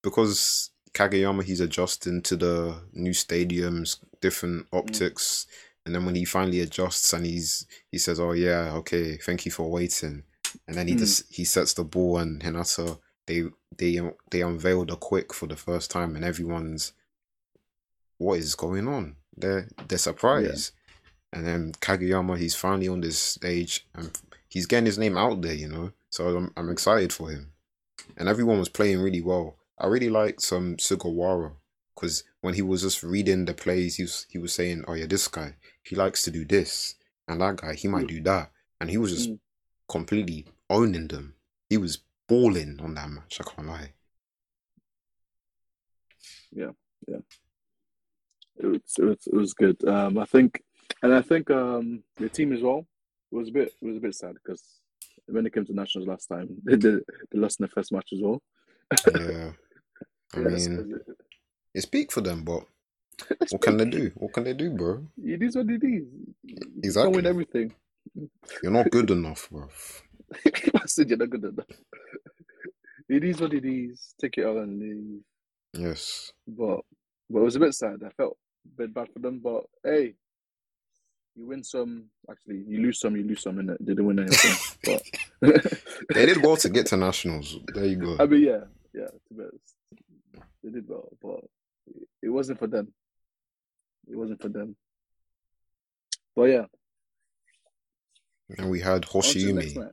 [0.01, 5.47] because Kageyama he's adjusting to the new stadiums, different optics,
[5.85, 9.51] and then when he finally adjusts and he's he says, "Oh yeah, okay, thank you
[9.51, 10.23] for waiting,"
[10.67, 10.99] and then he Mm.
[10.99, 13.43] just he sets the ball and Hinata they
[13.77, 13.99] they
[14.31, 16.93] they unveil the quick for the first time and everyone's
[18.17, 19.15] what is going on?
[19.35, 20.71] They're they're surprised.
[21.33, 24.17] And then Kageyama, he's finally on this stage and
[24.47, 25.91] he's getting his name out there, you know.
[26.09, 27.51] So I'm I'm excited for him.
[28.17, 29.57] And everyone was playing really well.
[29.77, 31.51] I really liked some Sugawara
[31.93, 35.07] because when he was just reading the plays, he was he was saying, "Oh yeah,
[35.07, 35.55] this guy
[35.85, 36.95] he likes to do this,
[37.27, 39.39] and that guy he might do that," and he was just Mm.
[39.87, 41.35] completely owning them.
[41.69, 43.39] He was balling on that match.
[43.39, 43.93] I can't lie.
[46.51, 46.71] yeah,
[48.57, 49.83] it was it was, it was good.
[49.87, 50.63] Um, I think,
[51.03, 52.85] and I think um the team as well
[53.31, 54.63] was a bit was a bit sad because
[55.27, 58.09] when it came to nationals last time, they did they lost in the first match
[58.13, 58.41] as well.
[59.13, 59.51] Yeah.
[60.33, 61.01] I mean,
[61.73, 62.65] it's peak for them, but
[63.49, 64.11] what can they do?
[64.15, 65.05] What can they do, bro?
[65.23, 66.07] it is what it is.
[66.83, 67.11] Exactly.
[67.11, 67.73] You win everything.
[68.61, 69.67] You're not good enough, bro.
[70.45, 71.65] I said you're not good enough.
[73.07, 74.13] It is what it is.
[74.19, 75.21] Take it all and leave.
[75.73, 76.31] Yes.
[76.47, 76.81] But
[77.29, 78.01] but it was a bit sad.
[78.05, 79.39] I felt a bit bad for them.
[79.43, 80.15] But hey,
[81.35, 82.05] you win some.
[82.29, 83.15] Actually, you lose some.
[83.15, 83.59] You lose some.
[83.59, 84.55] And they didn't win anything.
[85.41, 85.79] but
[86.13, 87.57] They did well to get to nationals.
[87.73, 88.17] There you go.
[88.19, 88.63] I mean, yeah,
[88.93, 89.07] yeah.
[89.07, 89.75] To be honest,
[90.63, 91.41] they did well, but
[92.21, 92.91] it wasn't for them.
[94.09, 94.75] It wasn't for them.
[96.35, 96.65] But yeah,
[98.57, 99.91] And we had on to the next Hoshiumi.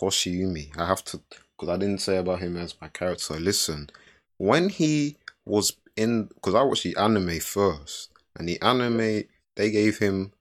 [0.00, 0.78] Hoshiumi.
[0.78, 1.20] I have to,
[1.56, 3.34] because I didn't say about him as my character.
[3.34, 3.90] Listen,
[4.36, 9.24] when he was in, because I watched the anime first, and the anime,
[9.56, 10.32] they gave him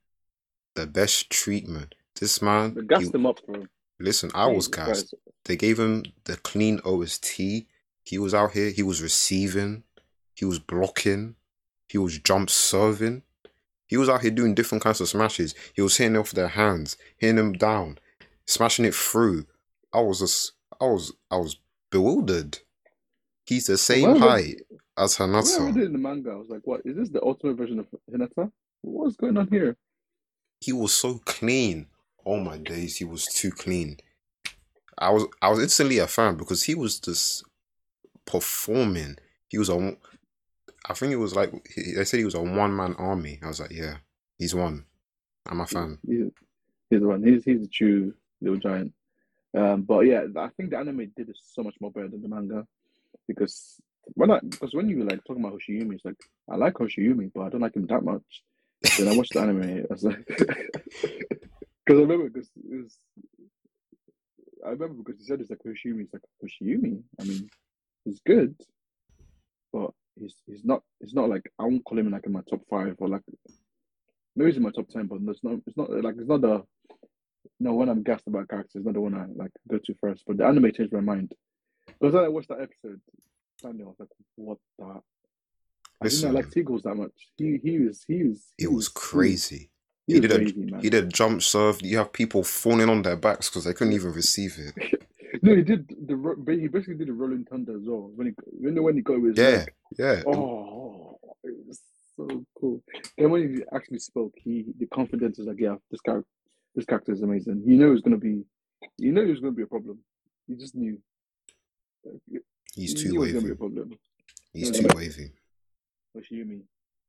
[0.75, 1.95] the best treatment.
[2.19, 3.65] This man, They gassed he- them up, bro.
[3.99, 5.13] listen, I was gassed.
[5.45, 7.67] They gave him the clean OST.
[8.03, 9.83] He was out here, he was receiving,
[10.35, 11.35] he was blocking,
[11.87, 13.23] he was jump serving.
[13.87, 15.55] He was out here doing different kinds of smashes.
[15.73, 17.99] He was hitting off their hands, hitting them down,
[18.45, 19.45] smashing it through.
[19.93, 20.51] I was just,
[20.81, 21.57] I was, I was
[21.89, 22.59] bewildered.
[23.45, 24.61] He's the same would- height
[24.97, 25.77] as When I read Hinata.
[25.77, 27.09] it in the manga, I was like, "What is this?
[27.09, 28.51] The ultimate version of Hinata?
[28.81, 29.77] What's going on here?"
[30.59, 31.85] He was so clean.
[32.25, 33.97] Oh my days, he was too clean.
[34.97, 37.43] I was, I was instantly a fan because he was just
[38.25, 39.17] performing.
[39.47, 39.97] He was on.
[40.89, 43.39] I think it was like they said he was a one man army.
[43.43, 43.97] I was like, yeah,
[44.37, 44.85] he's one.
[45.47, 45.99] I'm a fan.
[46.05, 46.31] He's,
[46.89, 47.23] he's the one.
[47.23, 48.93] He's he's the true little giant.
[49.57, 52.27] Um, but yeah, I think the anime did it so much more better than the
[52.27, 52.67] manga
[53.27, 53.81] because
[54.13, 57.31] when I because when you were like talking about Hoshiumi, it's like I like Hoshiumi,
[57.33, 58.43] but I don't like him that much.
[58.97, 59.85] Then I watched the anime.
[59.89, 61.19] I was like, because
[61.89, 62.97] I remember because it was.
[64.65, 66.03] I remember because he said it's like Hoshiumi.
[66.03, 67.01] It's like Hoshiumi.
[67.19, 67.49] I mean,
[68.05, 68.55] he's good,
[69.73, 70.83] but he's he's not.
[70.99, 73.21] He's not like I won't call him like in my top five or like
[74.35, 75.59] maybe he's in my top ten, but it's not.
[75.65, 76.63] It's not like it's not the.
[77.59, 80.23] No, when I'm gassed about characters, it's not the one I like go to first.
[80.27, 81.33] But the anime changed my mind
[81.99, 83.01] because I watched that episode.
[83.59, 85.01] Standing, I was like, "What the?"
[85.99, 87.11] I didn't know like Seagulls that much.
[87.37, 89.71] He he was he was he It was crazy.
[90.05, 90.79] He, He was did a man.
[90.81, 91.81] he did a jump serve.
[91.81, 95.01] You have people falling on their backs because they couldn't even receive it.
[95.41, 98.11] No, he did the he basically did a rolling thunder as well.
[98.15, 99.65] When he you know when he got with Yeah,
[99.97, 100.23] yeah.
[100.25, 101.79] Oh, it was
[102.15, 102.81] so cool.
[103.17, 106.27] Then when he actually spoke, he the confidence was like, yeah, this character,
[106.75, 107.63] this character is amazing.
[107.65, 108.43] You know, it was gonna be,
[108.97, 109.99] you know, it was gonna be a problem.
[110.47, 110.97] You just knew.
[112.73, 113.53] He's knew too it was gonna be wavy.
[113.53, 113.99] a problem.
[114.53, 115.31] He's Yeah, too like- wavy.
[116.15, 116.61] Hoshiumi,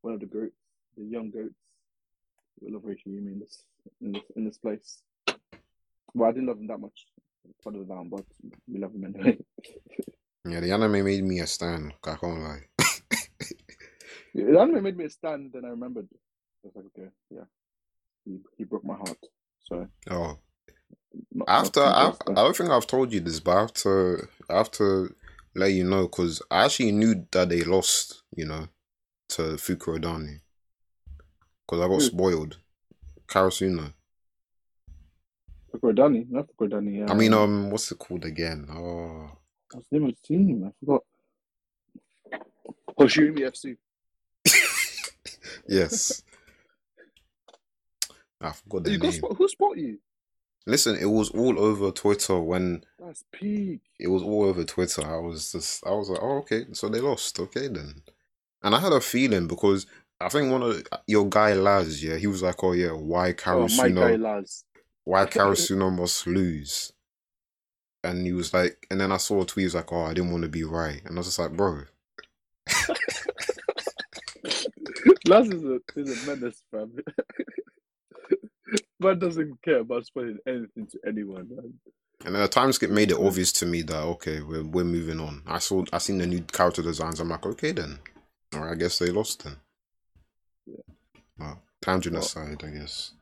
[0.02, 0.54] one of the goats,
[0.96, 1.54] the young goats.
[2.60, 3.62] We love Hoshiumi in this
[4.00, 5.02] in this in this place.
[6.14, 7.06] Well, I didn't love him that much
[7.62, 8.24] further down, but
[8.66, 9.38] we love him anyway.
[10.48, 11.92] Yeah, the anime made me a stan.
[12.04, 12.60] I can't lie.
[14.34, 16.06] The anime made me a stand, then I remembered.
[16.12, 17.44] I was like, okay, yeah,
[18.24, 19.18] he he broke my heart.
[19.64, 20.38] So Oh,
[21.32, 24.28] not, after not I, I don't think I've told you this, but I have to
[24.48, 25.14] I have to
[25.54, 28.22] let you know because I actually knew that they lost.
[28.36, 28.68] You know,
[29.30, 30.40] to Fukurodani
[31.66, 32.00] because I got Who?
[32.00, 32.58] spoiled.
[35.78, 35.94] Karasuno.
[35.94, 36.98] Fukurodani, not Fukurodani.
[36.98, 37.06] Yeah.
[37.10, 38.66] I mean, um, what's it called again?
[38.70, 39.30] Oh,
[39.72, 40.64] what's the name of the team?
[40.66, 41.02] I forgot.
[42.98, 43.76] Hoshiumi FC.
[45.68, 46.22] yes.
[48.40, 49.12] I forgot the You name.
[49.12, 49.98] spot, who spot you?
[50.66, 53.80] Listen, it was all over Twitter when That's peak.
[53.98, 55.02] it was all over Twitter.
[55.04, 57.38] I was just, I was like, oh, okay, so they lost.
[57.40, 58.02] Okay, then.
[58.62, 59.86] And I had a feeling because
[60.20, 63.66] I think one of your guy Laz, yeah, he was like, oh, yeah, why Oh,
[63.68, 64.64] my guy Karasuno, Laz.
[65.08, 66.92] Why Karasuno must lose.
[68.04, 70.12] And he was like, and then I saw a tweet, he was like, oh, I
[70.12, 71.00] didn't want to be right.
[71.04, 71.84] And I was just like, bro,
[75.26, 76.92] Laz is a is a menace, fam.
[79.00, 81.48] Man doesn't care about spoiling anything to anyone.
[81.50, 81.72] Man.
[82.26, 85.20] And then the time skip made it obvious to me that okay, we're we're moving
[85.20, 85.42] on.
[85.46, 87.20] I saw I seen the new character designs.
[87.20, 87.98] I'm like, okay then.
[88.52, 89.56] Right, I guess they lost then.
[90.66, 90.82] Yeah.
[91.38, 93.12] Well, tangent Well- aside, I guess.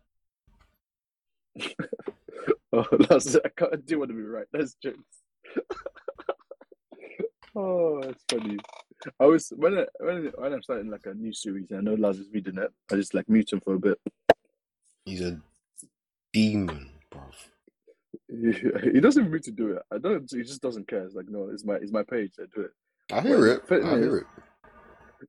[2.72, 4.46] Oh, Laz, I, can't, I do want to be right.
[4.52, 4.98] That's jokes.
[7.54, 8.58] oh, that's funny.
[9.20, 11.94] I was when I, when when I'm starting like a new series and I know
[11.94, 12.70] Laz is reading it.
[12.90, 13.98] I just like mute him for a bit.
[15.04, 15.40] He's a
[16.32, 17.22] demon, bro.
[18.28, 18.52] He,
[18.92, 19.82] he doesn't even mean to do it.
[19.92, 20.28] I don't.
[20.30, 21.04] He just doesn't care.
[21.04, 22.32] It's like no, it's my it's my page.
[22.38, 22.70] I do it.
[23.12, 23.84] I hear Well, it.
[23.84, 24.26] I hear is- it.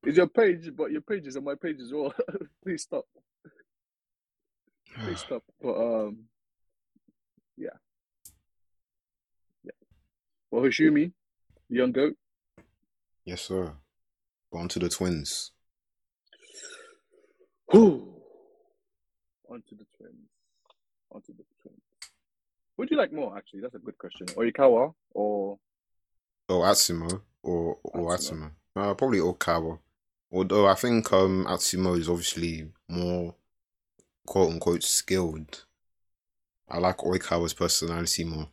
[0.04, 2.14] it's your page, but your page is on my page as well.
[2.64, 3.06] Please stop.
[5.16, 5.44] Stop.
[5.62, 6.18] But um,
[7.58, 7.70] yeah,
[9.64, 9.72] yeah.
[10.52, 11.12] Well, Hashumi,
[11.70, 12.16] young goat.
[13.26, 13.74] Yes, sir.
[14.54, 15.52] On to the twins.
[17.72, 18.14] Whew.
[19.50, 20.30] Onto the twins.
[21.12, 21.82] Onto the twins.
[22.78, 23.38] Who do you like more?
[23.38, 24.28] Actually, that's a good question.
[24.28, 25.58] Oikawa or
[26.50, 28.52] Oh, Atsumu or or Atsumu.
[28.76, 28.92] Atsumu.
[28.92, 29.80] Uh, probably Oikawa.
[30.32, 33.36] Although I think um Atsumu is obviously more
[34.28, 35.66] quote unquote skilled.
[36.70, 38.48] I like Oikawa's personality more.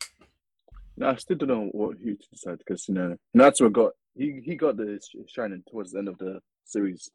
[0.96, 4.40] No, I still don't know what he to decide because you know Natsuo got he
[4.42, 4.98] he got the
[5.28, 7.10] shining towards the end of the series.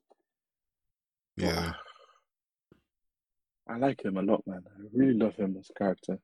[1.38, 1.74] Yeah.
[3.68, 4.64] I like him a lot, man.
[4.68, 6.20] I really love him as a character.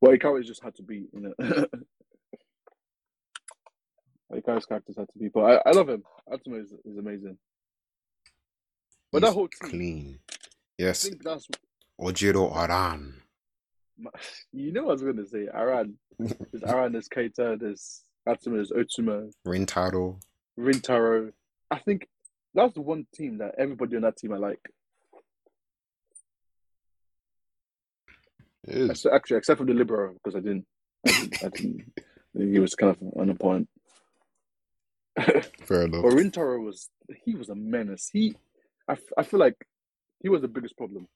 [0.00, 1.34] Well, Oikawa just had to be, you know.
[4.32, 6.02] Oikawa's characters had to be, but I, I love him.
[6.30, 7.38] Atsumu is, is amazing.
[9.12, 10.18] But that whole team, clean.
[10.80, 11.02] I Yes.
[11.02, 11.46] think that's
[12.00, 13.20] Ojiro Aran.
[14.52, 15.46] you know what I was gonna say.
[15.52, 20.20] Aran, there's Aran, there's Kita, there's Atsumu, there's Otsuma, Rintaro.
[20.58, 21.32] Rintaro.
[21.70, 22.08] I think
[22.54, 24.60] that's the one team that everybody on that team I like.
[28.66, 29.06] It is.
[29.06, 30.66] Actually, except for the Libero, because I didn't,
[31.06, 31.92] I didn't, I didn't
[32.52, 33.68] he was kind of an point.
[35.62, 36.02] Fair enough.
[36.02, 36.88] But Rintaro was
[37.24, 38.08] he was a menace.
[38.10, 38.34] He,
[38.88, 39.56] I, I feel like
[40.22, 41.08] he was the biggest problem.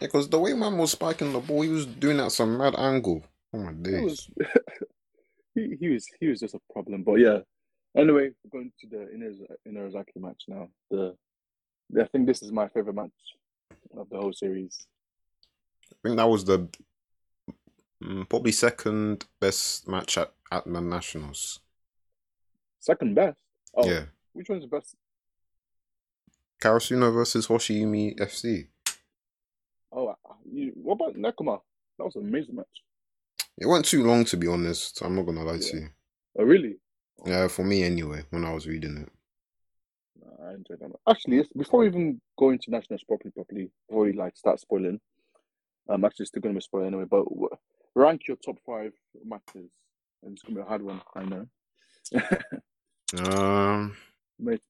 [0.00, 2.74] Yeah, because the way man was spiking the ball, he was doing that some mad
[2.78, 3.24] angle.
[3.52, 4.02] Oh my He days.
[4.02, 4.30] was,
[5.54, 7.02] he, he was he was just a problem.
[7.02, 7.38] But yeah.
[7.96, 10.68] Anyway, going to the Inez- Inarizaki match now.
[10.90, 11.16] The,
[11.98, 13.10] I think this is my favorite match
[13.96, 14.86] of the whole series.
[15.92, 16.68] I think that was the
[18.02, 21.60] mm, probably second best match at, at the Nationals.
[22.80, 23.38] Second best.
[23.74, 24.02] Oh, Yeah.
[24.34, 24.94] which one's the best?
[26.60, 28.68] Karasuno versus Hoshiumi FC.
[29.92, 30.14] Oh, uh,
[30.44, 31.60] you, what about Nekoma?
[31.98, 32.66] That was an amazing match.
[33.58, 35.00] It went too long to be honest.
[35.02, 35.88] I'm not gonna lie to you.
[36.38, 36.76] Oh, really?
[37.24, 39.08] Yeah, for me anyway, when I was reading it.
[40.44, 40.90] I enjoyed that.
[41.08, 45.00] Actually, before we even go into nationals properly, properly, before we like start spoiling,
[45.88, 47.06] I'm actually still going to be spoiling anyway.
[47.10, 47.24] But
[47.94, 48.92] rank your top five
[49.24, 49.70] matches,
[50.22, 51.00] and it's going to be a hard one.
[51.14, 51.46] I know.
[53.24, 53.96] Um
[54.38, 54.60] Mate,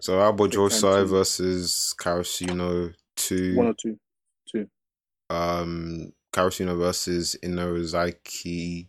[0.00, 3.56] so Aoba Johsai versus Karasuno two.
[3.56, 3.98] one or two,
[4.50, 4.66] two.
[5.28, 8.86] um Karasuno versus Inarizaki,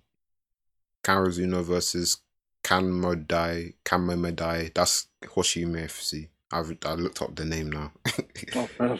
[1.03, 2.17] Karasuno versus
[2.63, 4.73] Kanmodai, Kamomedai.
[4.73, 6.29] That's Hoshiumi FC.
[6.51, 7.91] I've I looked up the name now.
[8.55, 8.99] Oh,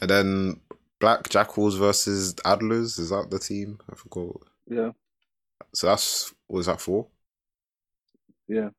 [0.00, 0.60] and then
[0.98, 2.98] Black Jackals versus Adlers.
[2.98, 3.78] Is that the team?
[3.90, 4.36] I forgot.
[4.68, 4.90] Yeah,
[5.72, 7.06] So that's was that four?
[8.48, 8.70] yeah.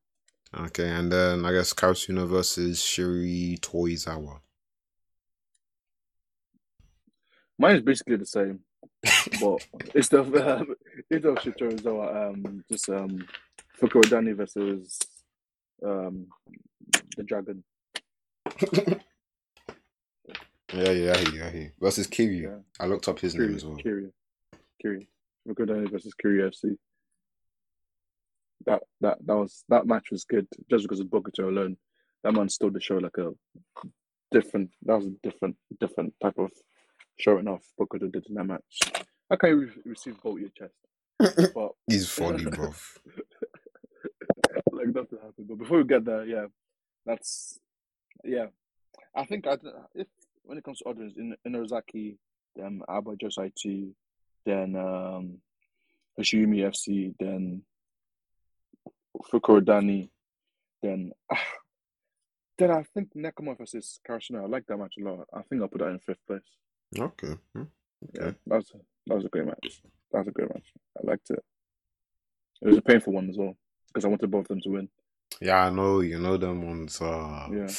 [0.54, 4.40] Okay, and then I guess Karasuno versus Shiratorizawa.
[7.58, 8.60] Mine is basically the same,
[9.40, 9.66] but
[9.96, 10.76] it's the um,
[11.10, 13.26] it's of Shiratorizawa, um, just um,
[13.80, 15.00] Fukurodani versus
[15.86, 16.28] um,
[17.16, 17.64] the Dragon.
[20.74, 21.72] Yeah, yeah, I hear you, I hear you.
[21.82, 22.44] Versus Kiryu.
[22.44, 22.58] Yeah.
[22.80, 23.76] I looked up his name as well.
[23.76, 24.10] Kiri,
[24.82, 25.08] Kiri.
[25.48, 26.78] Fukurodani versus Kiri FC.
[28.66, 31.78] That that that was that match was good just because of Bokuto alone.
[32.24, 33.32] That man stole the show like a
[34.32, 34.72] different.
[34.84, 36.52] That was a different different type of
[37.18, 38.80] showing off Bokuto did in that match.
[39.30, 40.74] How can you re- receive bolt your chest?
[41.54, 42.98] But He's funny, bruv.
[44.72, 45.48] like nothing happened.
[45.48, 46.46] But before we get there, yeah,
[47.06, 47.60] that's
[48.24, 48.48] yeah.
[49.16, 49.58] I think I
[49.96, 50.08] if
[50.44, 52.18] when it comes to others in in Ozaki,
[52.56, 53.94] then Aoba Johsai T,
[54.46, 55.38] then um
[56.20, 57.64] Hashimi FC, then
[59.22, 60.10] Fukurodani,
[60.82, 61.12] then
[62.58, 64.44] then I think Nekoma versus Karasuno.
[64.44, 65.28] I like that match a lot.
[65.34, 66.42] I think I'll put that in fifth place.
[66.98, 67.36] Okay.
[67.56, 67.64] hmm.
[68.14, 68.38] Yeah, Okay.
[68.48, 68.72] that was
[69.08, 69.82] that was a great match.
[70.12, 70.74] That was a great match.
[70.98, 71.44] I liked it.
[72.62, 73.56] It was a painful one as well
[73.88, 74.90] because I wanted both of them to win.
[75.40, 76.02] Yeah, I know.
[76.02, 77.02] You know them ones.
[77.02, 77.70] Uh, Yeah.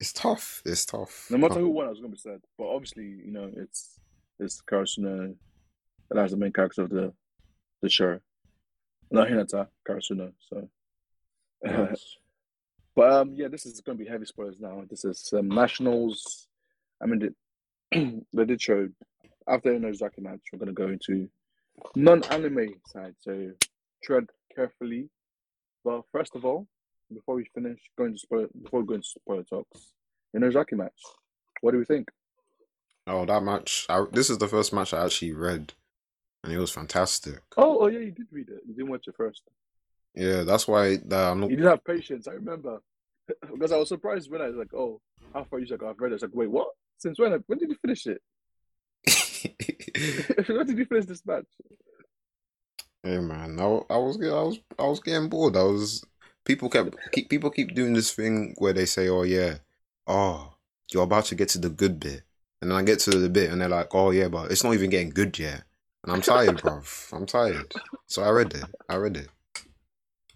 [0.00, 0.62] It's tough.
[0.64, 1.26] It's tough.
[1.28, 2.40] No matter who won, I was going to be sad.
[2.56, 3.98] But obviously, you know, it's
[4.38, 5.34] it's Karasuno
[6.10, 7.12] that is the main character of the
[7.82, 8.20] the show.
[9.10, 10.32] Not Hinata, Karasuno.
[10.48, 10.68] So,
[12.94, 14.82] but um, yeah, this is going to be heavy spoilers now.
[14.88, 16.48] This is um, nationals.
[17.02, 17.32] I mean,
[17.92, 18.88] they, they did show
[19.48, 20.40] after the Nozaki match.
[20.52, 21.28] We're going to go into
[21.94, 23.14] non-anime side.
[23.20, 23.52] So
[24.02, 25.08] tread carefully.
[25.84, 26.66] But first of all,
[27.12, 29.92] before we finish going to spoil, before going to into spoiler talks,
[30.32, 31.00] the Nozaki match.
[31.60, 32.08] What do we think?
[33.06, 33.86] Oh, that match.
[33.88, 35.72] I, this is the first match I actually read,
[36.48, 37.40] and it was fantastic.
[37.58, 38.62] Oh, oh yeah, you did read it.
[38.66, 39.42] You didn't watch it first.
[40.14, 41.50] Yeah, that's why that I'm not.
[41.50, 42.26] He didn't have patience.
[42.26, 42.80] I remember
[43.52, 45.02] because I was surprised when I was like, "Oh,
[45.34, 46.68] how far you like I've read it." I was like, "Wait, what?
[46.96, 47.32] Since when?
[47.46, 48.22] When did you finish it?
[50.48, 51.44] when did you finish this match?"
[53.02, 55.54] Hey man, I, I was I was I was getting bored.
[55.54, 56.02] I was
[56.46, 59.58] people kept keep people keep doing this thing where they say, "Oh yeah,
[60.06, 60.54] oh
[60.90, 62.22] you're about to get to the good bit,"
[62.62, 64.72] and then I get to the bit and they're like, "Oh yeah, but it's not
[64.72, 65.64] even getting good yet,"
[66.08, 67.12] and I'm tired, bruv.
[67.12, 67.72] I'm tired.
[68.06, 68.64] So I read it.
[68.88, 69.28] I read it.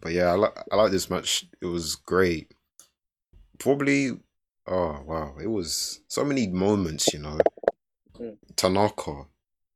[0.00, 1.46] But yeah, I like I like this match.
[1.60, 2.52] It was great.
[3.58, 4.10] Probably,
[4.66, 7.12] oh wow, it was so many moments.
[7.14, 7.38] You know,
[8.18, 8.36] Mm.
[8.56, 9.24] Tanaka,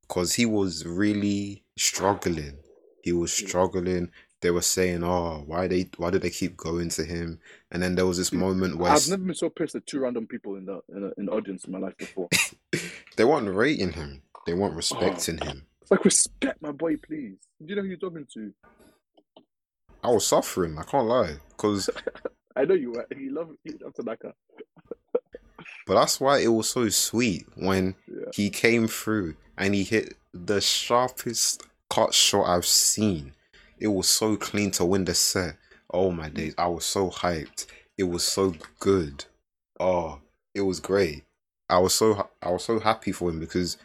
[0.02, 2.58] because he was really struggling.
[3.02, 4.10] He was struggling.
[4.42, 5.88] They were saying, "Oh, why they?
[5.96, 7.40] Why did they keep going to him?"
[7.70, 10.26] And then there was this moment where I've never been so pissed at two random
[10.26, 12.28] people in the in the, in the audience in my life before.
[13.16, 14.22] they weren't rating him.
[14.46, 15.65] They weren't respecting him.
[15.86, 17.36] It's like respect my boy, please.
[17.60, 18.52] Do you know who you're talking to?
[20.02, 20.76] I was suffering.
[20.78, 21.88] I can't lie, because
[22.56, 23.06] I know you were.
[23.16, 24.34] He loved he loved Tanaka.
[25.86, 28.30] but that's why it was so sweet when Yeah.
[28.34, 33.34] he came through and he hit the sharpest cut shot I've seen.
[33.78, 35.56] It was so clean to win the set.
[35.94, 37.66] Oh my days, I was so hyped.
[37.96, 39.24] It was so good.
[39.78, 40.18] Oh,
[40.52, 41.22] it was great.
[41.70, 43.76] I was so I was so happy for him because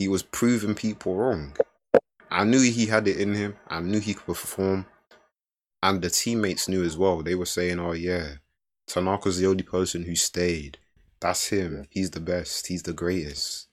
[0.00, 1.54] he was proving people wrong.
[2.30, 3.56] I knew he had it in him.
[3.68, 4.86] I knew he could perform,
[5.82, 7.22] and the teammates knew as well.
[7.22, 8.36] They were saying, "Oh yeah,
[8.86, 10.78] Tanaka's the only person who stayed.
[11.20, 11.86] That's him.
[11.90, 12.68] He's the best.
[12.68, 13.68] He's the greatest."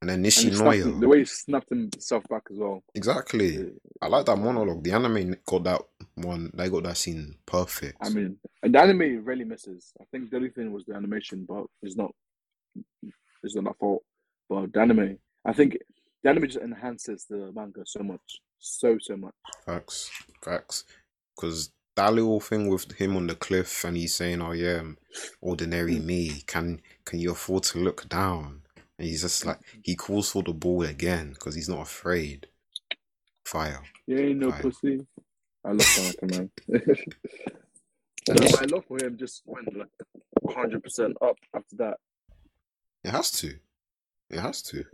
[0.00, 2.82] And then And Nishinoya, the way he um, snapped himself back as well.
[2.96, 3.70] exactly.
[4.02, 4.82] I like that monologue.
[4.82, 5.82] The anime got that
[6.16, 6.50] one.
[6.52, 7.98] They got that scene perfect.
[8.02, 9.92] I mean, and the anime really misses.
[10.00, 12.10] I think the only thing was the animation, but it's not.
[13.44, 14.02] It's not that fault.
[14.50, 15.76] But the anime, I think
[16.22, 19.34] the anime just enhances the manga so much, so so much.
[19.66, 20.10] Facts,
[20.42, 20.84] facts.
[21.36, 24.98] Because that little thing with him on the cliff and he's saying, "Oh yeah, um,
[25.40, 26.04] ordinary Mm.
[26.04, 28.62] me, can can you afford to look down?"
[28.98, 32.48] And he's just like he calls for the ball again because he's not afraid.
[33.44, 33.82] Fire.
[34.08, 34.62] Ain't no Fine.
[34.62, 35.06] pussy.
[35.64, 36.50] I love Tanaka, man.
[38.28, 39.88] my love for him just went like
[40.42, 41.98] 100 percent up after that.
[43.02, 43.58] It has to.
[44.30, 44.84] It has to.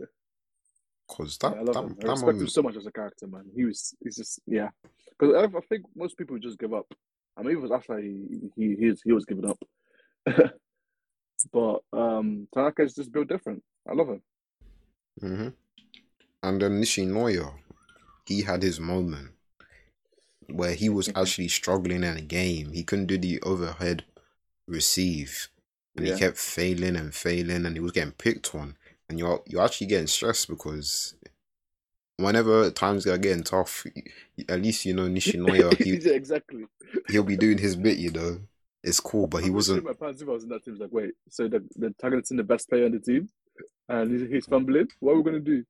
[1.11, 1.97] Cause that Yeah, I love that, him.
[2.03, 3.45] I respect him so much as a character, man.
[3.55, 4.69] He was, he's just, yeah.
[5.19, 6.87] Because I, I think most people just give up.
[7.37, 8.25] I mean, it was after he
[8.55, 9.59] he he, was- he was giving up.
[11.53, 13.63] but um, Tanaka is just built different.
[13.89, 14.21] I love him.
[15.21, 15.49] hmm
[16.43, 17.53] and then Nishinoya,
[18.25, 19.33] he had his moment
[20.47, 22.73] where he was actually struggling in a game.
[22.73, 24.05] He couldn't do the overhead
[24.67, 25.49] receive,
[25.97, 26.13] and Yeah.
[26.13, 28.77] he kept failing and failing, and he was getting picked on.
[29.11, 31.15] And you're you're actually getting stressed because
[32.15, 33.85] whenever times are getting tough,
[34.47, 36.63] at least you know Nishinoya, he yeah, exactly.
[37.09, 37.97] he'll be doing his bit.
[37.97, 38.39] You know,
[38.85, 39.85] it's cool, but he I would shit wasn't.
[39.87, 40.77] My pants if I was in that team.
[40.79, 43.27] Like, wait, so the the target's in the best player on the team,
[43.89, 44.87] and he's, he's fumbling.
[45.01, 45.65] What are we gonna do?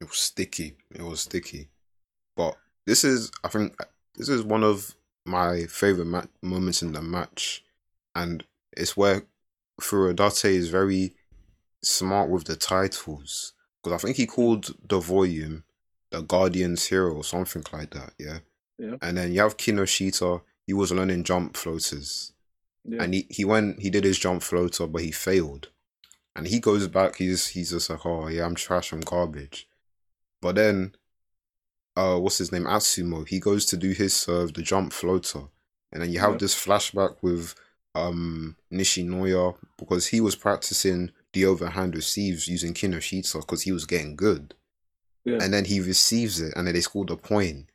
[0.00, 0.76] it was sticky.
[0.94, 1.68] It was sticky.
[2.36, 3.76] But this is, I think,
[4.14, 4.94] this is one of
[5.24, 7.64] my favorite ma- moments in the match,
[8.14, 8.44] and
[8.76, 9.24] it's where
[9.80, 11.14] Furudate is very
[11.86, 13.52] smart with the titles
[13.82, 15.64] because I think he called the volume
[16.10, 18.12] the Guardian's Hero or something like that.
[18.18, 18.38] Yeah.
[18.78, 18.94] Yeah.
[19.02, 20.42] And then you have Kinoshita.
[20.66, 22.32] He was learning jump floaters
[22.84, 25.68] Yeah, and he, he went he did his jump floater but he failed
[26.34, 29.68] and he goes back he's he's just like oh yeah i'm trash i'm garbage
[30.42, 30.94] but then
[31.96, 35.44] uh what's his name atsumu he goes to do his serve the jump floater
[35.92, 36.38] and then you have Yeah.
[36.38, 37.54] this flashback with
[37.94, 44.16] um nishinoya because he was practicing the overhand receives using kinoshita because he was getting
[44.16, 44.54] good
[45.26, 45.36] yeah.
[45.42, 47.66] and then he receives it and then they scored a point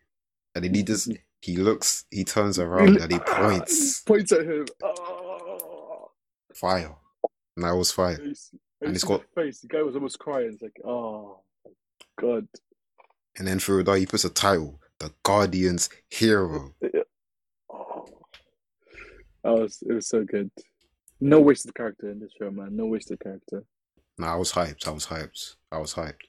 [0.55, 1.21] and then he just mm-hmm.
[1.41, 4.65] he looks he turns around and he points points at him.
[4.83, 6.09] Oh,
[6.55, 6.95] fire
[7.55, 9.59] and that was fire and you see- And you it's got- the face.
[9.59, 10.53] The guy was almost crying.
[10.53, 11.41] It's like, oh,
[12.19, 12.47] God.
[13.37, 16.73] And then Furudate, he puts a title, The Guardian's Hero.
[17.73, 18.05] Oh,
[19.43, 20.51] that was it was so good.
[21.23, 22.75] No wasted character in this show, man.
[22.75, 23.63] No wasted character.
[24.17, 24.87] Nah, I was hyped.
[24.87, 25.55] I was hyped.
[25.71, 26.25] I was hyped.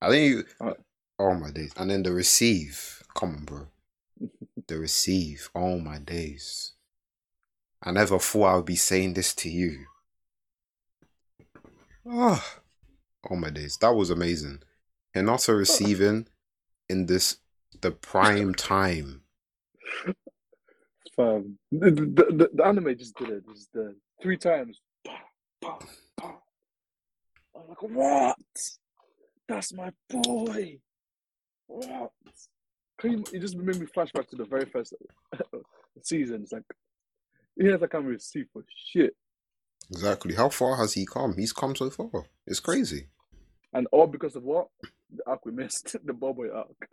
[0.00, 0.74] I think, you, Uh,
[1.18, 1.72] oh my days.
[1.76, 3.02] And then the receive.
[3.16, 3.66] Come on, bro.
[4.68, 5.50] The receive.
[5.52, 6.74] Oh my days.
[7.82, 9.86] I never thought I would be saying this to you.
[12.08, 12.44] Oh,
[13.28, 13.76] oh my days.
[13.78, 14.62] That was amazing.
[15.12, 16.28] And also receiving
[16.88, 17.38] in this,
[17.80, 19.22] the prime time.
[21.16, 21.58] Fam.
[21.72, 23.44] The, the, the, the anime just did it.
[23.48, 24.80] Just the three times.
[25.62, 25.78] I'm
[27.68, 28.36] like, what?
[29.48, 30.78] That's my boy.
[31.66, 32.12] What?
[32.98, 34.94] Can you, it just made me flashback to the very first
[36.02, 36.42] season.
[36.42, 36.62] It's like
[37.58, 38.62] he has like can't receive for
[38.92, 39.14] shit,
[39.90, 40.34] Exactly.
[40.34, 41.36] How far has he come?
[41.36, 42.10] He's come so far.
[42.46, 43.08] It's crazy.
[43.72, 44.68] and all because of what
[45.14, 46.88] the arc we missed, the Boboy arc.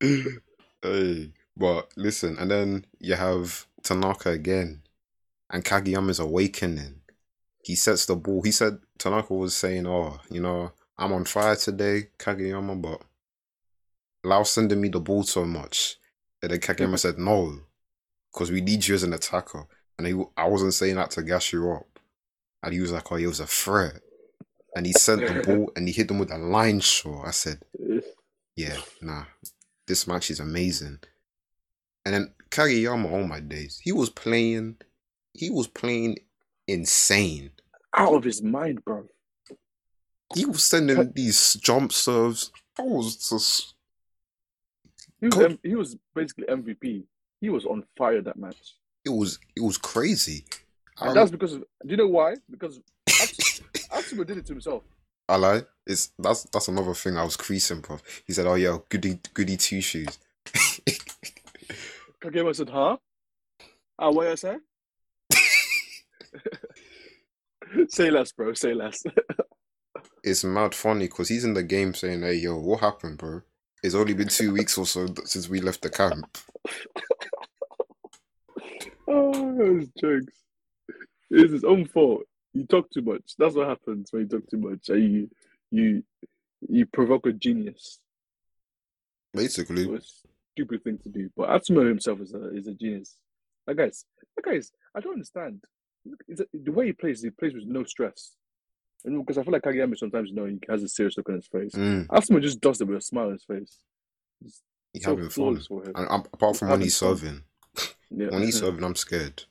[0.82, 4.82] hey, but listen, and then you have Tanaka again,
[5.50, 7.00] and Kageyama's awakening.
[7.62, 8.42] He sets the ball.
[8.42, 13.02] He said Tanaka was saying, "Oh, you know, I'm on fire today, Kageyama, but
[14.24, 15.96] Lao sending me the ball so much."
[16.42, 17.60] And then Kageyama said, "No,
[18.32, 19.66] because we need you as an attacker."
[19.98, 21.98] And he, I wasn't saying that to gas you up.
[22.62, 24.00] And he was like, "Oh, he was a threat."
[24.76, 27.26] And he sent the ball and he hit them with a line shot.
[27.26, 27.60] I said,
[28.56, 29.24] yeah, nah,
[29.86, 31.00] this match is amazing.
[32.06, 34.76] And then Kageyama, oh my days, he was playing,
[35.34, 36.18] he was playing
[36.68, 37.50] insane.
[37.94, 39.08] Out of his mind, bro.
[40.34, 42.52] He was sending these jump serves.
[42.78, 43.74] I was just,
[45.20, 47.02] He was, M- he was basically MVP.
[47.40, 48.74] He was on fire that match.
[49.04, 50.44] it was, it was crazy.
[51.00, 52.36] And um, that's because of, do you know why?
[52.48, 52.78] Because
[53.08, 53.60] Ats-
[53.90, 54.84] Atsumu did it to himself.
[55.28, 55.62] I lie.
[55.84, 57.98] It's that's that's another thing I was creasing, bro.
[58.28, 60.18] He said, "Oh yeah, goody goody two shoes."
[62.26, 62.96] Kageyama said, huh?
[64.00, 64.56] Ah, what you say?
[67.88, 68.52] say less, bro.
[68.52, 69.04] Say less.
[70.24, 73.42] it's mad funny because he's in the game saying, "Hey yo, what happened, bro?
[73.82, 76.36] It's only been two weeks or so since we left the camp."
[79.08, 80.32] oh, those jokes.
[81.30, 82.24] It's his own fault.
[82.54, 83.34] You talk too much.
[83.38, 84.88] That's what happens when you talk too much.
[84.88, 85.30] You,
[85.70, 86.02] you,
[86.68, 88.00] you provoke a genius.
[89.32, 89.86] Basically,
[90.56, 91.30] stupid thing to do.
[91.36, 93.16] But Atsumu himself is a is a genius.
[93.66, 94.04] That guy's
[94.36, 95.62] that guy's I don't understand.
[96.28, 98.32] It's the way he plays, he plays with no stress.
[99.04, 101.34] And because I feel like Kageyama sometimes, you know, he has a serious look on
[101.36, 101.72] his face.
[101.74, 103.78] mm, just does it with a smile on his face.
[104.44, 104.62] It's
[104.92, 105.60] he's so having fun.
[105.68, 105.92] for him.
[105.96, 107.42] And, um, apart from when he's serving,
[108.10, 108.30] Yeah.
[108.30, 109.44] when he's serving, I'm scared.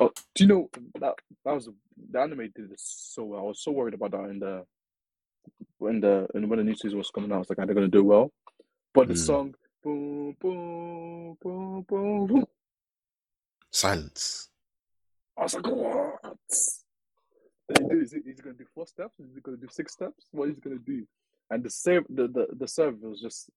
[0.00, 0.70] Oh, do you know
[1.00, 1.14] that
[1.44, 1.68] that was
[2.10, 2.82] the anime did this
[3.14, 3.40] so well.
[3.40, 4.64] I was so worried about that in the
[5.78, 7.36] when the and when the new season was coming out.
[7.36, 8.32] I was like, are they gonna do well?
[8.94, 9.18] But the Mm.
[9.26, 9.54] song
[9.86, 12.44] boom boom boom boom boom.
[13.70, 14.48] Silence.
[15.38, 16.18] I was like, what?
[17.68, 19.20] And he did- Is he, is he gonna do four steps?
[19.20, 20.26] Is he gonna do six steps?
[20.32, 21.06] What is he gonna do?
[21.50, 23.48] And the save the, the the serve was just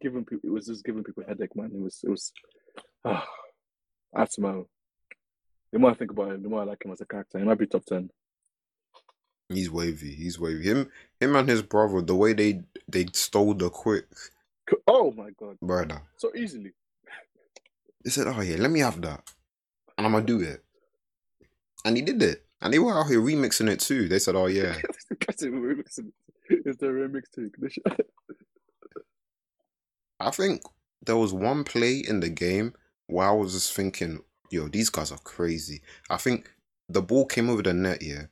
[0.00, 1.72] giving people it was just giving people headache, man.
[1.74, 2.32] It was it was
[3.04, 3.26] ah
[4.14, 4.66] Atsumu.
[5.72, 7.38] The more I think about him, the more I like him as a character.
[7.38, 8.10] He might be top ten.
[9.48, 10.14] He's wavy.
[10.14, 10.62] He's wavy.
[10.64, 12.02] Him, him, and his brother.
[12.02, 14.06] The way they they stole the quick
[14.86, 16.02] Oh my god, brother.
[16.16, 16.72] so easily.
[18.04, 19.22] They said, "Oh yeah, let me have that,
[19.96, 20.62] and I'm gonna do it."
[21.84, 22.44] And he did it.
[22.60, 24.08] And they were out here remixing it too.
[24.08, 24.74] They said, "Oh yeah,
[25.20, 26.62] Guys, we're remixing it.
[26.64, 27.82] It's the remix to Ignition.
[30.20, 30.62] I think
[31.04, 32.74] there was one play in the game
[33.06, 34.20] where I was just thinking,
[34.50, 35.82] yo, these guys are crazy.
[36.08, 36.50] I think
[36.88, 38.24] the ball came over the net, yeah,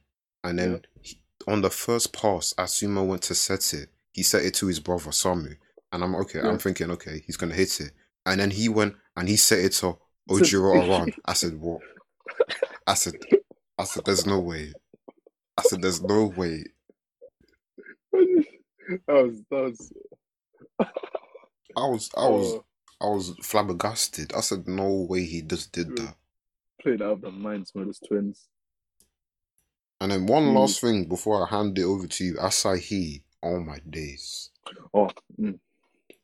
[0.44, 3.88] and then he, on the first pass, Atsumu went to set it.
[4.12, 5.56] He set it to his brother Samu,
[5.92, 6.40] and I'm okay.
[6.40, 6.48] Yeah.
[6.48, 7.92] I'm thinking, okay, he's gonna hit it,
[8.26, 9.98] and then he went and he set it to
[10.30, 11.14] Ojiro around.
[11.24, 11.80] I said, what?
[12.86, 13.14] I said,
[13.78, 14.72] I said, there's no way.
[15.56, 16.64] I said, there's no way.
[18.12, 18.44] that
[19.08, 19.92] was that was.
[21.76, 22.64] I was, I was, oh,
[23.00, 24.32] I was flabbergasted.
[24.34, 26.16] I said, no way he just did that.
[26.82, 27.86] played out of the minds, man.
[27.86, 28.48] Those twins.
[30.00, 30.54] And then one Mm.
[30.54, 33.22] last thing before I hand it over to you, Asahi.
[33.42, 34.50] Oh my days.
[34.92, 35.10] Oh,
[35.40, 35.58] mm.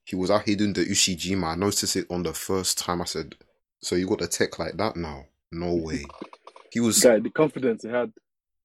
[0.07, 1.49] He was out here doing the Ushijima.
[1.49, 3.03] I noticed it on the first time.
[3.03, 3.35] I said,
[3.83, 5.27] So you got a tech like that now?
[5.51, 6.05] No way.
[6.73, 8.13] He was guy, the confidence he had.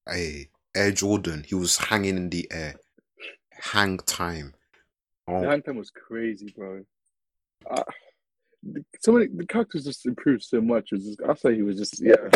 [0.08, 1.44] a Air Jordan.
[1.48, 2.76] He was hanging in the air.
[3.60, 4.54] Hang time.
[5.28, 6.84] The Oh hang time was crazy, bro.
[7.70, 7.84] Uh,
[8.62, 10.92] the, so many the characters just improved so much.
[10.92, 12.30] It was just, I say he was just yeah.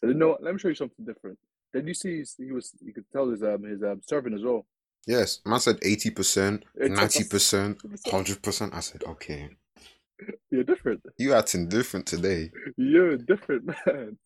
[0.00, 0.38] So you know?
[0.40, 1.38] Let me show you something different.
[1.72, 4.64] Then you see he was you could tell his um his um serving as well.
[5.06, 5.40] Yes.
[5.44, 8.74] Man said 80%, 90%, 100%.
[8.74, 9.48] I said, okay.
[10.50, 11.02] You're different.
[11.18, 12.50] You acting different today.
[12.76, 14.18] You're different, man.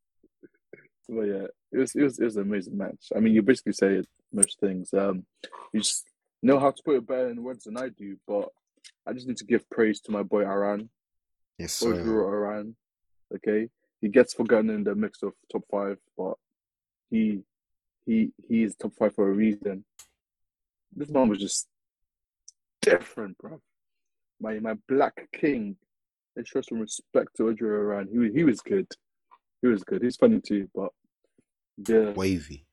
[1.08, 3.12] But yeah, it was it was it was an amazing match.
[3.14, 4.92] I mean, you basically say most things.
[4.92, 5.24] Um,
[5.72, 6.04] you just
[6.42, 8.16] know how to put it better in words than I do.
[8.26, 8.48] But
[9.06, 10.90] I just need to give praise to my boy Aran,
[11.58, 12.46] Yes, Ojiro sir.
[12.46, 12.76] Aran.
[13.36, 13.68] Okay,
[14.00, 16.34] he gets forgotten in the mix of top five, but
[17.10, 17.42] he
[18.04, 19.84] he he is top five for a reason.
[20.94, 21.66] This man was just
[22.82, 23.60] different, bro.
[24.40, 25.76] My my black king.
[26.36, 28.08] Let's show some respect to Ojiro Aran.
[28.08, 28.86] He was- he was good.
[29.62, 30.02] He was good.
[30.02, 30.90] He's funny too, but
[31.88, 32.66] yeah, Wavy.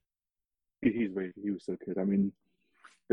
[0.82, 1.98] he, he's very he was so good.
[1.98, 2.34] I mean,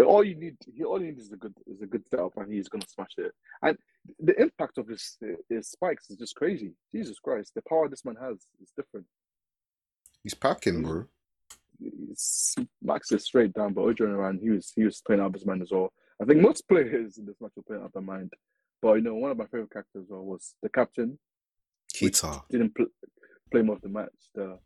[0.05, 2.53] all you need, he all you need is a good is a good setup, and
[2.53, 3.33] he's gonna smash it.
[3.63, 3.79] And
[4.19, 5.17] the impact of his
[5.49, 6.73] his spikes is just crazy.
[6.93, 9.07] Jesus Christ, the power this man has is different.
[10.25, 11.07] He's packing, bro.
[11.81, 15.35] He's, Max is straight down, but Ojiro Aran, he was he was playing out of
[15.35, 15.93] his mind as well.
[16.21, 18.33] I think most players in this match were playing out of their mind.
[18.83, 21.19] But you know, one of my favorite characters was the captain.
[21.95, 22.87] Kita didn't pl-
[23.51, 24.11] play most of the match.
[24.35, 24.59] The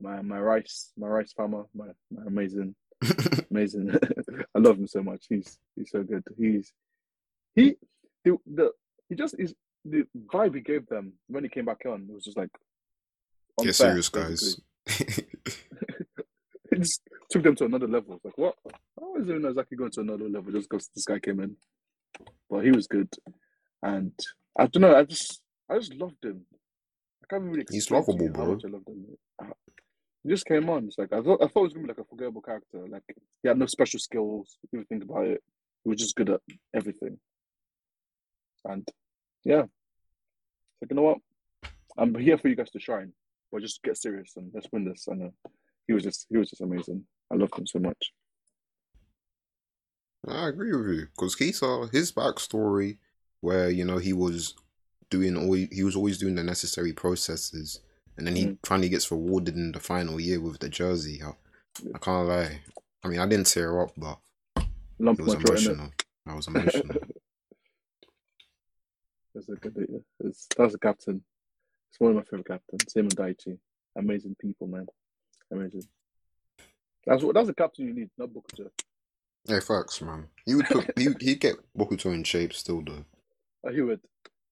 [0.00, 2.74] my my rice my rice farmer my, my amazing
[3.50, 3.94] amazing.
[4.54, 5.26] I love him so much.
[5.28, 6.24] He's he's so good.
[6.36, 6.72] He's
[7.54, 7.76] he
[8.24, 8.72] the, the
[9.08, 9.54] he just is
[9.84, 12.06] the vibe he gave them when he came back on.
[12.08, 12.50] It was just like
[13.62, 14.60] get serious, guys.
[16.84, 17.00] just
[17.30, 18.20] took them to another level.
[18.22, 18.54] Like what?
[18.98, 21.56] How is it exactly going to another level just because this guy came in?
[22.48, 23.08] But he was good,
[23.82, 24.12] and
[24.58, 24.94] I don't know.
[24.94, 26.46] I just I just loved him.
[27.22, 27.64] I can't really.
[27.70, 28.44] He's lovable, bro.
[28.44, 29.06] I loved him.
[30.22, 30.86] He just came on.
[30.86, 31.42] It's like I thought.
[31.42, 32.86] I thought it was gonna be like a forgettable character.
[32.88, 33.02] Like
[33.42, 34.58] he had no special skills.
[34.62, 35.42] If you think about it,
[35.82, 36.40] he was just good at
[36.74, 37.18] everything.
[38.64, 38.88] And
[39.44, 39.64] yeah,
[40.80, 41.18] like you know what,
[41.98, 43.12] I'm here for you guys to shine,
[43.52, 45.06] but just get serious and let's win this.
[45.08, 45.48] And uh,
[45.86, 47.04] he was just he was just amazing.
[47.32, 48.12] I loved him so much.
[50.26, 52.98] I agree with you because Kita, his backstory,
[53.40, 54.54] where you know he was
[55.10, 57.80] doing all he was always doing the necessary processes
[58.16, 58.58] and then he mm.
[58.64, 61.20] finally gets rewarded in the final year with the jersey.
[61.22, 61.30] I,
[61.94, 62.60] I can't lie.
[63.02, 64.18] I mean, I didn't tear up, but
[64.98, 65.90] Lump it was emotional.
[66.26, 66.96] I was emotional.
[69.34, 70.04] That's a good.
[70.20, 71.20] It's, that's a captain.
[71.90, 72.84] It's one of my favorite captains.
[72.86, 73.58] Same with Daichi.
[73.98, 74.86] Amazing people, man.
[75.50, 75.84] Amazing.
[77.06, 77.34] That's what.
[77.34, 78.70] That's the captain you need, not Bokuto.
[79.46, 80.28] Yeah, facts, man.
[80.46, 80.98] He would put.
[80.98, 83.04] he he'd get Bokuto in shape still, though.
[83.72, 84.00] He would.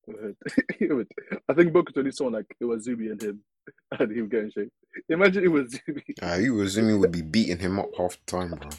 [0.06, 0.36] He would.
[0.78, 1.08] he would.
[1.48, 3.40] I think Bokuto needs someone like Iwaizumi and him
[3.98, 4.72] and he would get in shape.
[5.08, 6.02] Imagine it was Jimmy.
[6.20, 8.70] Uh, Iwaizumi would be beating him up half the time, bro.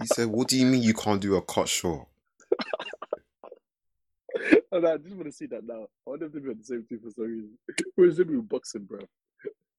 [0.00, 2.06] he said, "What do you mean you can't do a cut short?"
[4.72, 5.86] and I just want to see that now.
[6.06, 7.58] I want them to be on the same team for some reason.
[7.96, 9.00] Where's with boxing, bro?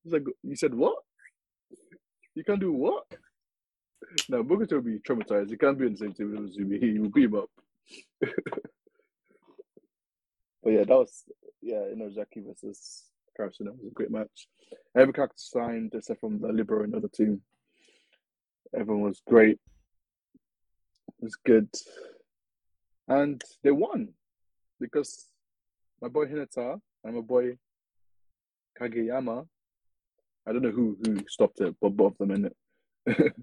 [0.04, 0.98] He's like, you said what?
[2.36, 3.06] You can't do what?
[4.30, 5.50] No, Bokuto will be traumatized.
[5.50, 6.80] He can't be on the same team with Zumi.
[6.82, 7.50] He will beat him up.
[8.22, 8.34] but
[10.66, 11.24] yeah, that was
[11.62, 13.06] yeah, you know, Zaki versus
[13.40, 13.70] Karasuno.
[13.70, 14.48] It was a great match.
[14.96, 17.42] Every character signed except from the Libero and other team.
[18.76, 19.60] Everyone was great.
[20.34, 21.70] It was good.
[23.08, 24.10] And they won
[24.80, 25.28] because
[26.02, 27.58] my boy Hinata and my boy
[28.80, 29.48] Kageyama,
[30.48, 32.56] I don't know who who stopped it, but both of them in it.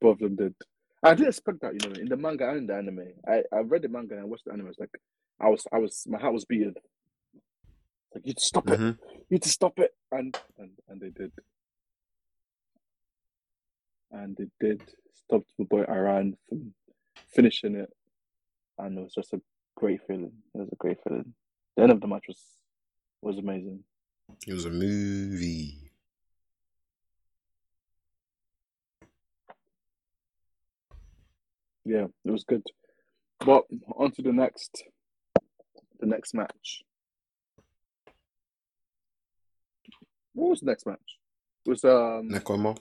[0.00, 0.54] both of them did.
[1.02, 3.08] I didn't expect that, you know, in the manga and the anime.
[3.28, 4.68] I, I read the manga and I watched the anime.
[4.68, 4.90] It's like
[5.38, 6.74] I was I was my heart was beating.
[8.14, 8.88] Like you to stop mm-hmm.
[8.88, 8.96] it.
[9.28, 9.90] You to stop it.
[10.10, 11.32] And and and they did.
[14.10, 14.82] And they did.
[15.12, 16.72] stop the boy Aran from
[17.34, 17.92] finishing it.
[18.78, 19.40] And it was just a
[19.76, 20.32] great feeling.
[20.54, 21.34] It was a great feeling.
[21.76, 22.40] The end of the match was
[23.20, 23.80] was amazing.
[24.46, 25.83] It was a movie.
[31.84, 32.62] Yeah, it was good.
[33.40, 33.64] But
[33.96, 34.84] on to the next
[36.00, 36.82] the next match.
[40.32, 41.18] What was the next match?
[41.66, 42.76] It was um Nekoma.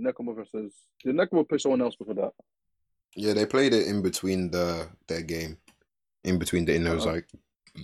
[0.00, 0.72] Nekoma versus
[1.04, 2.32] did Nekoma play someone else before that?
[3.14, 5.58] Yeah, they played it in between the their game.
[6.24, 7.28] In between the, it was like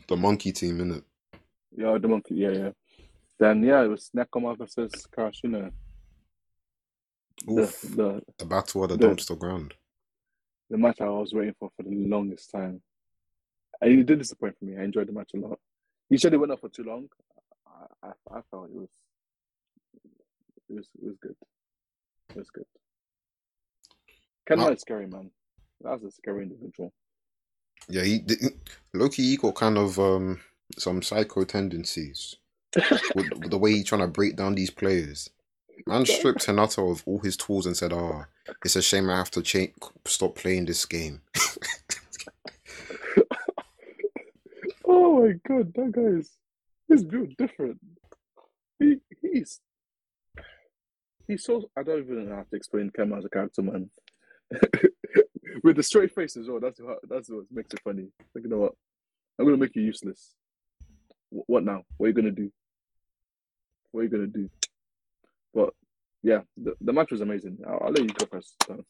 [0.07, 1.05] the monkey team, in it.
[1.77, 2.70] Yeah, the monkey, yeah, yeah.
[3.39, 5.73] Then yeah, it was Nekoma versus Karasuno.
[7.51, 9.75] Oof, the, the, the battle of the, the dumpster ground.
[10.70, 12.82] The match I was waiting for for the longest time.
[13.81, 14.77] And it did disappoint for me.
[14.77, 15.59] I enjoyed the match a lot.
[16.11, 17.09] You said it went on for too long.
[18.03, 18.89] I, I, felt it was
[20.69, 21.36] it was it was good.
[22.31, 22.65] It was good.
[24.49, 25.31] Kenma is scary, man.
[25.81, 26.93] That's a scary individual.
[27.89, 28.24] Yeah, he
[28.95, 29.23] Loki.
[29.23, 30.40] He got kind of um
[30.77, 32.36] some psycho tendencies
[33.15, 35.31] with, with the way he's trying to break down these players.
[35.87, 38.25] Man stripped Hinata of all his tools and said, "Oh,
[38.65, 39.73] it's a shame I have to change,
[40.05, 41.21] stop playing this game."
[44.85, 46.39] oh my god, that guy is
[46.89, 47.79] He's built different.
[48.79, 49.61] He he's
[51.27, 53.91] he's so I don't even have to explain Kem as a character, man.
[55.63, 56.61] With the straight face as well.
[56.61, 58.09] That's what that's what makes it funny.
[58.35, 58.75] Like you know what?
[59.39, 60.35] I'm gonna make you useless.
[61.31, 61.85] what now?
[61.99, 62.51] What are you gonna do?
[63.93, 64.49] What are you gonna do?
[65.59, 65.75] But
[66.23, 67.59] yeah, the, the match was amazing.
[67.67, 68.55] I'll, I'll let you go first.
[68.65, 68.85] So.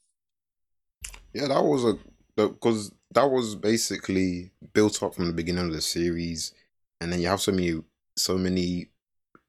[1.32, 1.94] Yeah, that was a
[2.36, 6.52] because that was basically built up from the beginning of the series
[7.00, 7.82] and then you have so many
[8.16, 8.88] so many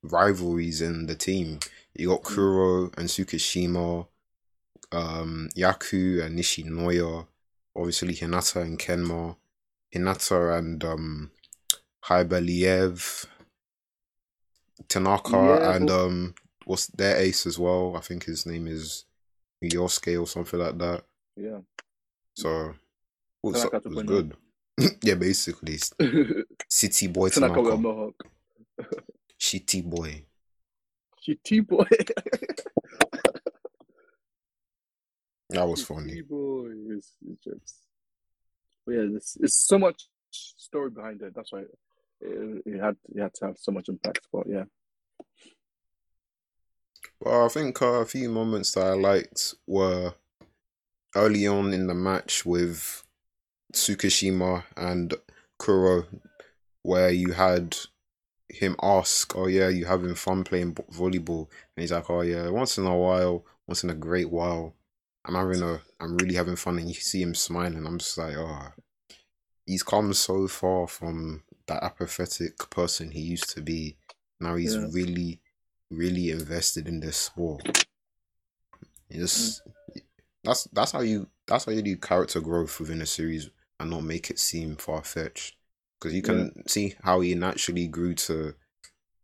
[0.02, 1.60] rivalries in the team.
[1.94, 2.36] You got mm.
[2.36, 4.08] Kuro and Tsukishima,
[4.92, 7.28] um, Yaku and Nishinoya,
[7.76, 9.36] obviously Hinata and Kenma,
[9.94, 11.32] Hinata and um,
[12.06, 13.26] Haiba Lev,
[14.88, 16.36] Tanaka Yeah, and um,
[16.70, 17.96] what's their ace as well?
[17.98, 19.06] I think his name is
[19.64, 21.04] Yosuke or something like that.
[21.36, 21.62] Yeah.
[22.36, 22.76] So,
[23.44, 23.86] Tanaka up?
[23.88, 24.38] It was good.
[25.04, 25.80] yeah, basically,
[26.70, 28.24] City boy Tanaka Tanaka, mohawk.
[29.42, 30.24] shitty boy.
[31.28, 31.88] Shitty boy.
[35.52, 36.22] That was funny.
[36.22, 36.68] boy.
[36.92, 37.78] It's, it's just.
[38.86, 41.34] But yeah, it's, it's so much story behind it.
[41.34, 44.28] That's why it, it had it had to have so much impact.
[44.32, 44.66] But yeah,
[47.22, 50.14] Well, I think uh, a few moments that I liked were
[51.16, 53.04] early on in the match with
[53.74, 55.14] Tsukishima and
[55.58, 56.06] Kuro,
[56.84, 57.78] where you had
[58.50, 62.78] him ask, "Oh yeah, you having fun playing volleyball?" And he's like, "Oh yeah, once
[62.78, 64.76] in a while, once in a great while,
[65.26, 67.86] I'm having a, I'm really having fun." And you see him smiling.
[67.86, 68.70] I'm just like, "Oh,
[69.66, 73.98] he's come so far from that apathetic person he used to be.
[74.40, 74.88] Now he's Yeah.
[74.92, 75.42] really,
[75.90, 77.86] really invested in this sport."
[79.10, 80.02] It's mm.
[80.44, 83.50] that's that's how you that's how you do character growth within a series
[83.80, 85.56] and not make it seem far fetched.
[86.00, 88.56] Because you can see how he naturally grew to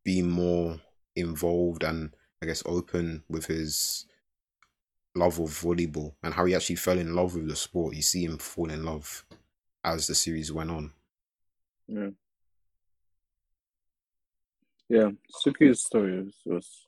[0.03, 0.79] be more
[1.15, 4.05] involved and I guess open with his
[5.15, 7.95] love of volleyball and how he actually fell in love with the sport.
[7.95, 9.25] You see him fall in love
[9.83, 10.91] as the series went on.
[11.87, 12.09] yeah,
[14.89, 15.09] yeah.
[15.33, 16.85] Tsukki's story was, was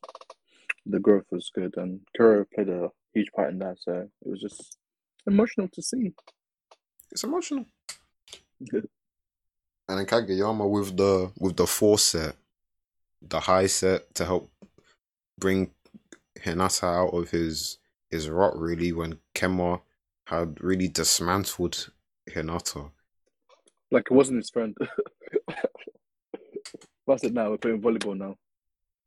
[0.85, 3.77] the growth was good, and Kuro played a huge part in that.
[3.79, 4.77] So it was just
[5.25, 6.13] emotional to see.
[7.11, 7.65] It's emotional.
[8.69, 8.87] Good.
[9.89, 12.35] And then Kageyama with the with the four set,
[13.21, 14.51] the high set to help
[15.39, 15.71] bring
[16.39, 17.77] Hinata out of his
[18.09, 19.81] his rot really when Kenma
[20.25, 21.89] had really dismantled
[22.29, 22.91] Hinata.
[23.91, 24.75] Like it wasn't his friend.
[27.07, 27.49] That's it now.
[27.49, 28.35] We're playing volleyball now.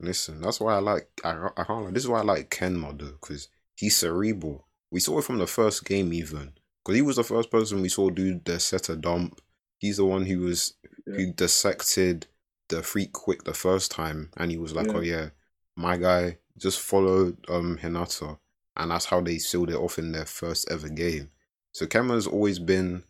[0.00, 1.90] Listen, that's why I like I, I can't lie.
[1.90, 4.66] This is why I like Kenma though, because he's cerebral.
[4.90, 6.52] We saw it from the first game even,
[6.82, 9.40] because he was the first person we saw do the setter dump.
[9.78, 10.74] He's the one who was
[11.06, 11.14] Yeah.
[11.16, 12.26] who dissected
[12.68, 14.92] the freak quick the first time, and he was like, Yeah.
[14.96, 15.30] "Oh yeah,
[15.76, 18.38] my guy just followed um Hinata,"
[18.76, 21.30] and that's how they sealed it off in their first ever game.
[21.72, 23.04] So Kenma's always been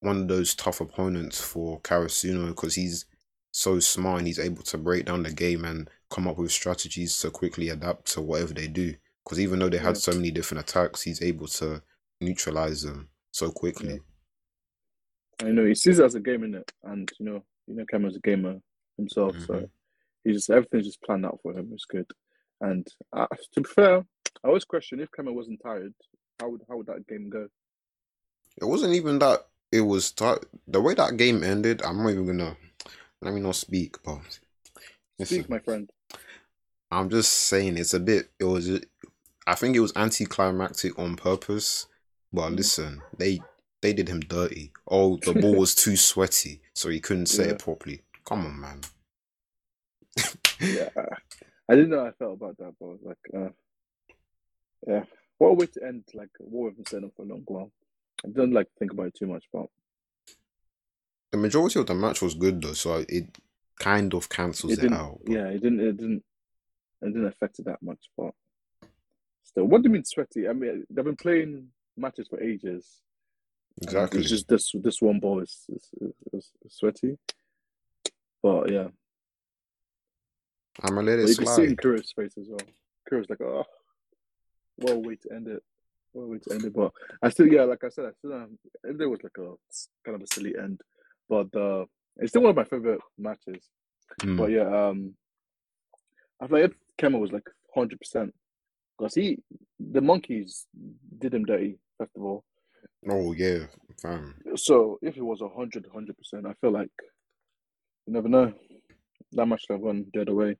[0.00, 3.04] one of those tough opponents for Karasuno because he's
[3.52, 7.18] so smart and he's able to break down the game and come up with strategies
[7.20, 8.94] to quickly adapt to whatever they do.
[9.24, 10.00] Because even though they had Yeah.
[10.00, 11.82] so many different attacks, he's able to
[12.20, 14.00] neutralize them so quickly.
[15.40, 17.74] And, you know, he sees it as a game in it, and you know, you
[17.74, 18.60] know, Kenma's a gamer
[18.96, 19.70] himself, so Mhm.
[20.24, 21.70] he just everything's just planned out for him.
[21.72, 22.10] It's good.
[22.60, 24.04] And uh, to be fair,
[24.44, 25.94] I always question if Cameron wasn't tired,
[26.38, 27.48] how would how would that game go?
[28.60, 31.82] It wasn't even that it was start the way that game ended.
[31.82, 32.56] I'm not even gonna
[33.22, 34.20] let me not speak, but
[35.22, 35.90] Speak, my friend.
[36.90, 38.30] I'm just saying it's a bit.
[38.38, 38.80] It was.
[39.46, 41.86] I think it was anticlimactic on purpose.
[42.32, 42.56] But Mhm.
[42.56, 43.40] listen, they
[43.82, 44.72] they did him dirty.
[44.88, 47.52] Oh, the ball was too sweaty, so he couldn't set Yeah.
[47.52, 48.02] it properly.
[48.24, 48.80] Come on, man.
[50.60, 50.88] Yeah,
[51.68, 53.50] I didn't know how I felt about that, but I was like, uh,
[54.86, 55.04] yeah,
[55.38, 57.72] what a way to end like what we've been saying for a long while.
[58.24, 59.66] I don't like think about it too much, but
[61.32, 63.36] The majority of the match was good though, so it
[63.78, 65.20] kind of cancels it it, out.
[65.24, 65.80] but- Yeah, it didn't.
[65.80, 66.24] It didn't.
[67.02, 68.32] It didn't affect it that much, but
[69.42, 70.48] still, what do you mean sweaty?
[70.48, 73.00] I mean, they've been playing matches for ages.
[73.80, 74.20] exactly.
[74.20, 75.88] It's just this this one ball is is,
[76.32, 77.16] is, is sweaty,
[78.42, 78.88] but yeah.
[80.82, 81.24] I'm a little.
[81.24, 81.76] it you can see in.
[81.76, 82.60] Kuro's face as well.
[83.08, 83.64] Kuro's like, oh,
[84.76, 85.62] what a way to end it.
[86.12, 86.74] What a way to end it.
[86.74, 86.92] But
[87.22, 89.54] I still, yeah, like I said, I still, um, there was like a
[90.04, 90.80] kind of a silly end,
[91.30, 91.84] but uh,
[92.16, 93.70] it's still one of my favorite matches.
[94.22, 94.36] Mm.
[94.36, 95.14] But yeah, um,
[96.42, 98.34] I feel like if Kenma was like hundred percent,
[98.98, 99.38] because he,
[99.78, 100.66] the monkeys
[101.18, 102.44] did him dirty first of all.
[103.08, 103.60] Oh yeah,
[104.02, 104.34] fam.
[104.56, 106.90] So if it was 100, 100 percent, I feel like
[108.06, 108.52] you never know.
[109.32, 110.56] That match could have gone the other way.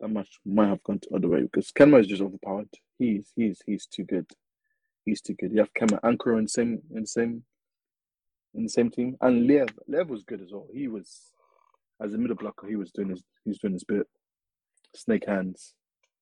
[0.00, 2.68] That match might have gone the other way because Kenma is just overpowered.
[2.98, 4.26] He's he's he's too good.
[5.06, 5.52] He's too good.
[5.52, 7.42] You have Kenma and Kuro in same in the same
[8.58, 10.66] in the same team, and Lev Lev was good as well.
[10.74, 11.32] He was
[12.02, 12.66] as a middle blocker.
[12.66, 14.06] He was doing his he's doing his bit.
[14.94, 15.74] Snake hands.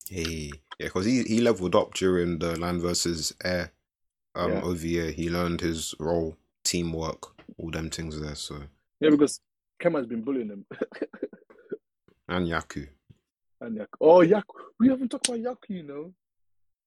[0.09, 3.71] Hey, yeah, because he he leveled up during the land versus air
[4.35, 4.61] um Yeah.
[4.61, 5.11] OVA.
[5.11, 8.35] He learned his role, teamwork, all them things there.
[8.35, 8.61] So
[8.99, 9.41] Yeah, because
[9.81, 10.65] Kenma has been bullying him.
[12.29, 12.87] and Yaku.
[13.61, 14.43] And Yak, oh Yaku.
[14.79, 16.13] we haven't talked about Yaku, you know.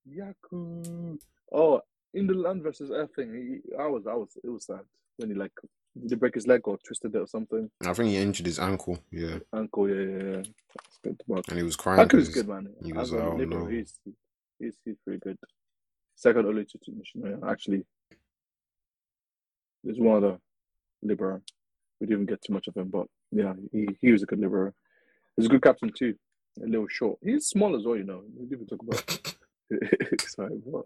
[0.09, 1.19] Yaku.
[1.53, 1.81] Oh,
[2.15, 4.85] in the land versus air thing, he, I was, I was, it was sad
[5.17, 5.53] when he like
[6.01, 7.69] did he break his leg or twisted it or something?
[7.85, 8.99] I think he injured his ankle.
[9.11, 10.37] Yeah, Ankle, yeah, yeah, yeah.
[10.37, 11.21] That's good.
[11.27, 12.07] But and he was crying.
[12.07, 12.69] Yaku is good, man.
[12.85, 13.67] he was out, oh, libero, no.
[13.67, 13.99] he's,
[14.59, 15.37] he's, he's pretty good.
[16.15, 17.85] Second only to Nishinoya, actually.
[19.83, 20.39] There's one other
[21.03, 21.43] libero.
[22.01, 24.73] We didn't get too much of him, but yeah, he, he was a good libero.
[25.37, 26.15] He's a good captain too.
[26.63, 27.19] A little short.
[27.23, 28.23] He's small as well, you know.
[28.37, 29.37] We didn't even talk about.
[30.29, 30.83] Sorry, but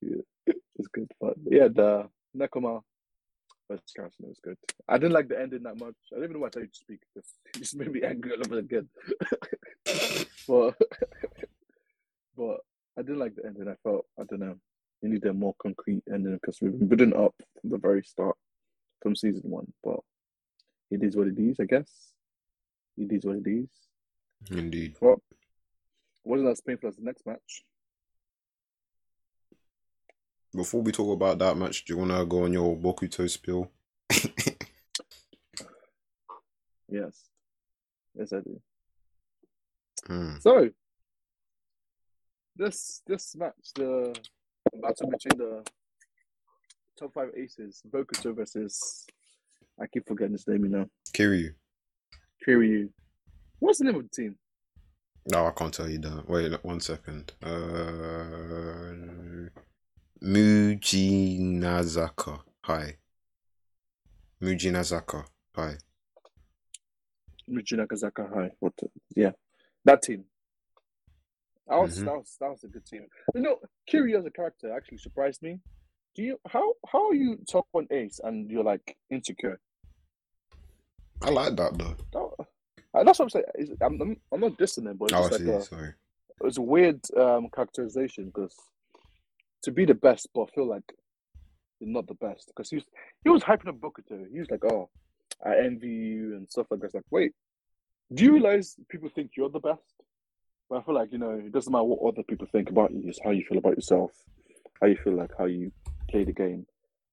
[0.00, 1.10] yeah, it's good.
[1.20, 2.82] But yeah, the Nekoma
[3.70, 4.56] Karasuno was good.
[4.88, 5.94] I didn't like the ending that much.
[6.12, 7.24] I don't even know why I tell you to speak it
[7.58, 8.88] just made me angry all over again.
[10.46, 10.74] but
[12.36, 12.60] but
[12.98, 13.68] I didn't like the ending.
[13.68, 14.56] I felt I don't know.
[15.02, 18.36] You need a more concrete ending because we've been building up from the very start
[19.02, 19.72] from season one.
[19.82, 20.00] But
[20.90, 21.90] it is what it is, I guess.
[22.96, 23.68] It is what it is.
[24.50, 24.96] Indeed.
[25.00, 25.20] Well,
[26.24, 27.64] wasn't as painful as the next match.
[30.54, 33.70] Before we talk about that match, do you wanna go on your Bokuto spill?
[36.94, 37.24] Yes.
[38.14, 38.60] Yes, I do.
[40.06, 40.36] Hmm.
[40.38, 40.70] So
[42.54, 44.14] this this match, the
[44.80, 45.64] battle between the
[46.96, 49.06] top five aces, Bokuto versus
[49.80, 50.86] I keep forgetting his name, you know.
[51.12, 51.54] Kiryu.
[52.46, 52.90] Kiryu.
[53.58, 54.36] What's the name of the team?
[55.32, 56.28] No, I can't tell you that.
[56.28, 57.32] Wait, one second.
[57.42, 59.50] Uh,
[61.14, 62.40] Mujinazaka.
[62.62, 62.96] Hi.
[64.40, 65.24] Mujinazaka.
[65.54, 65.76] Hi.
[67.48, 68.50] Michi Nakazaka High.
[68.60, 69.32] What the- yeah.
[69.84, 70.24] That team.
[71.66, 72.04] That was, Mhm.
[72.06, 73.06] that was that was a good team.
[73.34, 75.60] You know, Kiryu as a character actually surprised me.
[76.14, 79.60] Do you how how are you top one ace and you're like insecure?
[81.22, 81.96] I like that though.
[82.12, 82.46] That-
[82.94, 83.76] uh, that's what I'm saying.
[83.80, 84.00] I'm,
[84.32, 85.46] I'm, not dissing him, but it's Oh, just see.
[85.50, 85.88] like a, Sorry.
[85.88, 88.56] it was a weird um, characterization because
[89.64, 90.84] to be the best, but I feel like
[91.80, 92.84] you're not the best because he was
[93.22, 94.26] he was hyping up Bokuto.
[94.30, 94.88] He was like, "Oh,
[95.44, 96.86] I envy you" and stuff like that.
[96.86, 97.32] It's like, wait,
[98.12, 99.94] do you realize people think you're the best?
[100.68, 103.02] But I feel like you know it doesn't matter what other people think about you.
[103.06, 104.12] It's how you feel about yourself,
[104.80, 105.72] how you feel like how you
[106.10, 106.66] play the game.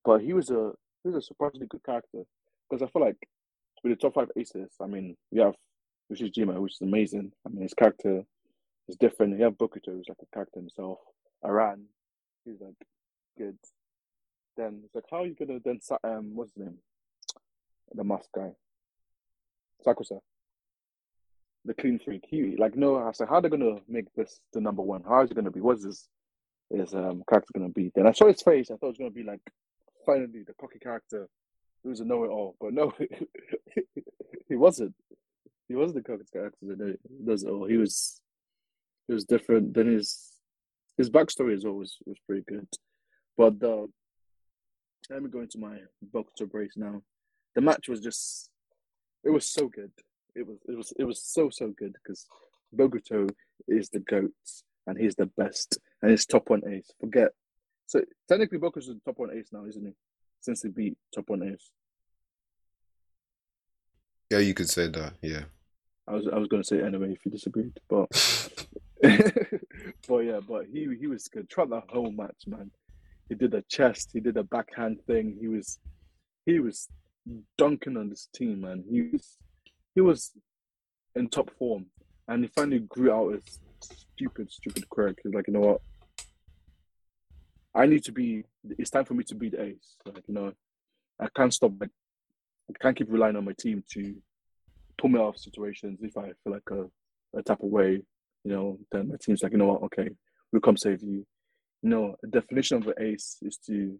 [0.05, 0.71] But he was a
[1.03, 2.23] he was a surprisingly good character
[2.69, 3.17] because I feel like
[3.83, 5.55] with the top five aces, I mean, you have
[6.11, 7.31] Ushijima, which is amazing.
[7.45, 8.23] I mean, his character
[8.87, 9.37] is different.
[9.37, 10.99] You have Bokuto, who's like a character himself.
[11.43, 11.85] Aran,
[12.45, 12.75] he's like
[13.37, 13.57] good.
[14.57, 16.77] Then it's like, how are you gonna then um what's his name?
[17.93, 18.51] The mask guy,
[19.85, 20.19] Sakusa,
[21.65, 22.25] the clean freak.
[22.27, 25.03] He like no, I said, how are they gonna make this the number one?
[25.03, 25.61] How is it gonna be?
[25.61, 26.07] What's his
[26.69, 27.91] his um character gonna be?
[27.93, 28.71] Then I saw his face.
[28.71, 29.41] I thought it was gonna be like
[30.05, 31.27] finally the cocky character
[31.83, 32.93] who's a know-it-all, but no,
[34.49, 34.93] he wasn't.
[35.67, 37.65] He wasn't the cocky character that does it all.
[37.65, 38.21] He was
[39.07, 39.73] he was different.
[39.73, 40.30] Then his
[40.97, 42.67] his backstory is always was, pretty good.
[43.37, 43.87] But the
[45.09, 45.79] let me go into my
[46.13, 47.01] Bokuto brace now.
[47.55, 48.49] The match was just
[49.23, 49.91] it was so good.
[50.35, 52.25] It was it was it was so so good because
[52.75, 53.29] Bokuto
[53.67, 54.31] is the goat
[54.87, 56.91] and he's the best and he's top one ace.
[56.99, 57.31] Forget
[57.87, 59.93] so technically Bokuto's the top one ace now, isn't he?
[60.41, 61.71] Since he beat top one ace.
[64.29, 65.13] Yeah, you could say that.
[65.21, 65.43] Yeah.
[66.07, 68.07] I was I was gonna say it anyway if you disagreed, but
[70.07, 72.71] but yeah, but he he was good throughout the whole match, man.
[73.29, 75.37] He did a chest, he did a backhand thing.
[75.39, 75.79] He was
[76.45, 76.89] he was
[77.57, 78.83] dunking on this team, man.
[78.89, 79.37] He was
[79.95, 80.31] he was
[81.15, 81.85] in top form,
[82.27, 85.19] and he finally grew out his stupid, stupid quirk.
[85.23, 85.81] He's like, you know what?
[87.73, 88.43] I need to be.
[88.77, 89.95] It's time for me to be the ace.
[90.05, 90.53] Like, you know,
[91.19, 91.73] I can't stop.
[91.79, 91.89] Like,
[92.69, 94.15] I can't keep relying on my team to
[94.97, 96.85] pull me out of situations if I feel like a,
[97.37, 98.03] a type of way,
[98.43, 100.09] you know, then my team's like, you know what, okay,
[100.51, 101.25] we'll come save you.
[101.81, 103.99] You know, the definition of an ace is to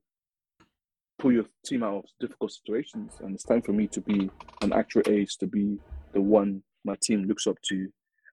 [1.18, 3.14] pull your team out of difficult situations.
[3.20, 4.30] And it's time for me to be
[4.62, 5.78] an actual ace, to be
[6.14, 7.88] the one my team looks up to.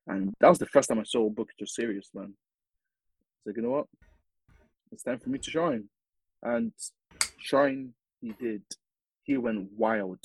[0.07, 2.35] And that was the first time I saw Booker serious, man.
[3.37, 3.87] It's like, you know what?
[4.93, 5.85] It's time for me to shine.
[6.43, 6.73] And
[7.39, 8.63] shine he did.
[9.23, 10.19] He went wild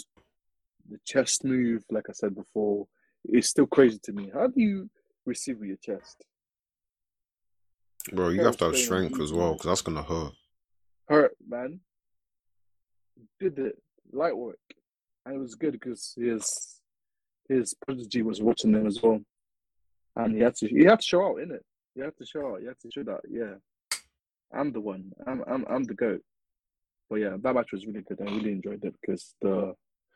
[0.90, 2.88] the chest move, like I said before,
[3.26, 4.30] is still crazy to me.
[4.34, 4.90] How do you
[5.26, 6.24] receive with your chest?
[8.12, 10.34] Bro, you have to have strength as well because that's gonna hurt.
[11.08, 11.80] Hurt, man.
[13.40, 13.82] Did it
[14.12, 14.60] light work,
[15.26, 16.82] and it was good because his
[17.48, 19.22] his prodigy was watching them as well,
[20.16, 21.64] and he had to he had to show out in it.
[21.96, 22.62] He had to show out.
[22.62, 23.22] He had to show that.
[23.30, 23.56] Yeah,
[24.54, 25.12] I'm the one.
[25.26, 26.22] I'm I'm I'm the goat.
[27.10, 28.20] But yeah, that match was really good.
[28.22, 29.74] I really enjoyed it because the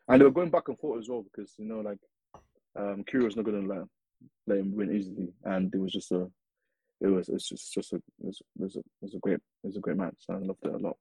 [0.07, 1.99] and they were going back and forth as well because you know like
[2.75, 3.87] um Kiryu's not gonna let
[4.47, 6.29] let him win easily, and it was just a
[7.01, 9.35] it was it's just just a it was, it was a it was a great
[9.63, 10.15] it was a great match.
[10.29, 10.97] I loved it a lot.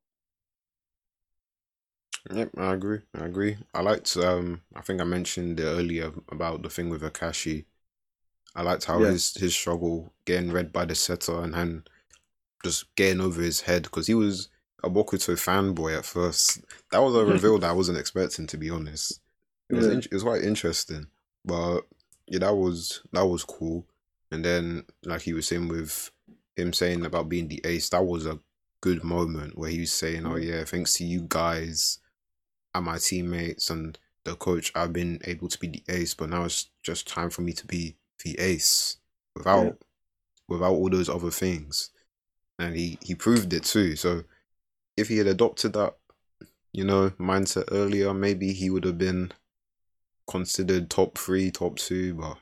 [2.33, 3.01] Yep, I agree.
[3.15, 3.57] I agree.
[3.75, 4.17] I liked.
[4.17, 7.65] Um, I think I mentioned it earlier about the thing with Akaashi.
[8.57, 9.07] I liked how Yeah.
[9.07, 11.85] his his struggle getting read by the setter and then
[12.65, 14.49] just getting over his head because he was
[14.85, 16.61] a Bokuto fanboy at first.
[16.93, 19.21] That was a reveal that I wasn't expecting, to be honest.
[19.71, 19.89] It was Yeah.
[19.89, 21.09] in- it was quite interesting,
[21.45, 21.83] but
[22.27, 23.87] yeah, that was that was cool.
[24.31, 26.11] And then, like he was saying with
[26.57, 28.41] him saying about being the ace, that was a
[28.81, 30.45] good moment where he was saying, "Oh mm.
[30.45, 31.99] yeah, thanks to you guys
[32.75, 36.15] and my teammates and the coach, I've been able to be the ace.
[36.15, 38.99] But now it's just time for me to be the ace
[39.35, 39.73] without Yeah.
[40.49, 41.91] without all those other things."
[42.59, 43.97] And he he proved it too.
[43.97, 44.25] So
[44.97, 45.97] if he had adopted that,
[46.73, 49.33] you know, mindset earlier, maybe he would have been
[50.27, 52.15] considered top three, top two.
[52.15, 52.39] But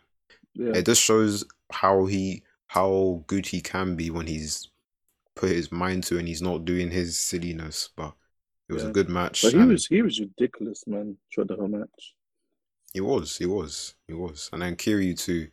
[0.54, 4.68] Yeah, it just shows how he how good he can be when he's
[5.36, 7.90] put his mind to and he's not doing his silliness.
[7.96, 8.14] But
[8.68, 9.42] it was a good match.
[9.42, 11.16] but he was he was ridiculous, man.
[11.32, 12.14] Throughout the whole match.
[12.92, 14.48] he was, he was, he was.
[14.52, 15.48] And then Kiryu too,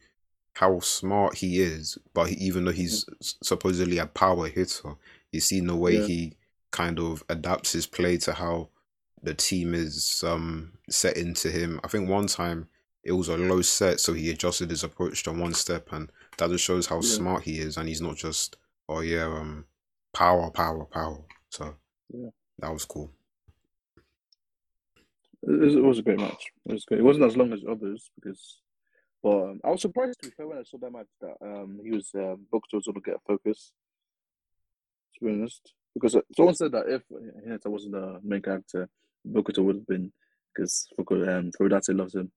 [0.56, 3.14] how smart he is, but he, even though he's mm.
[3.22, 4.96] s- supposedly a power hitter,
[5.32, 6.06] you see the way Yeah.
[6.06, 6.38] he
[6.72, 8.70] kind of adapts his play to how
[9.24, 11.80] the team is um set into him.
[11.84, 12.68] I think one time
[13.04, 16.50] it was a low set, so he adjusted his approach to one step, and that
[16.50, 17.02] just shows how Yeah.
[17.02, 18.58] smart he is, and he's not just
[18.90, 19.66] oh yeah, um,
[20.14, 21.24] power, power, power.
[21.50, 21.76] So
[22.10, 22.30] Yeah.
[22.60, 23.12] that was cool.
[25.44, 26.52] It was, a great match.
[26.68, 27.00] It was good.
[27.00, 28.62] It wasn't as long as others because,
[29.24, 31.80] but um, I was surprised to be fair when I saw that match that um
[31.84, 33.72] he was um, Bokuto was going to get a focus.
[35.16, 38.88] To be honest, because someone said that if Hinata wasn't the main character,
[39.28, 40.12] Bokuto would have been
[40.54, 42.32] because um Furudate loves him.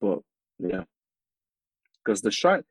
[0.00, 0.20] But
[0.58, 0.84] yeah,
[2.04, 2.62] because the shine,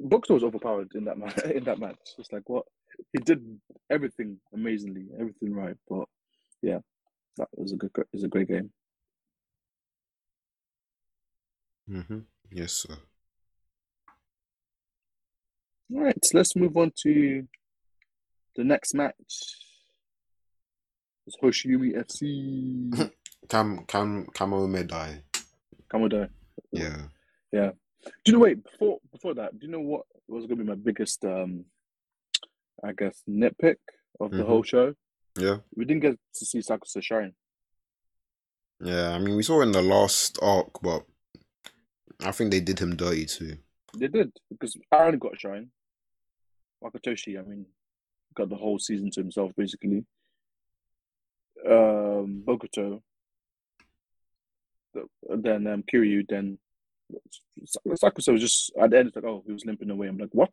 [0.00, 1.38] Bokuto was overpowered in that match.
[1.44, 2.64] In that match, it's like what
[3.12, 3.44] he did
[3.90, 5.76] everything amazingly, everything right.
[5.88, 6.04] But
[6.62, 6.78] yeah,
[7.36, 8.70] that was a good, was a great game.
[11.88, 12.20] hmm
[12.50, 12.96] Yes, sir.
[15.92, 17.46] All right, so let's move on to
[18.56, 19.14] the next match.
[21.26, 23.10] It's Hoshiumi FC
[23.48, 25.22] Cam Cam Kamomedai.
[25.90, 26.28] Kamado.
[26.72, 27.02] Yeah.
[27.52, 27.70] Yeah.
[28.04, 28.38] Do you know?
[28.40, 31.64] Wait, before before that, do you know what was going to be my biggest, um,
[32.82, 33.76] I guess, nitpick
[34.20, 34.46] of the Mhm.
[34.46, 34.94] whole show?
[35.38, 35.58] Yeah.
[35.74, 37.34] We didn't get to see Sakusa shine.
[38.80, 39.10] Yeah.
[39.10, 41.06] I mean, we saw in the last arc, but
[42.20, 43.56] I think they did him dirty too.
[43.96, 45.70] They did because Aran got a shine.
[46.82, 47.66] Wakatoshi, I mean,
[48.34, 50.04] got the whole season to himself basically.
[51.66, 53.00] Um, Bokuto.
[54.92, 56.26] The- then um, Kiryu.
[56.28, 56.58] Then
[57.88, 59.08] Sakusa was just at the end.
[59.08, 60.08] It's like, oh, he was limping away.
[60.08, 60.52] I'm like, what?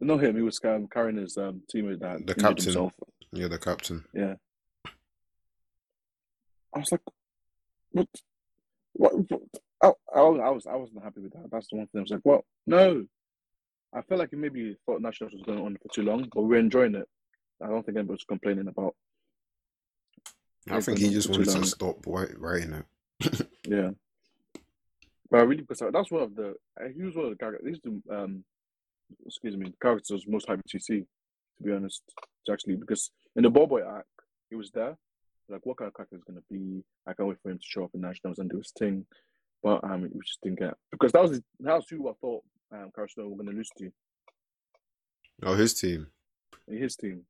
[0.00, 0.36] Not him.
[0.36, 2.64] He was um, carrying his um, teammate that The captain.
[2.64, 2.92] himself.
[3.32, 4.04] Yeah, the captain.
[4.12, 4.34] Yeah.
[6.74, 7.00] I was like,
[7.92, 8.08] what?
[8.94, 9.14] What?
[9.30, 9.42] what?
[9.82, 11.48] I, I, I was I wasn't happy with that.
[11.50, 12.00] That's the one thing.
[12.00, 13.04] I was like, well, no.
[13.92, 16.96] I felt like maybe thought Nationals was going on for too long, but we're enjoying
[16.96, 17.06] it.
[17.62, 18.96] I don't think anybody's complaining about.
[20.70, 23.46] I think he just wanted to stop wri- writing it.
[23.68, 23.90] Yeah.
[25.30, 27.66] But I really because that's one of the uh, he was one of the characters.
[27.66, 28.44] He's the um,
[29.26, 31.00] excuse me, characters most happy to see.
[31.58, 32.02] To be honest,
[32.50, 34.06] actually because in the Ball Boy act,
[34.50, 34.96] he was there.
[35.48, 36.82] Like, what kind of character is going to be?
[37.06, 39.04] I can't wait for him to show up in nationals and do his thing.
[39.62, 42.42] But um, we just didn't get because that was his, that was who I thought
[42.72, 43.90] um, Karasuno were going to lose to
[45.42, 46.06] Oh, his team.
[46.68, 47.22] his team.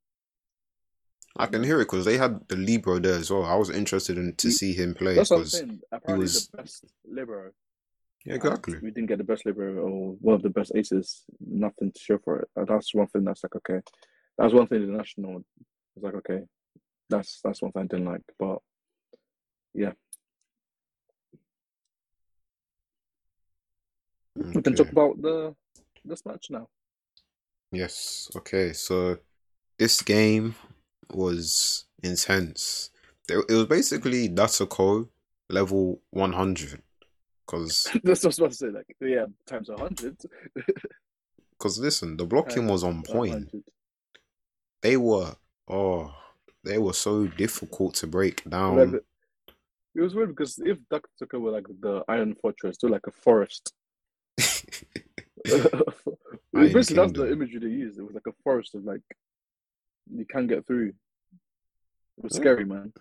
[1.36, 3.44] I can hear it because they had the libero there as well.
[3.44, 5.82] I was interested in to He- see him play That's what I'm because.
[5.93, 7.51] Apparently, was- the best libero.
[8.24, 8.78] yeah, exactly.
[8.81, 11.24] We didn't get the best libero or one of the best aces.
[11.40, 12.48] Nothing to show for it.
[12.56, 13.81] Uh, That's one thing that's like okay.
[14.39, 15.35] That's one thing the national
[15.94, 16.44] was like okay.
[17.11, 18.23] That's that's one thing I didn't like.
[18.39, 18.59] But
[19.74, 19.93] yeah,
[24.36, 25.55] we can talk about the
[26.05, 26.69] this match now.
[27.73, 28.31] Yes.
[28.36, 28.73] Okay.
[28.73, 29.19] So
[29.78, 30.55] this game
[31.12, 32.90] was intense.
[33.28, 35.09] It, it was basically Dateko
[35.51, 36.82] level 100
[37.47, 38.68] because that's what I was about to say.
[38.68, 40.16] Like yeah, times a hundred.
[41.59, 43.32] because listen, the blocking was on point.
[43.32, 43.64] hundred.
[44.82, 45.35] They were
[45.68, 46.14] oh,
[46.64, 49.01] they were so difficult to break Like, down.
[49.94, 53.72] it was weird because if Dakotaka were like the Iron Fortress, they're like a forest.
[56.55, 57.98] Basically, that's the imagery they used.
[57.98, 59.02] It was like a forest of like
[60.12, 60.89] you can't get through.
[62.18, 62.40] It was Yeah.
[62.40, 62.93] scary, man.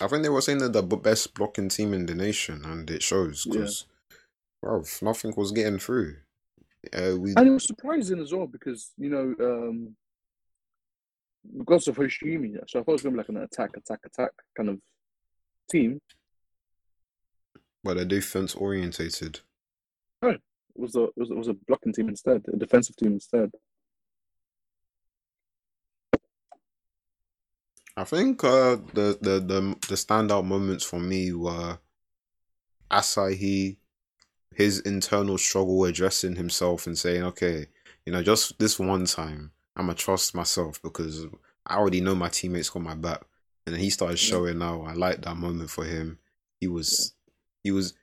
[0.00, 3.02] I think they were saying they're the best blocking team in the nation, and it
[3.02, 3.52] shows Yeah.
[3.52, 3.86] because,
[4.60, 6.16] bro, nothing was getting through.
[6.92, 9.96] Uh, we And it was surprising as well because you know um,
[11.58, 14.32] because of Hoshiumi, so I thought it was gonna be like an attack, attack, attack
[14.56, 14.80] kind of
[15.70, 16.00] team.
[17.84, 19.40] but they're defense orientated.
[20.22, 20.40] It
[20.74, 23.52] was a it was, it was a blocking team instead, a defensive team instead.
[27.96, 31.78] I think uh, the, the the the standout moments for me were
[32.90, 33.76] Asahi,
[34.54, 37.66] his internal struggle addressing himself and saying, "Okay,
[38.06, 41.26] you know, just this one time, I'm gonna trust myself because
[41.66, 43.22] I already know my teammates got my back."
[43.66, 44.28] And then he started Yeah.
[44.30, 44.82] showing out.
[44.84, 46.18] I like that moment for him.
[46.60, 47.14] He was,
[47.62, 47.94] he was.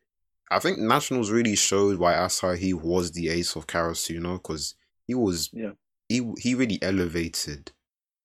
[0.52, 4.76] I think Nationals really showed why Asahi was the ace of Karasu, you know, because
[5.06, 5.72] he was, Yeah.
[6.08, 7.72] he he really elevated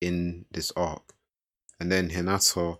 [0.01, 1.14] in this arc.
[1.81, 2.79] And then Hinata,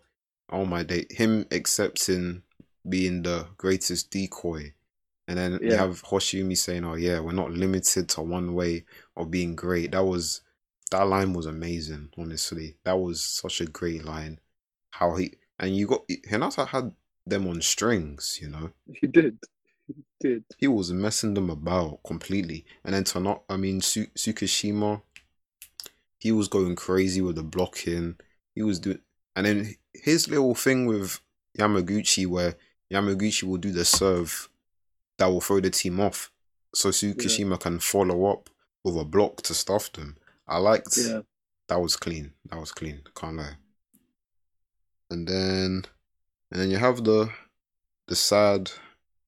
[0.51, 2.43] oh my day, him accepting
[2.89, 4.75] being the greatest decoy.
[5.27, 8.85] And then you have Hoshiumi saying, Oh yeah, we're not limited to one way
[9.17, 9.93] of being great.
[9.93, 10.43] That was
[10.91, 12.77] that line was amazing, honestly.
[12.85, 14.39] That was such a great line.
[14.91, 16.93] How he and you got Hinata had
[17.27, 18.71] them on strings, you know.
[18.93, 19.39] He did,
[19.87, 20.45] he did.
[20.59, 22.67] He was messing them about completely.
[22.85, 25.01] And then Tano, I mean Su- Tsukishima,
[26.19, 28.17] he was going crazy with the blocking.
[28.55, 29.01] He was doing,
[29.37, 31.21] and then his little thing with
[31.59, 32.55] Yamaguchi, where
[32.93, 34.49] Yamaguchi will do the serve
[35.19, 36.31] that will throw the team off,
[36.75, 38.51] so Tsukishima can follow up
[38.83, 40.17] with a block to stuff them.
[40.47, 41.21] I liked Yeah,
[41.69, 42.33] that was clean.
[42.51, 43.03] That was clean.
[43.15, 43.57] Can't lie.
[45.11, 45.85] And then,
[46.51, 47.31] and then you have the,
[48.07, 48.71] the sad,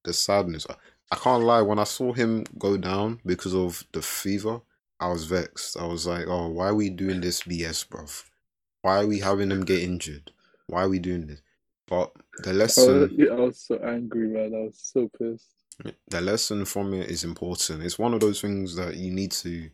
[0.05, 0.67] the sadness.
[0.69, 0.75] I,
[1.13, 1.63] I can't lie.
[1.63, 4.61] When I saw him go down because of the fever,
[4.99, 5.77] I was vexed.
[5.79, 8.25] I was like, oh, why are we doing this BS, bruv?
[8.83, 10.31] Why are we having them get injured?
[10.67, 11.41] Why are we doing this?
[11.87, 12.13] But
[12.43, 14.55] the I lesson, was, I was so angry, man.
[14.55, 15.95] I was so pissed.
[16.09, 17.83] the lesson from it is important.
[17.83, 19.71] It's one of those things that you need to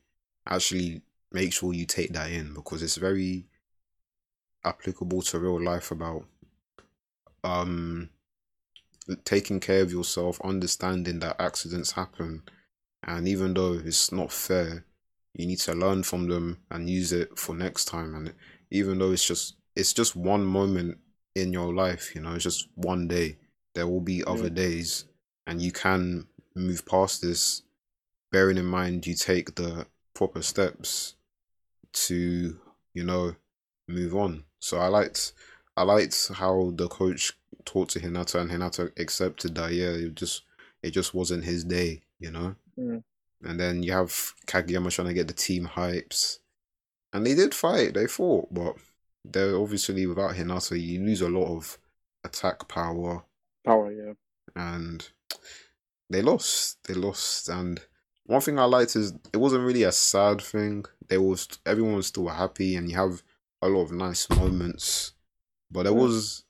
[0.47, 3.47] actually make sure you take that in because it's very
[4.65, 6.25] applicable to real life about
[7.45, 8.11] um
[9.25, 12.43] taking care of yourself, understanding that accidents happen,
[13.03, 14.85] and even though it's not fair,
[15.35, 18.15] you need to learn from them and use it for next time.
[18.15, 18.35] And
[18.73, 20.99] even though it's just it's just one moment
[21.35, 23.39] in your life, you know, it's just one day.
[23.75, 24.55] There will be other Yeah.
[24.65, 25.07] days,
[25.47, 27.63] and you can move past this,
[28.33, 31.15] bearing in mind you take the proper steps
[31.93, 32.59] to,
[32.95, 33.37] you know,
[33.89, 34.45] move on.
[34.61, 35.33] So I liked
[35.77, 37.33] I liked how the coach
[37.65, 40.43] talked to Hinata and Hinata accepted that yeah, it just
[40.83, 42.57] it just wasn't his day, you know?
[42.79, 43.03] Mm.
[43.43, 46.39] And then you have Kageyama trying to get the team hypes.
[47.13, 48.77] And they did fight, they fought, but
[49.25, 51.79] they're obviously without Hinata you lose a lot of
[52.25, 53.25] attack power
[53.65, 54.13] Power, yeah.
[54.57, 55.09] and
[56.11, 56.79] they lost.
[56.85, 57.81] They lost, and
[58.27, 60.85] one thing I liked is it wasn't really a sad thing.
[61.09, 63.23] They was everyone was still happy, and you have
[63.61, 65.13] a lot of nice moments.
[65.71, 66.45] But there was,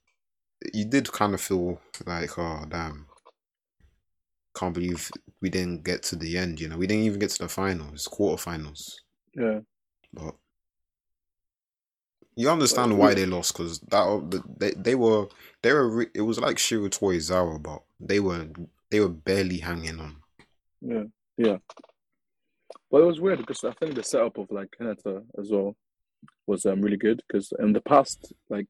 [0.72, 3.06] you did kind of feel like, oh damn,
[4.56, 5.10] can't believe
[5.40, 6.60] we didn't get to the end.
[6.60, 8.94] You know, we didn't even get to the finals, quarterfinals.
[9.34, 9.60] Yeah,
[10.12, 10.34] But
[12.36, 15.28] you understand why they lost because that they they were
[15.62, 18.46] they were it was like Shiratorizawa, but they were
[18.90, 20.16] they were barely hanging on.
[20.80, 21.04] yeah,
[21.36, 21.56] yeah.
[22.90, 25.76] But it was weird because I think the setup of like Hinata as well
[26.46, 28.68] was um really good because in the past, like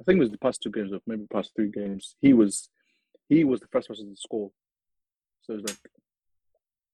[0.00, 2.68] I think it was the past two games or maybe past three games, he was
[3.28, 4.50] he was the first person to score.
[5.42, 5.78] So it was like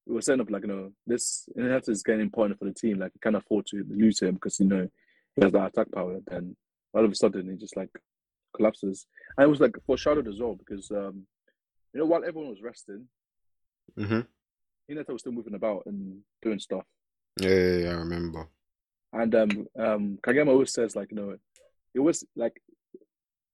[0.07, 2.99] it was setting up like you know this Hinata is getting important for the team.
[2.99, 4.87] Like you can't afford to lose him because you know
[5.35, 6.19] he has that attack power.
[6.27, 6.55] Then
[6.93, 7.89] all of a sudden he just like
[8.55, 9.05] collapses,
[9.37, 11.25] and it was like foreshadowed as well because um
[11.93, 13.07] you know while everyone was resting.
[13.97, 14.21] Mm-hmm.
[14.89, 16.83] Hinata was still moving about and doing stuff.
[17.39, 18.47] Yeah, yeah, yeah, I remember.
[19.13, 21.35] And um um Kageyama always says like you know
[21.93, 22.61] it was like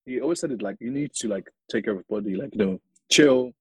[0.05, 2.55] he always said it like you need to like take care of your body, like
[2.55, 3.51] you know, chill.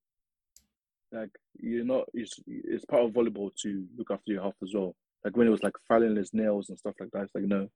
[1.13, 4.95] Like you're not it's it's part of volleyball to look after your health as well.
[5.25, 7.69] Like when it was like filing his nails and stuff like that, it's like no,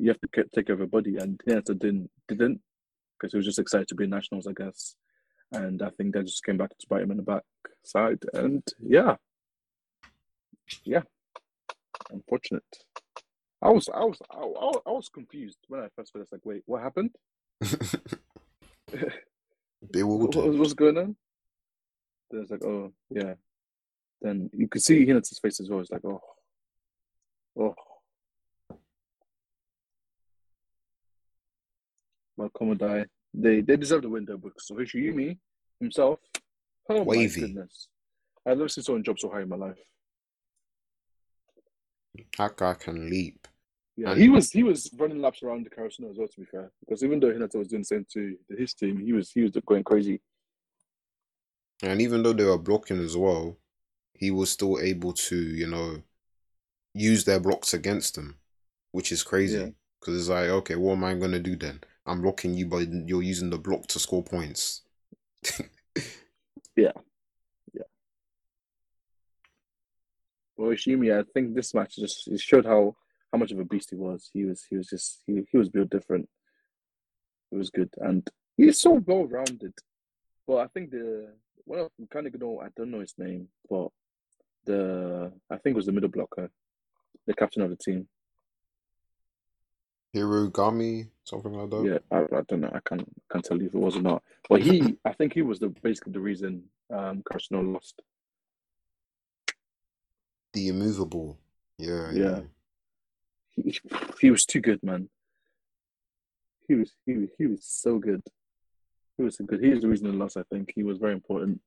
[0.00, 2.60] you have to take care of your body and Hinata didn't didn't
[3.18, 4.96] because he was just excited to be nationals, I guess.
[5.52, 7.42] And I think that just came back to bite him in the back
[7.84, 8.22] side.
[8.32, 9.16] And yeah.
[10.84, 11.02] Yeah.
[12.10, 12.64] Unfortunate.
[13.62, 16.22] I was I was I, I, was confused when I first heard.
[16.22, 17.10] It's like, wait, what happened?
[19.92, 21.16] What, what- what's going on?
[22.30, 23.34] Then it's like, oh yeah.
[24.22, 25.80] Then you could see Hinata's face as well.
[25.80, 26.20] It's like, oh,
[27.58, 27.74] oh.
[32.48, 35.38] Kamomedai, they they deserve the win though because Hoshiumi
[35.78, 36.18] himself,
[36.88, 37.40] oh Wavy.
[37.42, 37.88] my goodness,
[38.46, 39.78] I've never seen someone jump so high in my life.
[42.38, 43.46] That guy can leap.
[43.96, 46.28] Yeah, And- he was he was running laps around the carousel as well.
[46.28, 49.12] To be fair, because even though Hinata was doing the same to his team, he
[49.12, 50.20] was he was going crazy.
[51.82, 53.56] And even though they were blocking as well,
[54.14, 56.02] he was still able to, you know,
[56.92, 58.36] use their blocks against them,
[58.92, 59.74] which is crazy.
[59.98, 61.80] Because it's like, okay, what am I going to do then?
[62.10, 64.82] I'm blocking you, but you're using the block to score points.
[66.76, 66.92] Yeah.
[67.74, 67.82] Yeah.
[70.56, 72.96] Well, Ishimi, I think this match just it showed how
[73.32, 74.30] how much of a beast he was.
[74.32, 76.28] He was he was just he, he was built different.
[77.52, 78.26] It was good, and
[78.56, 79.74] he's so well rounded.
[80.46, 81.34] But I think the
[81.66, 83.88] well, I'm kind of know I don't know his name, but
[84.64, 86.50] the I think it was the middle blocker,
[87.26, 88.08] the captain of the team.
[90.14, 91.84] Hirogami, something like that.
[91.84, 92.70] Yeah, I, I don't know.
[92.74, 94.22] I can't can't tell you if it was or not.
[94.48, 98.02] But he, I think he was the basically the reason um Karasuno lost.
[100.52, 101.38] The immovable.
[101.78, 102.40] Yeah, Yeah.
[103.50, 103.78] He,
[104.20, 105.08] he was too good, man.
[106.66, 108.22] He was he was he was so good.
[109.16, 109.62] He was so good.
[109.62, 110.36] He was the reason they lost.
[110.36, 111.60] I think he was very important.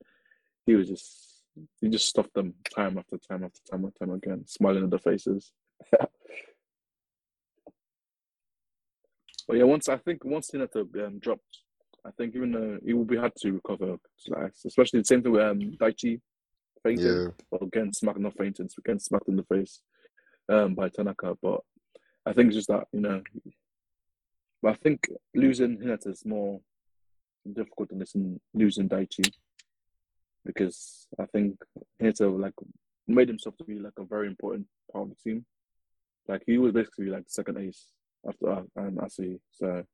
[0.66, 1.34] He was just
[1.80, 4.98] he just stopped them time after time after time after time again, smiling at their
[4.98, 5.52] faces.
[9.46, 11.58] but yeah, once I think once Hinata um, dropped,
[12.04, 13.96] I think even though it will be hard to recover,
[14.64, 16.20] especially the same thing with um, Daichi
[16.82, 17.04] fainted.
[17.04, 17.44] Yeah.
[17.50, 19.80] Well, again, smacked not fainted, again smacked in the face
[20.48, 21.34] um, by Tanaka.
[21.42, 21.60] But
[22.26, 23.22] I think it's just that you know,
[24.62, 26.60] but I think losing Hinata is more
[27.50, 29.30] difficult than losing losing Daichi
[30.44, 31.56] because I think
[32.02, 32.54] Hinata like
[33.06, 35.44] made himself to be like a very important part of the team.
[36.28, 37.88] Like he was basically like the second ace
[38.28, 39.38] after uh, um, Asahi.
[39.52, 39.84] So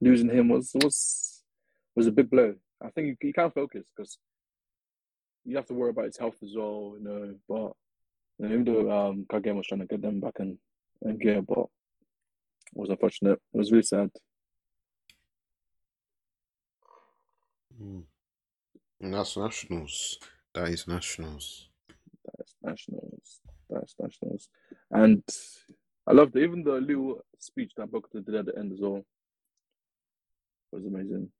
[0.00, 1.42] losing him was was
[1.94, 2.54] was a big blow.
[2.82, 4.18] I think you, you can't focus because
[5.44, 7.34] you have to worry about his health as well, you know.
[7.48, 7.72] But
[8.38, 10.58] you know, even though um, Kageyama was trying to get them back in,
[11.02, 11.66] in gear, but
[12.74, 13.40] it was unfortunate.
[13.52, 14.10] It was really sad.
[17.80, 18.04] Mm.
[19.00, 20.18] And that's nationals.
[20.54, 21.68] That is nationals.
[22.38, 23.40] That's nationals.
[23.68, 24.48] That's nationals.
[24.90, 25.22] And
[26.06, 26.42] I loved it.
[26.42, 28.96] Even the little speech that Bokuto did at the end as well
[30.72, 31.30] It was amazing.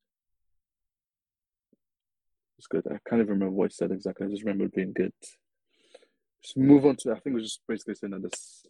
[2.58, 2.84] It's good.
[2.86, 4.26] I can't even remember what he said exactly.
[4.26, 5.12] I just remember it being good.
[6.42, 7.10] Just move on to.
[7.12, 8.64] I think it was just basically saying that this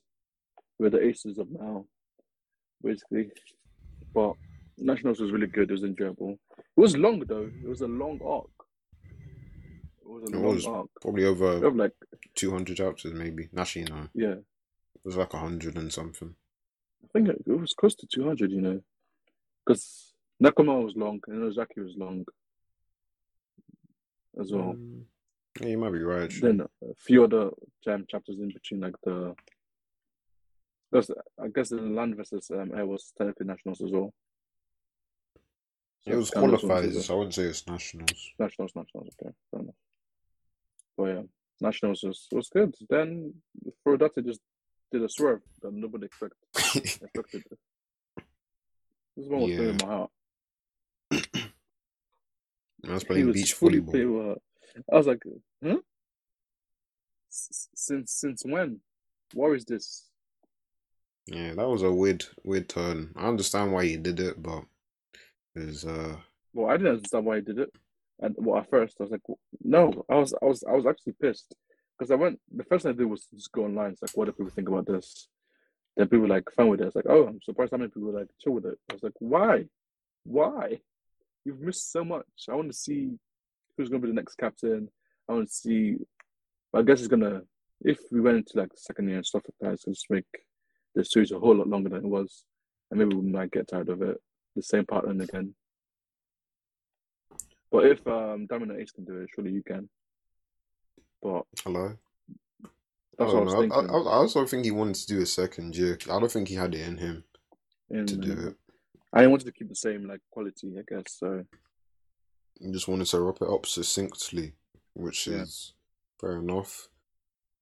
[0.78, 1.84] we're the aces of now,
[2.82, 3.30] basically.
[4.12, 4.32] But
[4.78, 5.70] nationals was really good.
[5.70, 6.38] It was enjoyable.
[6.58, 7.48] It was long though.
[7.62, 8.46] It was a long arc.
[10.02, 10.66] It was a It long was.
[10.66, 10.86] arc.
[11.00, 11.92] Probably over like
[12.34, 13.48] 200 chapters, maybe.
[13.56, 14.08] Actually, no.
[14.14, 14.34] yeah.
[15.04, 16.34] It was like a 100 and something.
[17.04, 18.80] I think it, it was close to 200, you know,
[19.64, 22.24] because Nekoma was long and Ozaki was long
[24.40, 24.74] as well.
[24.78, 25.02] Mm.
[25.60, 26.24] Yeah, you might be right.
[26.24, 26.56] actually.
[26.56, 27.50] Then a few other
[27.84, 29.34] jam chapters in between, like the.
[30.90, 31.10] Because
[31.42, 34.12] I guess the land versus um, air was technically nationals as well.
[36.02, 37.10] So It was qualifiers.
[37.10, 38.30] I wouldn't say it's nationals.
[38.38, 39.74] Nationals, nationals, okay, fair enough.
[40.96, 41.22] But yeah,
[41.60, 42.74] nationals was was good.
[42.88, 43.34] Then
[43.82, 44.40] for that, it just
[44.94, 47.42] did a swerve that nobody expect, expected.
[49.16, 49.56] This one was Yeah.
[49.56, 50.10] playing in my heart.
[52.86, 54.14] Man's He playing was beach fully volleyball.
[54.14, 54.42] well.
[54.92, 55.22] I was like,
[55.64, 55.78] huh?
[57.28, 58.80] Since since when?
[59.32, 60.08] What is this?
[61.26, 63.12] Yeah, that was a weird, weird turn.
[63.16, 64.62] I understand why he did it, but
[65.56, 66.16] it's uh,
[66.52, 67.70] Well, I didn't understand why he did it.
[68.20, 69.22] And well, at first I was like,
[69.62, 70.04] no.
[70.08, 71.52] I was I was I was actually pissed
[71.98, 72.40] because I went.
[72.54, 73.92] The first thing I did was just go online.
[73.92, 75.28] It's like, what do people think about this?
[75.96, 76.86] Then people like fun with it.
[76.86, 78.78] It's like, oh, I'm surprised how many people like chill with it.
[78.90, 79.66] I was like, why?
[80.24, 80.80] Why?
[81.44, 82.26] You've missed so much.
[82.48, 83.12] I want to see
[83.76, 84.88] who's going to be the next captain.
[85.28, 85.96] I want to see.
[86.74, 87.42] I guess it's gonna.
[87.80, 90.24] If we went into like second year and stuff like that, it's gonna just make
[90.94, 92.44] the series a whole lot longer than it was,
[92.90, 94.20] and maybe we might get tired of it.
[94.56, 95.54] The same pattern again.
[97.70, 99.88] But if um, Diamond and Ace can do it, surely you can.
[101.24, 101.96] But hello.
[102.60, 102.68] that's
[103.18, 103.76] oh, I I don't was know.
[103.76, 103.80] I.
[103.80, 105.96] I, I also think he wanted to do a second year.
[106.04, 107.24] I don't think he had it in him
[107.88, 108.56] and, to do it.
[109.10, 111.16] I wanted to keep the same like quality, I guess.
[111.18, 111.42] So
[112.60, 114.52] He just wanted to wrap it up succinctly,
[114.92, 115.42] which Yeah.
[115.42, 115.72] is
[116.20, 116.88] fair enough.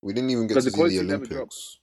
[0.03, 1.79] We didn't even get to the see the Olympics.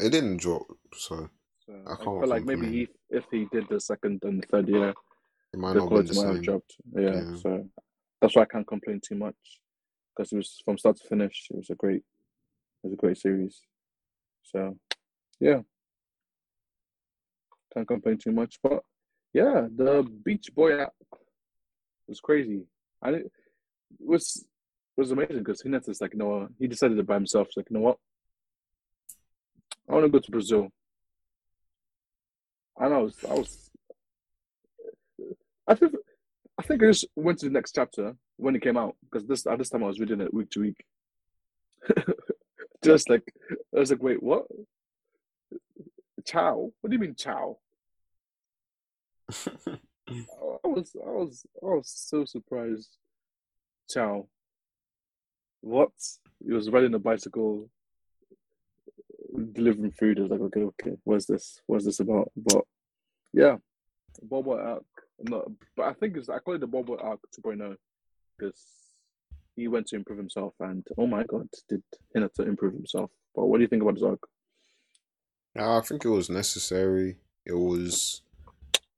[0.00, 0.66] It didn't drop,
[0.96, 1.30] so
[1.64, 4.46] So I I, can't feel like maybe he, if he did the second and the
[4.48, 4.94] third year,
[5.52, 6.74] it might the not quality might have dropped.
[6.92, 7.34] Yeah, Yeah.
[7.36, 7.68] so
[8.20, 9.36] that's why I can't complain too much
[10.16, 11.46] because it was from start to finish.
[11.50, 12.02] It was a great,
[12.82, 13.62] it was a great series.
[14.42, 14.76] So
[15.38, 15.60] yeah,
[17.72, 18.58] can't complain too much.
[18.62, 18.82] But
[19.32, 20.92] yeah, the Beach Boy app
[22.08, 22.62] was crazy.
[23.02, 23.30] I it
[23.98, 24.44] was
[24.96, 26.48] it was amazing because Hinata's like, you know?
[26.58, 27.48] He decided it by himself.
[27.48, 27.96] He's like, you know what?
[29.88, 30.68] I want to go to Brazil.
[32.78, 33.70] And I was, I was,
[35.66, 35.94] I think,
[36.58, 39.46] I think I just went to the next chapter when it came out because this
[39.46, 40.84] at this time I was reading it week to week.
[42.84, 43.32] just like
[43.74, 44.46] I was like, wait, what?
[46.24, 46.70] Chow?
[46.80, 47.58] What do you mean chow?
[50.10, 52.96] I was, I was, I was so surprised.
[53.88, 54.26] Chow.
[55.60, 55.92] What?
[56.44, 57.68] He was riding a bicycle,
[59.52, 60.18] delivering food.
[60.18, 61.60] I was like, okay, okay, what's this?
[61.66, 62.32] What's this about?
[62.36, 62.64] But
[63.32, 63.56] yeah,
[64.22, 64.84] Bobo arc.
[65.22, 65.46] Not,
[65.76, 67.76] but I think it's I call it the Bobo arc 2.0
[68.40, 68.92] because
[69.56, 71.82] he went to improve himself, and oh my god, did
[72.16, 73.10] Hinata improve himself?
[73.34, 74.20] But what do you think about arc?
[75.56, 77.16] I think it was necessary.
[77.44, 78.22] It was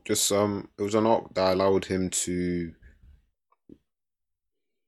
[0.05, 2.75] just um, it was an arc that allowed him to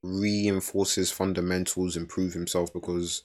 [0.03, 3.23] reinforce his fundamentals, improve himself because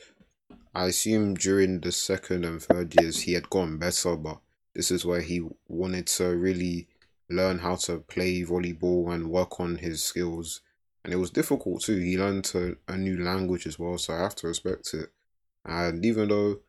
[0.75, 4.41] I assume during the second and third years he had gotten better, but
[4.75, 6.89] this is where he wanted to really
[7.29, 10.63] learn how to play volleyball and work on his skills.
[11.05, 11.99] And it was difficult too.
[11.99, 15.11] He learned a, a new language as well, so I have to respect it.
[15.65, 16.61] And even though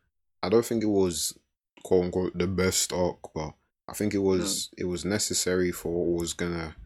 [0.42, 1.38] I don't think it was
[1.82, 3.52] quote unquote the best arc, but
[3.88, 4.84] I think it was no.
[4.84, 6.76] it was necessary for what was gonna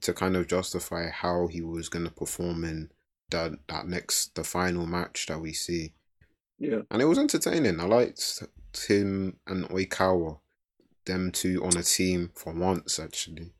[0.00, 2.90] to kind of justify how he was gonna perform in
[3.30, 5.92] that that next the final match that we see.
[6.58, 6.82] Yeah.
[6.90, 7.80] And it was entertaining.
[7.80, 10.38] I liked Tim and Oikawa,
[11.04, 13.52] them two on a team for once actually.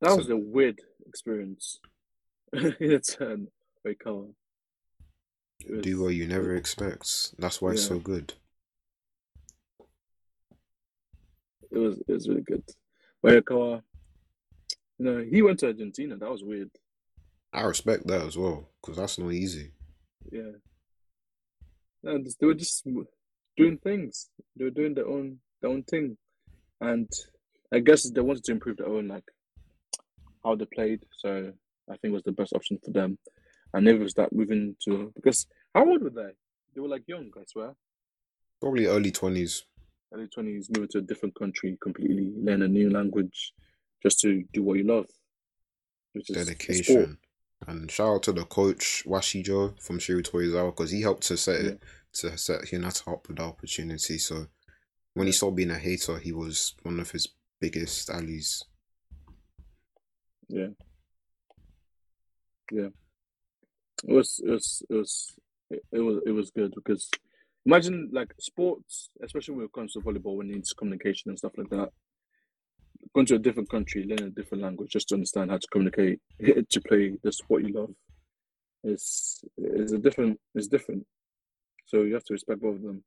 [0.00, 1.80] That so, was a weird experience.
[2.80, 3.48] in a turn,
[3.86, 4.32] Oikawa.
[5.68, 7.34] Was, duo you never expect.
[7.38, 7.74] That's why yeah.
[7.74, 8.34] it's so good.
[11.70, 12.64] It was it was really good.
[13.24, 13.82] Oikawa,
[14.98, 16.16] you know, he went to Argentina.
[16.16, 16.70] That was weird.
[17.52, 19.72] I respect that as well because that's not easy.
[20.30, 20.52] Yeah.
[22.02, 22.86] No, they were just
[23.56, 24.30] doing things.
[24.56, 26.16] They were doing their own their own thing,
[26.80, 27.10] and
[27.72, 29.24] I guess they wanted to improve their own like
[30.44, 31.04] how they played.
[31.16, 31.52] So
[31.90, 33.18] I think was the best option for them.
[33.74, 36.30] And maybe was that moving to because how old were they?
[36.74, 37.74] They were like young, I swear.
[38.60, 39.64] Probably early twenties.
[40.12, 43.52] Early twenties, moving to a different country completely, learn a new language,
[44.02, 45.06] just to do what you love.
[46.12, 47.18] Which is dedication.
[47.66, 51.70] And shout out to the coach Washijo from Shiratorizawa because he helped to set yeah.
[51.70, 51.82] it
[52.14, 54.16] to set Hinata up with the opportunity.
[54.18, 54.46] So
[55.14, 57.28] when he stopped being a hater, he was one of his
[57.60, 58.62] biggest allies.
[60.48, 60.68] Yeah.
[62.70, 62.88] Yeah.
[64.06, 65.36] It was it was it was
[65.92, 67.10] it was it was good because
[67.66, 71.52] imagine like sports, especially when it comes to volleyball, when it needs communication and stuff
[71.56, 71.90] like that
[73.14, 76.20] going to a different country, learn a different language, just to understand how to communicate,
[76.70, 77.90] to play the sport you love,
[78.84, 80.38] is is a different.
[80.54, 81.06] It's different.
[81.86, 83.04] So you have to respect both of them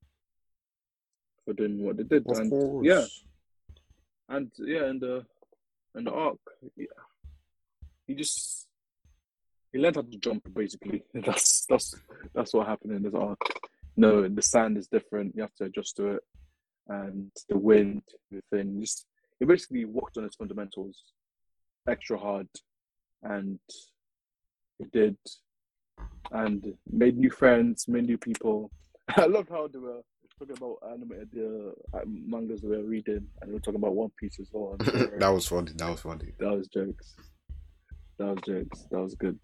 [1.46, 2.26] for doing what they did.
[2.28, 2.86] Of and course.
[2.86, 3.06] yeah,
[4.30, 5.26] and yeah, and the
[5.96, 6.38] in the arc,
[6.76, 6.86] yeah,
[8.08, 8.68] he just
[9.72, 10.44] he learned how to jump.
[10.54, 11.96] Basically, that's that's
[12.34, 13.40] that's what happened in this arc.
[13.98, 15.36] No, the sand is different.
[15.36, 16.24] You have to adjust to it,
[16.88, 18.80] and the wind, the thing.
[18.80, 19.06] Just
[19.40, 21.04] he basically worked on his fundamentals
[21.88, 22.48] extra hard
[23.24, 23.60] and
[24.78, 25.18] he did
[26.32, 28.72] and made new friends, made new people.
[29.16, 30.02] I loved how they were
[30.40, 34.12] talking about anime, the uh, mangas they were reading, and they were talking about One
[34.18, 34.76] Piece as well.
[34.80, 35.72] that was funny.
[35.76, 36.32] That was funny.
[36.40, 37.16] That was jokes.
[38.22, 38.86] That was jokes.
[38.92, 39.40] That was good.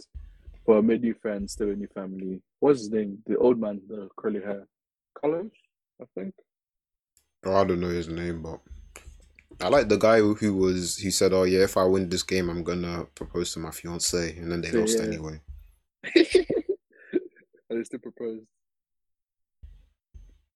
[0.67, 2.41] But I made new friends, still a new family.
[2.59, 3.17] What's his name?
[3.25, 4.67] The old man, the curly hair.
[5.19, 5.49] Carlos,
[5.99, 6.35] I think.
[7.43, 8.59] Oh, I don't know his name, but
[9.59, 12.51] I like the guy who was who said, "Oh yeah, if I win this game,
[12.51, 15.05] I'm gonna propose to my fiance," and then they lost yeah.
[15.05, 15.41] anyway.
[16.13, 16.25] and
[17.69, 18.45] they still proposed.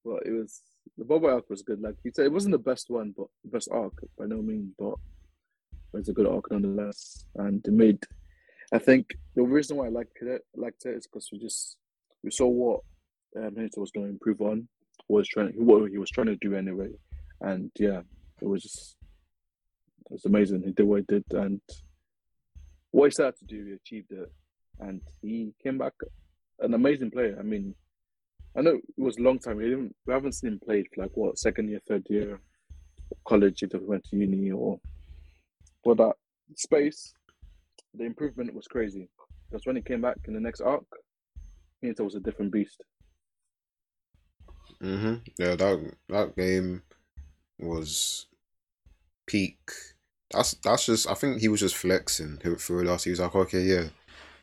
[0.04, 0.62] Well, it was
[0.96, 1.82] the Bobo arc was good.
[1.82, 4.74] Like you said, it wasn't the best one, but the best arc by no means,
[4.78, 4.94] but
[5.94, 7.26] it's a good arc nonetheless.
[7.36, 8.04] And it made,
[8.74, 11.78] I think, the reason why I liked it, liked it is because we just
[12.24, 12.82] we saw what
[13.38, 14.68] um, was going to improve on,
[15.08, 16.90] was trying, what he was trying to do anyway,
[17.42, 18.02] and yeah,
[18.42, 18.98] it was just
[20.06, 20.64] it was amazing.
[20.64, 21.62] He did what he did, and
[22.92, 24.32] what he started to do, he achieved it,
[24.80, 25.94] and he came back
[26.60, 27.38] an amazing player.
[27.40, 27.74] I mean,
[28.56, 29.58] I know it was a long time.
[29.58, 32.40] We didn't, we haven't seen him play for like what second year, third year,
[33.26, 34.80] college if went to uni or,
[35.84, 36.14] but that
[36.56, 37.14] space,
[37.94, 39.10] the improvement was crazy.
[39.50, 40.86] Because when he came back in the next arc,
[41.84, 42.84] Hinata was a different beast.
[44.82, 45.22] Mm Mhm.
[45.38, 46.84] Yeah, that that game
[47.60, 48.28] was
[49.26, 49.60] peak.
[50.32, 51.10] That's that's just.
[51.10, 53.04] I think he was just flexing through us.
[53.04, 53.90] He was like, okay, yeah,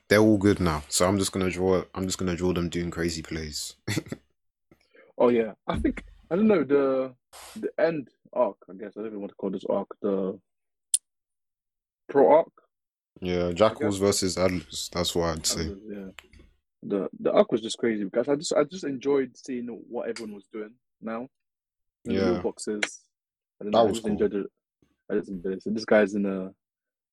[0.08, 0.84] they're all good now.
[0.88, 1.84] So I'm just gonna draw.
[1.94, 3.76] I'm just gonna draw them doing crazy plays.
[5.18, 7.14] Oh yeah, I think I don't know the
[7.56, 8.56] the end arc.
[8.70, 10.38] I guess I don't even want to call this arc the
[12.08, 12.52] pro arc.
[13.20, 14.88] yeah, Jackals versus Atlas.
[14.92, 15.64] That's what I'd say.
[15.88, 16.08] yeah,
[16.82, 20.34] the the arc was just crazy because I just I just enjoyed seeing what everyone
[20.34, 20.70] was doing
[21.00, 21.28] now.
[22.04, 22.40] In Yeah.
[22.42, 23.00] boxes.
[23.60, 23.78] I That know.
[23.80, 24.12] I was just cool.
[24.12, 24.46] enjoyed it.
[25.10, 25.62] I just enjoyed it.
[25.62, 26.52] So this guy's in a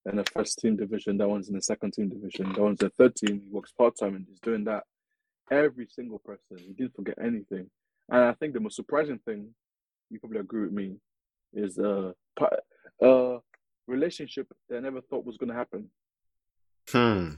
[0.08, 1.18] in the first team division.
[1.18, 2.54] That one's in the second team division.
[2.54, 3.42] That one's the third team.
[3.44, 4.84] He works part time and he's doing that.
[5.52, 6.58] Every single person.
[6.60, 7.70] He didn't forget anything.
[8.10, 9.56] And I think the most surprising thing,
[10.12, 10.98] you probably agree with me,
[11.54, 12.12] is uh
[13.02, 13.40] uh
[13.88, 15.90] relationship that I never thought was gonna happen.
[16.90, 17.30] Hmm.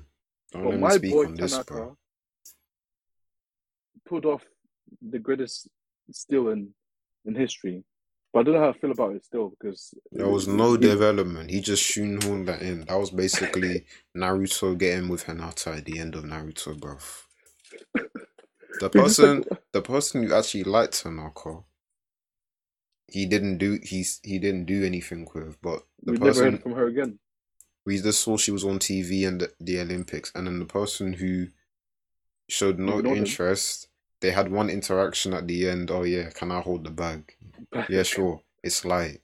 [0.51, 1.97] Don't But my speak boy on this, Tanaka bro.
[4.05, 4.43] pulled off
[5.01, 5.67] the greatest
[6.11, 6.69] steal in
[7.25, 7.83] in history.
[8.33, 10.77] But I don't know how I feel about it still because There was no he-
[10.79, 11.49] development.
[11.49, 12.85] He just shoehorned that in.
[12.85, 17.23] That was basically Naruto getting with Hinata at the end of Naruto, bruv.
[17.93, 17.99] The
[18.79, 21.59] he just, like, person, the person who actually liked Tanaka,
[23.07, 23.79] he didn't do.
[23.83, 25.61] He's he didn't do anything with.
[25.61, 27.19] But the we never person heard from her again.
[27.85, 31.13] we just saw she was on TV and the, the Olympics, and then the person
[31.13, 31.47] who
[32.49, 33.17] showed no Ignored him.
[33.17, 33.87] interest.
[34.19, 35.91] They had one interaction at the end.
[35.91, 37.35] Oh yeah, can I hold the bag?
[37.89, 38.41] Yeah, sure.
[38.63, 39.21] It's light.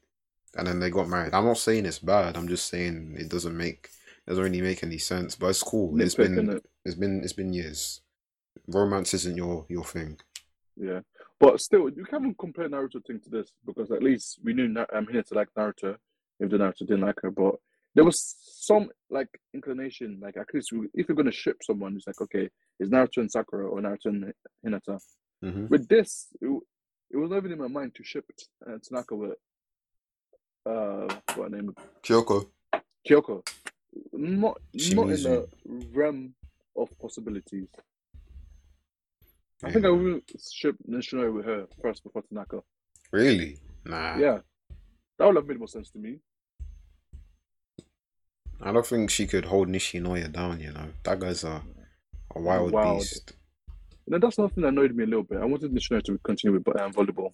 [0.55, 1.33] And then they got married.
[1.33, 2.37] I'm not saying it's bad.
[2.37, 3.89] I'm just saying it doesn't make
[4.27, 5.35] doesn't really make any sense.
[5.35, 5.99] But it's cool.
[5.99, 6.61] It's been innit?
[6.85, 8.01] it's been it's been years.
[8.67, 10.19] Romance isn't your your thing.
[10.77, 11.01] Yeah,
[11.39, 14.85] but still, you can't compare Naruto thing to this because at least we knew Na-
[14.93, 15.95] um, Hinata liked Naruto,
[16.39, 17.31] if the Naruto didn't like her.
[17.31, 17.55] But
[17.95, 22.07] there was some like inclination, like at least we, if you're gonna ship someone, it's
[22.07, 22.49] like okay,
[22.79, 24.33] is Naruto and Sakura or Naruto and
[24.65, 24.99] Hinata?
[25.41, 26.47] hmm With this, it,
[27.11, 28.25] it was never in my mind to ship
[28.67, 29.37] uh, Tanaka with
[30.65, 32.47] uh what her name Kiyoko.
[33.07, 33.45] Kiyoko.
[34.13, 35.47] Not not in the
[35.93, 36.33] realm
[36.75, 37.67] of possibilities.
[39.63, 40.19] I think I will
[40.51, 42.59] ship Nishino with her first before Tanaka.
[43.11, 43.57] Really?
[43.85, 44.17] Nah.
[44.17, 44.39] Yeah,
[45.17, 46.19] that would have made more sense to me.
[48.61, 50.87] I don't think she could hold Nishinoya down, you know.
[51.03, 51.61] That guy's a,
[52.35, 52.99] a wild, Wild.
[52.99, 53.33] beast.
[54.07, 55.39] Then that's something that annoyed me a little bit.
[55.39, 57.33] I wanted Nishino to continue with um, volleyball.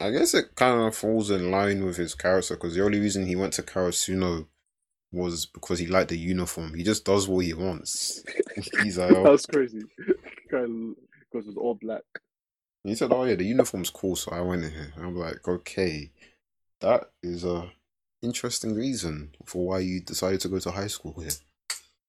[0.00, 3.26] I guess it kind of falls in line with his character because the only reason
[3.26, 4.46] he went to Karasuno
[5.12, 6.74] was because he liked the uniform.
[6.74, 8.24] He just does what he wants.
[8.82, 9.22] He's like, oh.
[9.22, 9.82] was crazy.
[10.62, 12.02] Because it's all black.
[12.84, 14.92] he said, "Oh yeah, the uniform's cool," so I went in here.
[14.96, 16.10] I'm like, okay,
[16.80, 17.70] that is a
[18.22, 21.30] interesting reason for why you decided to go to high school here.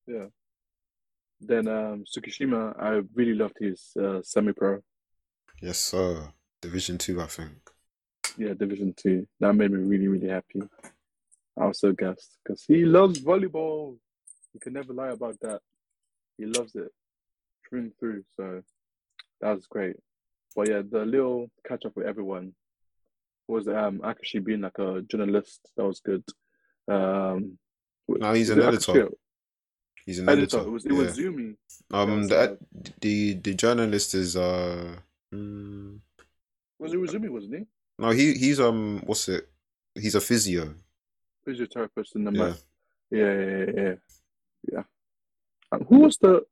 [0.07, 0.27] Yeah.
[1.41, 4.81] Then um, Tsukishima, I really loved his uh, semi-pro.
[5.61, 6.31] Yes, sir.
[6.61, 7.57] Division two, I think.
[8.37, 9.27] Yeah, Division Two.
[9.39, 10.61] That made me really, really happy.
[11.57, 13.97] I was so gassed because he loves volleyball.
[14.53, 15.61] He can never lie about that.
[16.37, 16.91] He loves it
[17.69, 18.23] through and through.
[18.35, 18.61] So
[19.41, 19.95] that was great.
[20.55, 22.53] But yeah, the little catch up with everyone
[23.47, 25.61] was um Akaashi being like a journalist.
[25.77, 26.23] That was good.
[26.87, 27.57] Um,
[28.07, 28.93] No, he's an editor.
[28.93, 29.11] Akaashi?
[30.05, 30.57] He's an Editor.
[30.57, 30.69] editor.
[30.69, 30.97] It was it yeah.
[30.99, 31.55] was Zumi.
[31.91, 34.95] um, that was, the, the the journalist is uh.
[35.33, 35.99] mm,
[36.79, 37.29] Was it Zumi?
[37.29, 37.65] Wasn't he?
[37.97, 39.01] no, he he's um.
[39.05, 39.49] What's it?
[39.95, 40.75] He's a physio.
[41.47, 42.43] Physiotherapist in the Yeah.
[42.43, 42.61] mat.
[43.11, 43.95] Yeah, yeah, yeah, yeah.
[44.73, 44.83] yeah.
[45.71, 46.43] Um, who was the?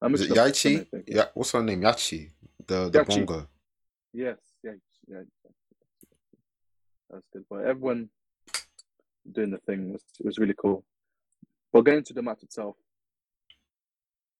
[0.00, 1.02] I Is it mixed up the name, Yaichi?
[1.08, 1.80] Yeah, what's her name?
[1.80, 2.30] Yachi,
[2.66, 3.06] the the Yachi.
[3.06, 3.48] bongo.
[4.12, 4.72] Yes, yeah,
[5.08, 5.20] yeah.
[7.10, 7.44] That's good.
[7.50, 8.08] But everyone
[9.30, 10.84] doing the thing was was really cool.
[11.72, 12.76] But getting to the match itself,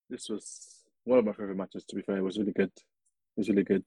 [0.08, 1.84] this was one of my favorite matches.
[1.86, 2.72] To be fair, it was really good.
[2.72, 3.84] It was really good,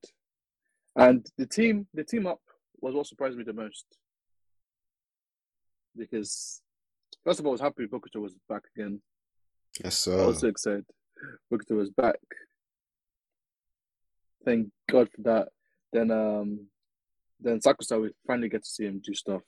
[0.95, 2.41] and the team, the team up
[2.81, 3.85] was what surprised me the most
[5.98, 6.61] because
[7.23, 9.02] first of all, I was happy Bokuto was back again.
[9.84, 10.22] Yes, sir.
[10.22, 10.85] I was so excited.
[11.52, 12.15] Bokuto was back.
[14.45, 15.49] Thank God for that.
[15.93, 16.68] Then um
[17.39, 19.41] then Sakusa we finally get to see him do stuff.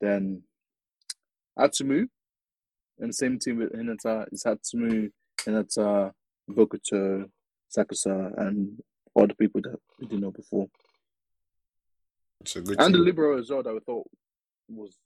[0.00, 0.42] Then
[1.58, 2.06] Atsumu
[2.98, 6.12] and the same team with Hinata is Atsumu, Hinata,
[6.50, 7.28] Bokuto,
[7.76, 8.82] Sakusa, and
[9.14, 10.68] all the people that we didn't know before.
[12.40, 13.04] It's a good And the team.
[13.06, 14.06] libero as well that we thought
[14.68, 14.96] was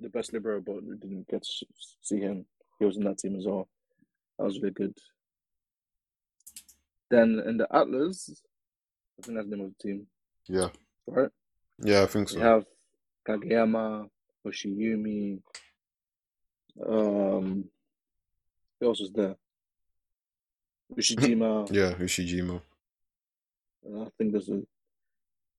[0.00, 1.66] the best libero, but we didn't get to
[2.00, 2.46] see him.
[2.78, 3.68] He was in that team as well.
[4.38, 4.94] That was really good.
[7.10, 8.42] Then in the Atlas,
[9.18, 10.06] I think that's the name of the team,
[10.46, 10.68] Yeah,
[11.06, 11.30] right?
[11.82, 12.40] yeah, I think We so.
[12.40, 12.64] have
[13.26, 14.08] Kageyama,
[14.46, 15.40] Hoshiumi,
[16.86, 17.64] um,
[18.78, 19.34] who else was there?
[20.96, 21.70] Ushijima.
[21.72, 22.60] Yeah, Ushijima.
[23.86, 24.62] I think there's a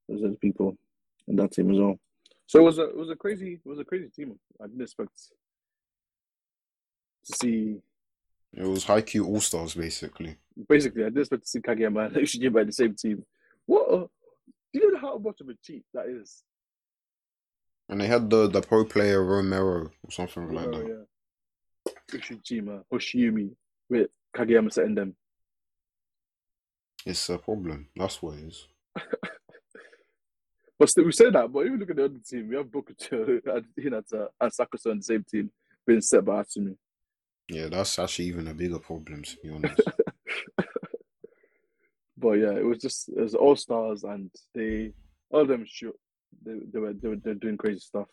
[0.08, 0.78] there's other people
[1.28, 2.00] in that team as well.
[2.48, 4.40] So it was a it was a crazy it was a crazy team.
[4.62, 5.10] I didn't expect
[7.26, 7.82] to see.
[8.54, 10.36] It was Haikyuu All Stars basically.
[10.68, 13.24] Basically, I didn't expect to see Kageyama and Ushijima in the same team.
[13.66, 13.88] What?
[13.94, 14.08] A,
[14.74, 16.44] do you know how much of a cheat that is?
[17.88, 21.06] And they had the the pro player Romero or something like Oh, that.
[21.88, 21.94] yeah.
[22.20, 23.52] Ushijima, Hoshiumi,
[23.90, 25.16] with Kageyama setting them.
[27.06, 27.88] It's a problem.
[27.96, 28.68] That's what it is.
[30.78, 33.42] But still, we say that, but even look at the other team, we have Bokuto
[33.54, 35.52] and Hinata and Sakusa on the same team
[35.86, 36.74] being set by Atsumu.
[37.50, 39.82] Yeah, that's actually even a bigger problem to be honest.
[42.20, 44.92] But yeah, it was just it was all stars, and they
[45.30, 45.96] all of them shoot.
[46.46, 48.08] They they were they were, they were doing crazy stuff.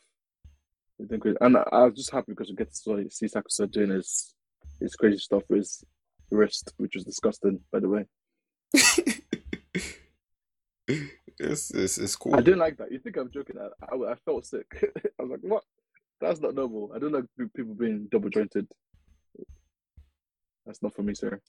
[0.97, 3.27] They're doing crazy, and I, I was just happy because we get to see- see
[3.27, 4.35] Sakusa doing his
[4.81, 5.85] his crazy stuff with his
[6.31, 8.05] wrist, which was disgusting, by the way.
[11.39, 12.37] it's, it's it's cool.
[12.37, 12.93] I didn't like that.
[12.93, 13.57] You think I'm joking?
[13.59, 14.67] I, I, I felt sick.
[15.19, 15.65] I was like, what?
[16.21, 16.93] That's not normal.
[16.95, 18.69] I don't like people being double jointed.
[20.67, 21.41] That's not for me, sir.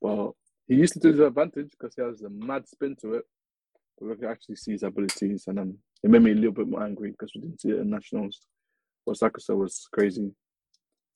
[0.00, 0.36] Well,
[0.66, 3.24] he used to do the advantage because he has a mad spin to it.
[3.98, 6.68] But we can actually see his abilities, and um, it made me a little bit
[6.68, 8.40] more angry because we didn't see it in nationals.
[9.06, 10.32] But Sakusa was crazy.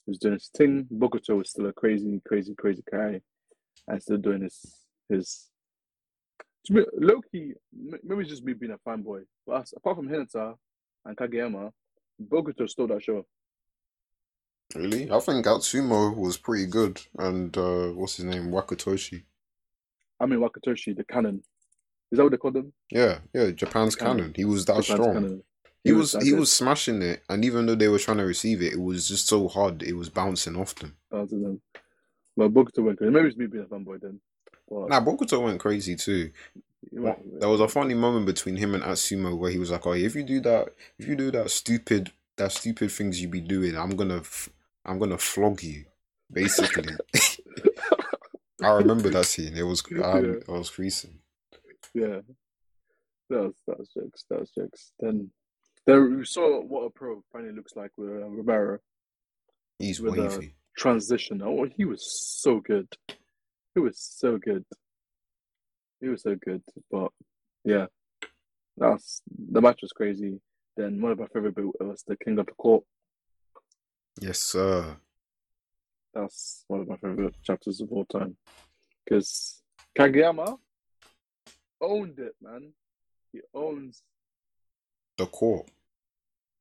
[0.06, 0.86] He was doing his thing.
[0.92, 3.20] Bokuto was still a crazy, crazy, crazy guy,
[3.88, 5.48] and still doing his his.
[6.70, 10.54] Me, Loki, maybe it's just me being a fanboy, but apart from Hinata
[11.06, 11.72] and Kageyama,
[12.22, 13.24] Bokuto stole that show.
[14.74, 15.10] Really?
[15.10, 18.50] I think Atsumu was pretty good and uh what's his name?
[18.50, 19.22] Wakatoshi.
[20.20, 21.42] I mean, Wakatoshi, the cannon.
[22.10, 22.72] Is that what they call them?
[22.90, 24.16] Yeah, yeah, Japan's Cannon.
[24.18, 24.32] cannon.
[24.36, 25.12] He was that Japan's strong.
[25.14, 25.42] cannon.
[25.84, 26.40] He was he good.
[26.40, 29.26] was smashing it and even though they were trying to receive it, it was just
[29.26, 30.96] so hard it was bouncing off them.
[31.10, 31.60] Was them.
[32.36, 33.10] But Bokuto went crazy.
[33.12, 34.20] Maybe it's me being a fanboy then.
[34.68, 36.30] But Nah, Bokuto went crazy too.
[36.92, 40.14] There was a funny moment between him and Atsumu where he was like, "Oh, if
[40.14, 43.90] you do that, if you do that stupid, that stupid things you be doing, I'm
[43.96, 44.48] gonna, f-
[44.88, 45.84] I'm gonna flog you."
[46.30, 46.92] Basically,
[48.62, 49.56] I remember that scene.
[49.56, 50.34] It was, I, Yeah.
[50.48, 51.20] I was creasing.
[51.94, 52.20] Yeah.
[53.30, 54.24] That was that was jokes.
[54.28, 54.92] That was jokes.
[55.00, 55.30] Then
[55.86, 58.78] then we saw what a pro finally looks like with uh, Romero
[59.78, 60.54] He's With, uh, wavy.
[60.76, 61.40] transition.
[61.42, 62.02] Oh, he was
[62.42, 62.88] so good.
[63.74, 64.64] He was so good.
[66.00, 66.62] He was so good.
[66.90, 67.12] But
[67.64, 67.86] yeah,
[68.76, 70.40] that's the match was crazy.
[70.76, 72.84] Then one of my favorite bit was the King of the Court.
[74.20, 74.96] Yes, sir.
[76.14, 78.36] That's one of my favorite chapters of all time.
[79.04, 79.62] Because
[79.96, 80.58] Kageyama
[81.80, 82.72] owned it, man.
[83.32, 84.02] He owns
[85.16, 85.68] The court.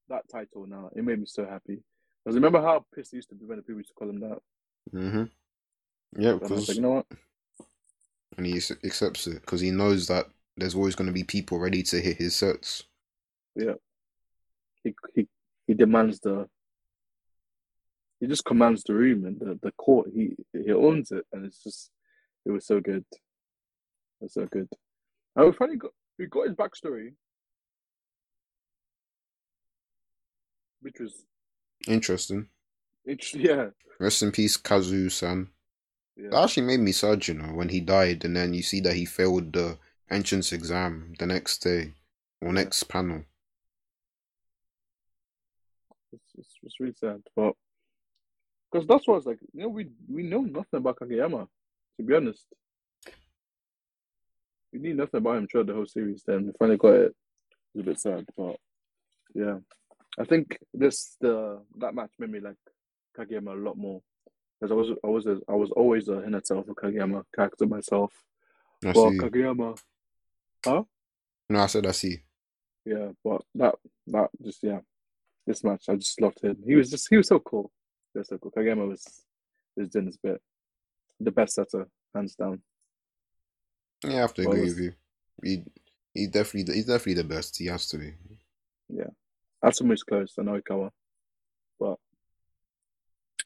[0.09, 0.89] that title now.
[0.95, 1.81] It made me so happy.
[2.23, 4.19] Because remember how pissed he used to be when the people used to call him
[4.19, 4.39] that?
[4.93, 5.23] Mm-hmm.
[6.21, 7.05] Yeah, And I was because like, you know what?
[8.37, 10.27] and he accepts it because he knows that
[10.57, 12.83] there's always going to be people ready to hit his sets.
[13.55, 13.73] Yeah.
[14.83, 15.27] He he
[15.65, 16.47] he demands the.
[18.19, 20.09] He just commands the room and the, the court.
[20.13, 21.91] He he owns it, and it's just
[22.45, 23.05] it was so good.
[23.11, 24.67] It was so good.
[25.35, 27.13] And we finally got we got his backstory,
[30.81, 31.25] which was
[31.87, 32.47] Interesting.
[33.07, 33.41] interesting.
[33.41, 33.67] Yeah,
[33.99, 35.49] Rest in peace, Kazu-san.
[36.15, 36.29] yeah.
[36.31, 38.95] That actually made me sad, you know, when he died, and then you see that
[38.95, 39.77] he failed the
[40.09, 41.93] entrance exam the next day
[42.41, 43.23] or next panel.
[46.13, 47.53] It's, it's, it's really sad, but
[48.71, 49.39] because that's what it's like.
[49.53, 51.47] You know, we we know nothing about Kageyama.
[51.97, 52.45] To be honest,
[54.73, 56.23] we knew nothing about him throughout the whole series.
[56.25, 57.15] Then we finally got it.
[57.75, 58.57] It's a bit sad, but
[59.33, 59.57] yeah,
[60.19, 62.55] I think this the that match made me like
[63.17, 64.01] Kageyama a lot more
[64.59, 68.11] because I was I was a, I was always a Hinata for Kageyama character myself.
[68.85, 69.17] I But see.
[69.17, 69.79] Kageyama,
[70.65, 72.17] No, I said I see.
[72.85, 73.75] yeah, but that
[74.07, 74.79] that just yeah,
[75.45, 76.57] this match I just loved him.
[76.65, 77.71] He was just he was so cool.
[78.17, 78.51] Was so cool.
[78.51, 79.03] Kageyama was
[79.75, 80.41] was doing his bit.
[81.19, 82.61] The best setter, hands down.
[84.03, 84.93] Yeah, I have to Well, agree it's- with you.
[85.43, 85.63] He,
[86.13, 87.57] he definitely, he's definitely the best.
[87.57, 88.13] He has to be.
[89.63, 90.89] Atsumu is close, and Oikawa.
[91.79, 91.97] But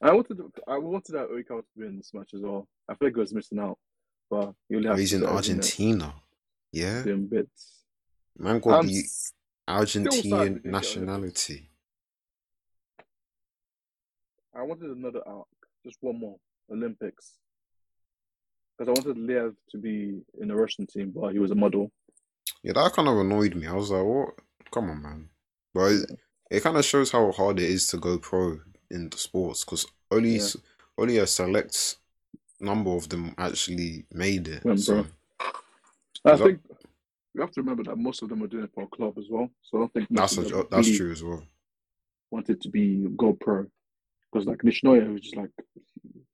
[0.00, 2.66] I wanted to, I wanted that Oikawa to win this match as well.
[2.88, 3.78] I feel like he was missing out.
[4.30, 6.14] But you only Oh, have he's in know, Argentina.
[6.72, 7.82] Yeah, doing bits.
[8.38, 9.34] man got I'm the um, sad
[9.68, 11.68] Argentinian we didn't get nationality.
[14.54, 15.46] I wanted another arc,
[15.84, 16.36] just one more
[16.70, 17.38] Olympics,
[18.78, 21.90] because I wanted Lev to be in the Russian team, but he was a model.
[22.62, 23.66] Yeah, that kind of annoyed me.
[23.66, 24.34] I was like, what?
[24.72, 25.28] Come on, man.
[25.74, 26.10] But it,
[26.50, 28.58] it kind of shows how hard it is to go pro
[28.90, 30.48] in the sports because only Yeah.
[30.98, 31.96] only a select
[32.60, 34.78] number of them actually made it.
[34.78, 35.06] So.
[36.24, 36.60] I think
[37.34, 39.24] we have to remember that most of them are doing it for a club as
[39.28, 39.48] well.
[39.62, 41.42] So I don't think that's a, that's true as well.
[42.30, 43.66] wanted to be go pro.
[44.32, 45.50] Because like Nishinoya was just like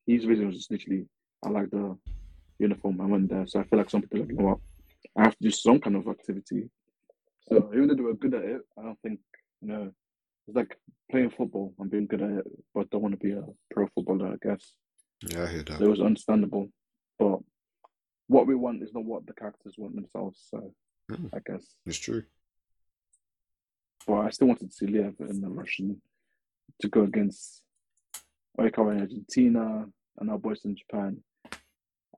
[0.06, 1.06] his reason was just literally,
[1.44, 1.96] I like the
[2.58, 3.00] uniform.
[3.00, 4.58] I went there, so I feel like some people are like, you know what,
[5.16, 6.70] I have to do some kind of activity.
[7.48, 9.20] So even though they were good at it, I don't think
[9.60, 9.90] you know
[10.46, 10.76] it's like
[11.10, 14.28] playing football and being good at it, but don't want to be a pro footballer.
[14.32, 14.74] I guess.
[15.26, 15.78] Yeah, I hear that.
[15.78, 16.68] So it was understandable,
[17.18, 17.38] but
[18.28, 20.40] what we want is not what the characters want themselves.
[20.50, 20.74] So
[21.10, 21.30] Mm.
[21.32, 21.64] I guess.
[21.86, 22.22] It's true.
[24.06, 26.02] But I still wanted to see Lev in the Russian
[26.80, 27.62] to go against
[28.58, 29.86] Oikawa in Argentina
[30.18, 31.18] and our boys in Japan.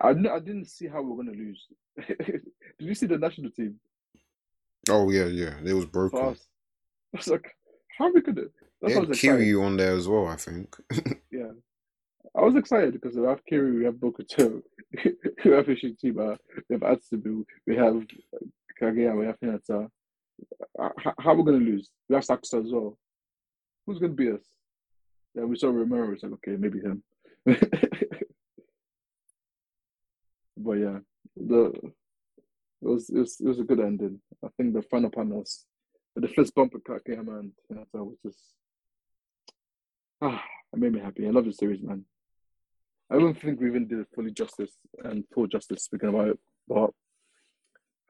[0.01, 1.67] I didn't, I didn't see how we were going to lose.
[2.09, 2.43] Did
[2.79, 3.79] you see the national team?
[4.89, 5.55] Oh yeah, yeah.
[5.65, 6.19] It was broken.
[6.19, 6.47] us?
[7.15, 7.55] I was like,
[7.99, 8.51] how are we going to?
[8.83, 9.05] They had.
[9.05, 10.77] Kiryu on there as well, I think.
[11.31, 11.53] Yeah.
[12.37, 14.63] I was excited because we have Kiri, we have Bokuto,
[15.45, 16.37] we have Ishichiba,
[16.69, 17.95] we have Atsumu, we have
[18.81, 19.89] Kageyama, we have Hinata.
[20.79, 20.89] Uh,
[21.19, 21.91] How, are we going to lose?
[22.09, 22.97] We have Sakusa as well.
[23.87, 24.45] Who's going to beat us?
[25.35, 26.13] Yeah, we saw Romero.
[26.13, 27.03] It's like, okay, maybe him.
[30.57, 30.99] but yeah,
[31.37, 31.73] the
[32.83, 34.21] it was, it was it was a good ending.
[34.45, 35.67] I think the final panels,
[36.17, 38.39] the fist bump of Kageyama and Hinata was just
[40.23, 40.43] ah,
[40.73, 41.27] it made me happy.
[41.27, 42.05] I love the series, man.
[43.11, 44.73] I don't think we even did it fully justice
[45.05, 46.91] and full justice speaking about it, but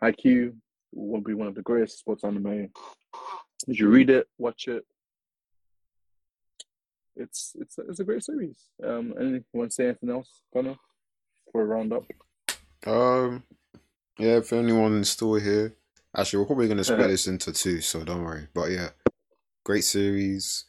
[0.02, 0.55] Haikyuu
[0.92, 2.68] will be one of the greatest sports anime.
[3.66, 4.84] If you read it, watch it,
[7.20, 8.68] it's it's it's a great series.
[8.82, 10.76] Um, anything you want to say anything else, Connor,
[11.52, 12.05] for a roundup?
[12.86, 13.44] Um,
[14.18, 14.39] yeah.
[14.39, 15.76] If anyone's still here,
[16.16, 18.49] actually, we're probably gonna split this into two, so don't worry.
[18.55, 18.90] But yeah,
[19.65, 20.65] great series,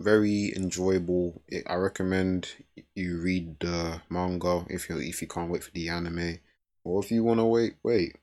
[0.00, 1.42] very enjoyable.
[1.66, 2.48] I recommend
[2.94, 6.38] you read the manga if you if you can't wait for the anime,
[6.84, 8.16] or if you want to wait, wait.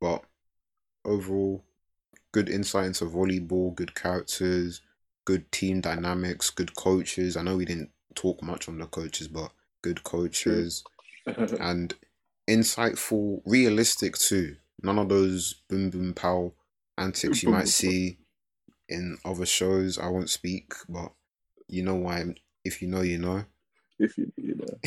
[0.00, 0.24] But
[1.04, 1.62] overall,
[2.32, 4.80] good insight into volleyball, good characters,
[5.24, 7.36] good team dynamics, good coaches.
[7.36, 9.50] I know we didn't talk much on the coaches, but
[9.82, 10.84] good coaches
[11.28, 11.56] mm-hmm.
[11.62, 11.94] and
[12.48, 14.56] insightful, realistic too.
[14.82, 16.52] None of those boom boom pow
[16.96, 18.18] antics you might see
[18.88, 19.98] in other shows.
[19.98, 21.12] I won't speak, but
[21.68, 22.24] you know why.
[22.64, 23.44] If you know, you know.
[23.98, 24.78] if you you know,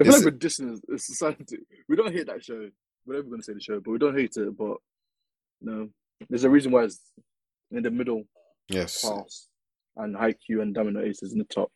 [0.00, 1.58] I feel like we're dissing society.
[1.88, 2.68] We don't hate that show.
[3.06, 4.56] We're never going to say the show, but we don't hate it.
[4.56, 4.76] But
[5.60, 5.88] no,
[6.28, 7.00] there's a reason why it's
[7.70, 8.24] in the middle
[8.68, 9.48] yes, class,
[9.96, 11.70] and Haikyuu and Domino Ace is in the top.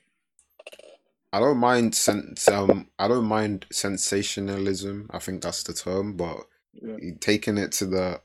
[1.33, 2.47] I don't mind sense.
[2.49, 5.09] Um, I don't mind sensationalism.
[5.11, 6.97] I think that's the term, but Yeah.
[7.21, 8.21] taking it to the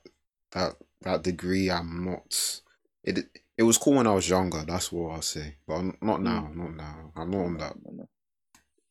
[0.52, 2.60] that that degree, I'm not.
[3.04, 4.62] It it was cool when I was younger.
[4.64, 6.50] That's what I'll say, but I'm not now.
[6.54, 7.12] Not now.
[7.16, 7.74] I'm not on that.
[7.90, 8.08] No.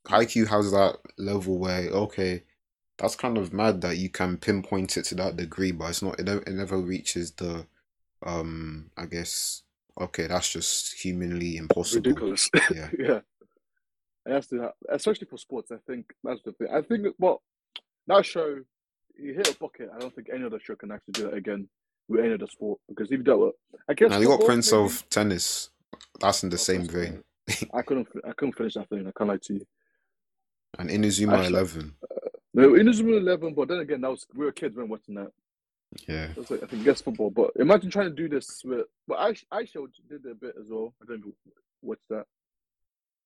[0.08, 2.44] Haikyuu has that level where okay,
[2.98, 6.20] that's kind of mad that you can pinpoint it to that degree, but it's not.
[6.20, 7.68] It, never- it never reaches the,
[8.24, 9.62] um, I guess.
[10.00, 12.01] Okay, that's just humanly impossible.
[12.03, 12.50] ridiculous.
[12.74, 12.90] Yeah.
[12.98, 13.19] yeah.
[14.26, 15.72] It has to, especially for sports.
[15.72, 16.67] I think that's the thing.
[16.74, 17.42] I think well,
[18.08, 18.58] that show,
[19.17, 19.90] you hit a bucket.
[19.95, 21.67] I don't think any other show can actually do that again
[22.09, 23.56] with any other sport because if you do it,
[23.90, 24.09] I guess.
[24.09, 24.84] Now you got Prince maybe?
[24.84, 25.69] of Tennis.
[26.19, 27.24] That's in the Oh, same vein.
[27.74, 28.08] I couldn't.
[28.27, 29.08] I couldn't finish that thing.
[29.08, 29.66] I can't lie to you.
[30.77, 31.95] And Inazuma Actually- Eleven.
[32.03, 32.16] Uh,
[32.53, 35.32] no, Inazuma Eleven, but then again, that was we were kids when watching that.
[36.08, 36.28] Yeah.
[36.36, 37.30] That's like, I think guess football.
[37.30, 38.88] But imagine trying to do this with.
[39.08, 40.94] But I Eyeshield did a bit as well.
[41.02, 41.34] I don't know
[41.82, 42.26] what's that.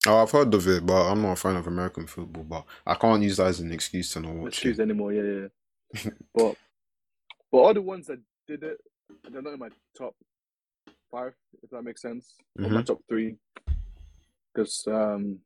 [0.07, 2.43] Oh, I've heard of it, but I'm not a fan of American football.
[2.43, 4.83] But I can't use that as an excuse to not watch excuse it.
[4.83, 5.13] anymore.
[5.13, 5.47] Yeah,
[5.93, 6.11] yeah.
[6.33, 6.55] but
[7.51, 8.77] but all the ones that did it,
[9.29, 10.15] they're not in my top
[11.11, 11.33] five.
[11.61, 13.35] If that makes sense, or my top three.
[14.53, 15.39] Because um,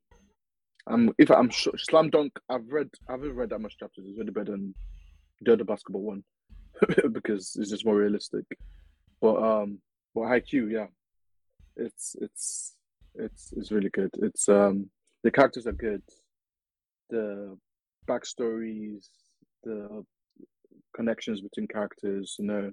[0.88, 4.06] I'm if I'm sure Slam Dunk, I've read I haven't read that much chapters.
[4.08, 4.74] It's really better than
[5.42, 6.24] the other basketball one
[7.12, 8.46] because it's just more realistic.
[9.22, 9.80] But um,
[10.14, 10.88] but Haikyuu, yeah,
[11.76, 12.76] it's it's
[13.16, 14.12] it's it's really good.
[14.20, 14.90] It's um
[15.24, 16.04] the characters are good,
[17.10, 17.58] the
[18.08, 19.08] backstories,
[19.64, 20.06] the
[20.96, 22.36] connections between characters.
[22.40, 22.72] You know,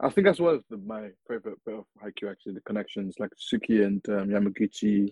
[0.00, 2.30] I think that's one of the, my favorite bit of Haikyuu.
[2.30, 5.08] Actually, the connections like Tsukki and um, Yamaguchi,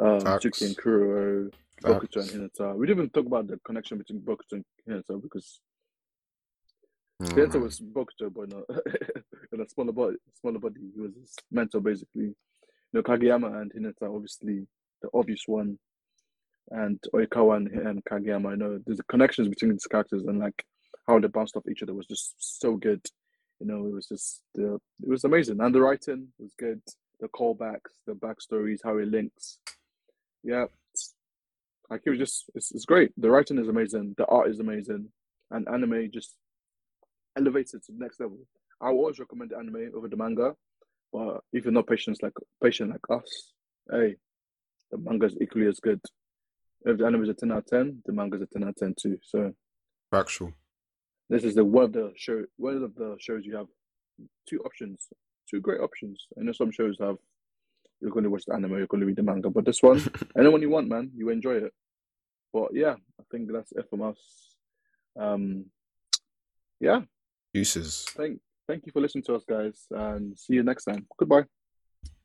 [0.00, 0.44] um, Facts.
[0.44, 1.50] Tsukki and Kuro,
[1.82, 2.76] Bokuto and Hinata.
[2.76, 5.60] We didn't even talk about the connection between Bokuto and Hinata because
[7.20, 8.64] Oh, Hinata was Bokuto, but not
[9.52, 10.16] in a smaller body.
[10.40, 10.80] Smaller body.
[10.94, 12.26] He was his mentor, basically.
[12.26, 12.34] You
[12.92, 14.66] know, Kageyama and Hinata, obviously
[15.02, 15.78] the obvious one,
[16.70, 18.52] and Oikawa and, and Kageyama.
[18.52, 20.64] I know there's the connections between these characters and like
[21.06, 23.04] how they bounced off each other was just so good.
[23.60, 26.80] You know, it was just the it was amazing, and the writing was good.
[27.20, 29.58] The callbacks, the backstories, how it links.
[30.44, 30.66] Yeah,
[31.90, 33.10] like it was just it's, it's great.
[33.16, 34.14] The writing is amazing.
[34.16, 35.08] The art is amazing,
[35.50, 36.36] and anime just
[37.38, 38.38] elevates it to the next level.
[38.80, 40.54] I always recommend anime over the manga,
[41.12, 43.52] but if you're not patient like patient like us,
[43.90, 44.16] hey,
[44.90, 46.00] the manga is equally as good.
[46.84, 48.76] If the anime is a ten out of ten, the manga's a ten out of
[48.76, 49.18] ten too.
[49.22, 49.52] So
[50.10, 50.52] Factual.
[51.28, 53.66] this is the one of the show one of the shows you have
[54.48, 55.08] two options,
[55.50, 56.26] two great options.
[56.38, 57.16] I know some shows have
[58.00, 60.00] you're going to watch the anime, you're going to read the manga, but this one,
[60.38, 61.72] anyone you want, man, you enjoy it.
[62.52, 64.18] But yeah, I think that's it from us.
[65.18, 65.66] Um,
[66.80, 67.00] yeah,
[67.52, 68.04] Uses.
[68.16, 71.06] thank thank you for listening to us, guys, and see you next time.
[71.18, 71.44] Goodbye.